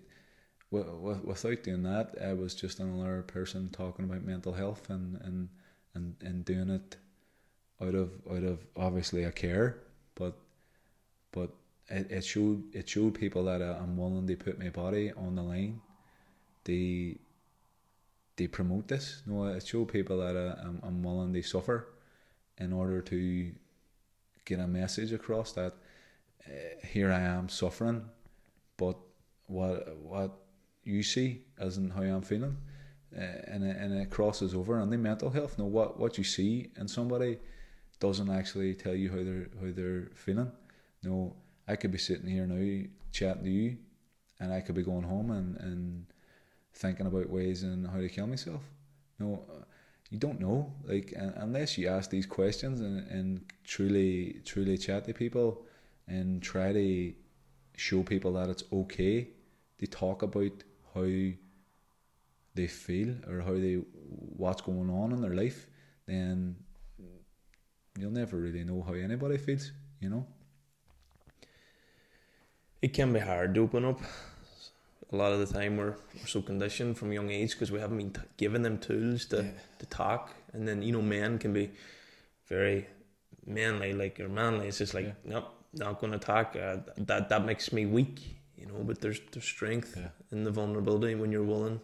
[0.72, 5.50] without doing that, I was just another person talking about mental health and and
[5.94, 6.98] and, and doing it
[7.82, 9.78] out of out of obviously a care,
[10.16, 10.38] but
[11.32, 11.52] but
[11.88, 15.36] it, it showed it showed people that uh, I'm willing to put my body on
[15.36, 15.82] the line.
[16.66, 17.18] They
[18.38, 19.22] they promote this.
[19.26, 21.88] No, it showed people that I'm, I'm willing to suffer
[22.58, 23.52] in order to
[24.46, 25.74] get a message across that
[26.48, 28.06] uh, here I am suffering,
[28.78, 28.98] but
[29.48, 30.32] what what
[30.84, 32.58] you see isn't how I'm feeling,
[33.18, 35.58] uh, and it, and it crosses over on the mental health.
[35.58, 37.40] No, what what you see in somebody
[38.00, 40.52] doesn't actually tell you how they're how they're feeling.
[41.04, 41.36] No,
[41.68, 43.78] I could be sitting here now chatting to you,
[44.40, 46.06] and I could be going home and and
[46.76, 48.62] thinking about ways and how to kill myself.
[49.18, 49.64] No, uh,
[50.10, 50.74] you don't know.
[50.84, 55.66] Like unless you ask these questions and, and truly truly chat to people,
[56.08, 57.14] and try to
[57.76, 59.30] show people that it's okay
[59.80, 60.52] to talk about
[60.94, 61.04] how
[62.54, 63.76] they feel or how they
[64.38, 65.68] what's going on in their life,
[66.06, 66.56] then
[67.98, 70.26] you'll never really know how anybody feels, you know.
[72.82, 74.00] It can be hard to open up.
[75.12, 77.98] A lot of the time, we're, we're so conditioned from young age because we haven't
[77.98, 79.52] been t- given them tools to, yeah.
[79.80, 80.32] to talk.
[80.54, 81.72] And then, you know, men can be
[82.48, 82.88] very
[83.46, 84.68] manly, like, or manly.
[84.68, 85.14] It's just like, yeah.
[85.24, 88.84] nope, not going to talk Uh, that that makes me weak, you know.
[88.84, 90.08] But there's there's strength yeah.
[90.32, 91.80] in the vulnerability when you're willing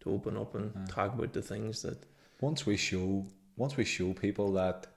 [0.00, 0.86] to open up and yeah.
[0.86, 2.04] talk about the things that.
[2.40, 3.24] Once we show,
[3.56, 4.88] once we show people that,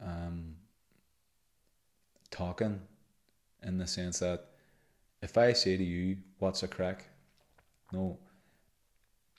[0.00, 0.54] um,
[2.30, 2.80] talking,
[3.62, 4.46] in the sense that,
[5.22, 7.06] if I say to you, "What's a crack?"
[7.90, 8.18] No.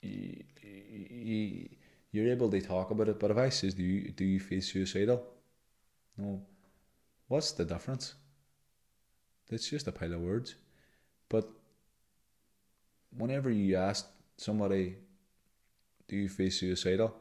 [0.02, 1.68] You, you,
[2.10, 4.60] you're able to talk about it, but if I says, "Do you do you feel
[4.60, 5.24] suicidal?"
[6.18, 6.42] No
[7.28, 8.14] What's the difference?
[9.50, 10.56] It's just a pile of words.
[11.28, 11.48] But
[13.16, 14.06] whenever you ask
[14.36, 14.96] somebody,
[16.08, 17.14] do you feel suicidal?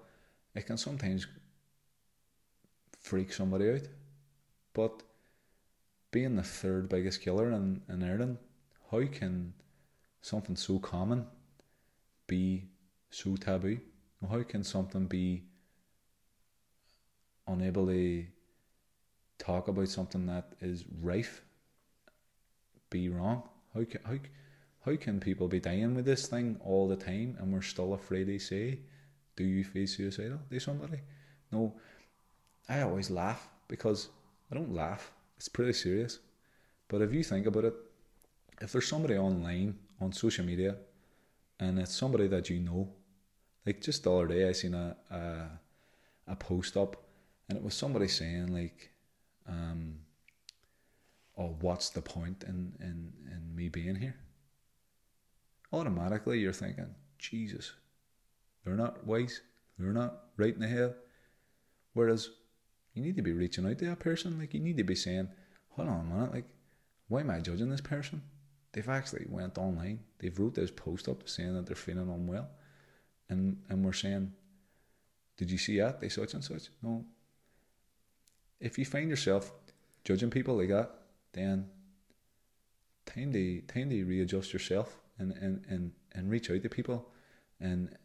[0.56, 1.28] It can sometimes
[3.00, 3.88] freak somebody out.
[4.74, 5.04] But
[6.10, 8.38] being the third biggest killer in, in Ireland,
[8.90, 9.54] how can
[10.26, 11.28] something so common
[12.26, 12.64] be
[13.12, 13.80] so taboo?
[14.28, 15.44] How can something be
[17.48, 18.26] unable to
[19.38, 21.44] talk about something that is rife
[22.90, 23.44] be wrong?
[23.76, 24.18] How can, how,
[24.84, 28.26] how can people be dying with this thing all the time and we're still afraid
[28.26, 28.80] to say,
[29.36, 31.02] Do you feel suicidal to somebody?
[31.52, 31.76] No,
[32.68, 34.10] I always laugh because
[34.52, 36.18] I don't laugh, it's pretty serious.
[36.88, 37.76] But if you think about it,
[38.60, 40.78] if there's somebody online on social media
[41.60, 42.90] and it's somebody that you know,
[43.66, 47.04] like just the other day I seen a, a, a post up
[47.50, 48.92] and it was somebody saying like
[49.48, 49.96] um
[51.38, 54.16] oh what's the point in in in me being here?
[55.74, 57.74] Automatically you're thinking jesus
[58.64, 59.42] they're not wise
[59.78, 60.94] they're not right in the head
[61.94, 62.30] whereas
[62.94, 65.28] you need to be reaching out to that person like you need to be saying
[65.70, 66.46] hold on a minute like
[67.08, 68.22] why am i judging this person
[68.76, 70.02] they've actually went online.
[70.20, 72.50] They've wrote this post up saying that they're feeling unwell.
[73.30, 74.34] And and we're saying
[75.38, 76.00] did you see that?
[76.00, 76.70] They such and such?
[76.84, 77.06] No.
[78.60, 79.52] If you find yourself
[80.04, 80.92] judging people like that,
[81.34, 81.70] then
[83.06, 87.10] time to time to readjust yourself and, and, and, and reach out to people.
[87.60, 87.96] And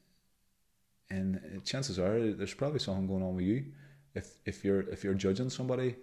[1.10, 3.66] and chances are there's probably something going on with you.
[4.14, 5.96] If if you're if you're judging somebody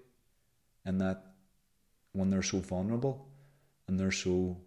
[0.84, 1.24] and that
[2.12, 3.30] when they're so vulnerable
[3.88, 4.58] and they're so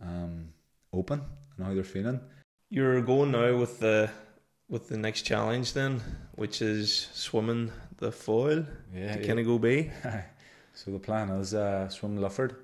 [0.00, 0.48] um,
[0.92, 1.22] open
[1.56, 2.20] and how they're feeling.
[2.70, 4.10] You're going now with the
[4.68, 6.02] with the next challenge then,
[6.34, 9.92] which is swimming the Foyle Yeah, to Kinnagoe Bay.
[10.76, 12.54] So the plan is uh, swim Lifford,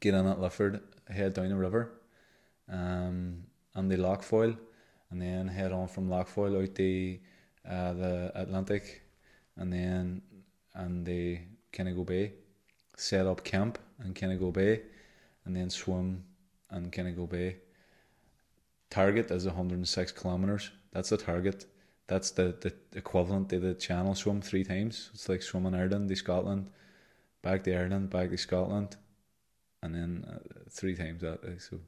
[0.00, 1.92] get in at Lifford, head down the river,
[2.68, 4.56] um, and the Lough Foyle,
[5.10, 7.20] and then head on from Lough Foyle out the
[7.64, 9.02] uh, the Atlantic,
[9.56, 10.22] and then
[10.74, 11.38] and the
[11.72, 12.32] Kinnagoe Bay,
[12.96, 14.82] set up camp in Kinnagoe Bay,
[15.44, 16.24] and then swim
[16.72, 17.56] in Kinnagoe Bay.
[18.90, 20.70] Target is 106 kilometers.
[20.92, 21.66] That's the target.
[22.06, 25.10] That's the, the equivalent to the channel swim three times.
[25.14, 26.70] It's like swimming Ireland to Scotland,
[27.42, 28.96] back to Ireland, back to Scotland,
[29.82, 30.38] and then uh,
[30.70, 31.42] three times that.
[31.44, 31.80] uh, So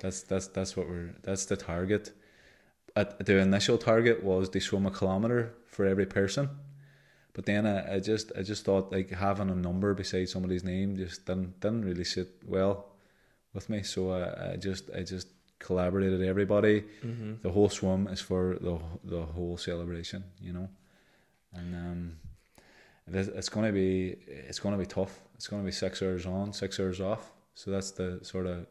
[0.00, 2.12] that's that's that's what we're that's the target.
[2.96, 6.48] At the initial target was to swim a kilometer for every person,
[7.34, 10.96] but then I, I just I just thought like having a number beside somebody's name
[10.96, 12.86] just didn't didn't really sit well
[13.54, 13.82] with me.
[13.82, 16.84] So I, I just I just collaborated everybody.
[17.04, 17.34] Mm-hmm.
[17.42, 20.68] The whole swim is for the the whole celebration, you know,
[21.52, 22.16] and um,
[23.06, 25.20] it's gonna be it's gonna be tough.
[25.34, 27.32] It's gonna be six hours on, six hours off.
[27.54, 28.66] So that's the sort of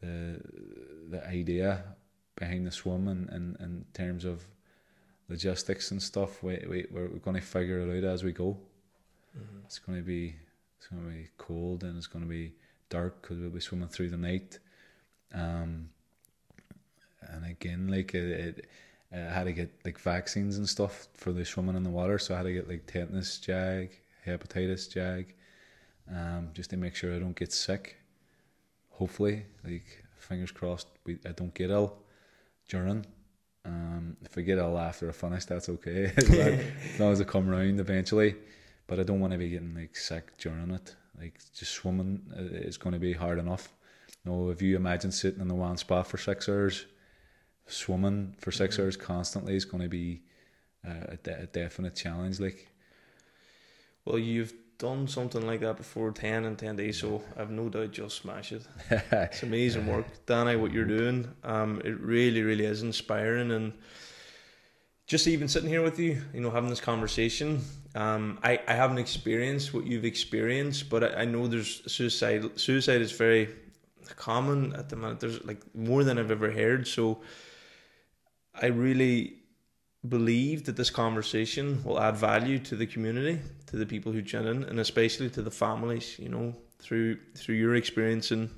[0.00, 0.40] the
[1.10, 1.84] the idea
[2.36, 4.46] behind the swim and in, in terms of
[5.28, 6.42] logistics and stuff.
[6.42, 8.56] We, we we're going to figure it out as we go.
[9.36, 9.58] Mm-hmm.
[9.64, 10.36] It's to be
[10.76, 12.52] it's going to be cold and it's going to be
[12.90, 14.58] dark because we'll be swimming through the night.
[15.34, 15.90] Um,
[17.22, 18.66] and again, like it, it,
[19.12, 22.34] I had to get like vaccines and stuff for the swimming in the water, so
[22.34, 23.90] I had to get like tetanus jag,
[24.26, 25.34] hepatitis jag,
[26.10, 27.96] um, just to make sure I don't get sick.
[28.90, 31.96] Hopefully, like fingers crossed, we I don't get ill
[32.68, 33.06] during.
[33.64, 36.12] Um, if I get ill after I finish, that's okay.
[36.16, 36.30] as
[37.00, 38.34] long- as I come round eventually.
[38.86, 40.94] But I don't want to be getting like sick during it.
[41.20, 43.68] Like just swimming uh, is going to be hard enough.
[44.24, 46.86] No, if you imagine sitting in the one spot for six hours,
[47.66, 48.80] swimming for 6 Mhm.
[48.82, 50.22] hours constantly is going to be
[50.84, 52.40] a, de- a definite challenge.
[52.40, 52.68] Like,
[54.04, 57.98] Well, you've done something like that before, ten and ten days, so I've no doubt
[57.98, 58.62] you'll smash it.
[59.12, 60.56] It's amazing work, Danny.
[60.56, 63.72] What you're doing, um, it really, really is inspiring, and
[65.08, 67.62] just even sitting here with you, you know, having this conversation.
[67.94, 72.60] Um, I, I haven't experienced what you've experienced, but I, I know there's suicide.
[72.60, 73.48] Suicide is very
[74.16, 75.20] common at the moment.
[75.20, 76.86] There's like more than I've ever heard.
[76.86, 77.22] So
[78.54, 79.38] I really
[80.06, 84.46] believe that this conversation will add value to the community, to the people who tune
[84.46, 86.18] in, and especially to the families.
[86.18, 88.50] You know, through through your experience and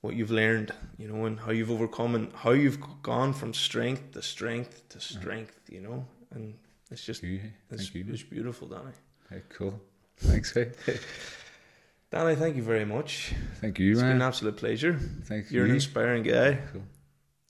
[0.00, 4.12] what you've learned, you know, and how you've overcome and how you've gone from strength
[4.12, 5.60] to strength to strength.
[5.68, 6.54] You know, and
[6.90, 7.40] it's just you,
[7.70, 8.04] it's, you.
[8.08, 8.92] it's beautiful, Danny.
[9.28, 9.80] Hey, cool.
[10.16, 10.72] Thanks, hey.
[12.10, 13.32] Danny, thank you very much.
[13.60, 13.92] Thank you, man.
[13.92, 14.98] It's been an absolute pleasure.
[15.24, 16.58] Thank You're an inspiring guy.
[16.72, 16.82] Cool.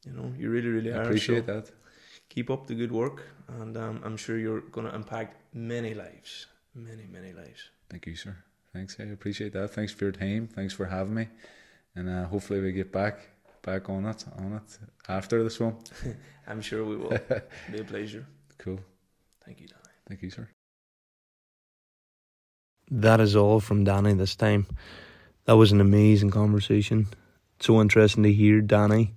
[0.05, 1.03] You know, you really, really I are.
[1.03, 1.71] appreciate so that.
[2.29, 6.47] Keep up the good work, and um, I'm sure you're going to impact many lives,
[6.75, 7.71] many, many lives.
[7.89, 8.37] Thank you, sir.
[8.73, 9.71] Thanks, I appreciate that.
[9.71, 10.47] Thanks for your time.
[10.47, 11.29] Thanks for having me,
[11.95, 13.29] and uh, hopefully we get back
[13.63, 15.77] back on it on it after this one.
[16.47, 17.11] I'm sure we will.
[17.73, 18.27] Be a pleasure.
[18.59, 18.81] Cool.
[19.45, 19.95] Thank you, Danny.
[20.09, 20.49] Thank you, sir.
[22.91, 24.67] That is all from Danny this time.
[25.45, 27.07] That was an amazing conversation.
[27.61, 29.15] So interesting to hear Danny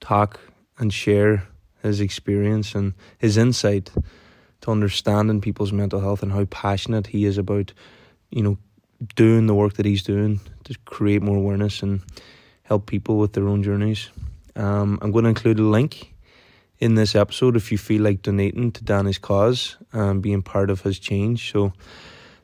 [0.00, 0.40] talk
[0.78, 1.46] and share
[1.82, 3.90] his experience and his insight
[4.62, 7.72] to understanding people's mental health and how passionate he is about,
[8.30, 8.58] you know,
[9.14, 12.02] doing the work that he's doing to create more awareness and
[12.62, 14.10] help people with their own journeys.
[14.56, 16.14] Um, I'm going to include a link
[16.78, 20.82] in this episode if you feel like donating to Danny's cause and being part of
[20.82, 21.50] his change.
[21.50, 21.72] So,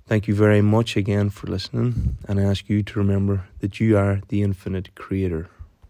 [0.07, 3.97] thank you very much again for listening, and I ask you to remember that you
[3.97, 5.49] are the infinite creator.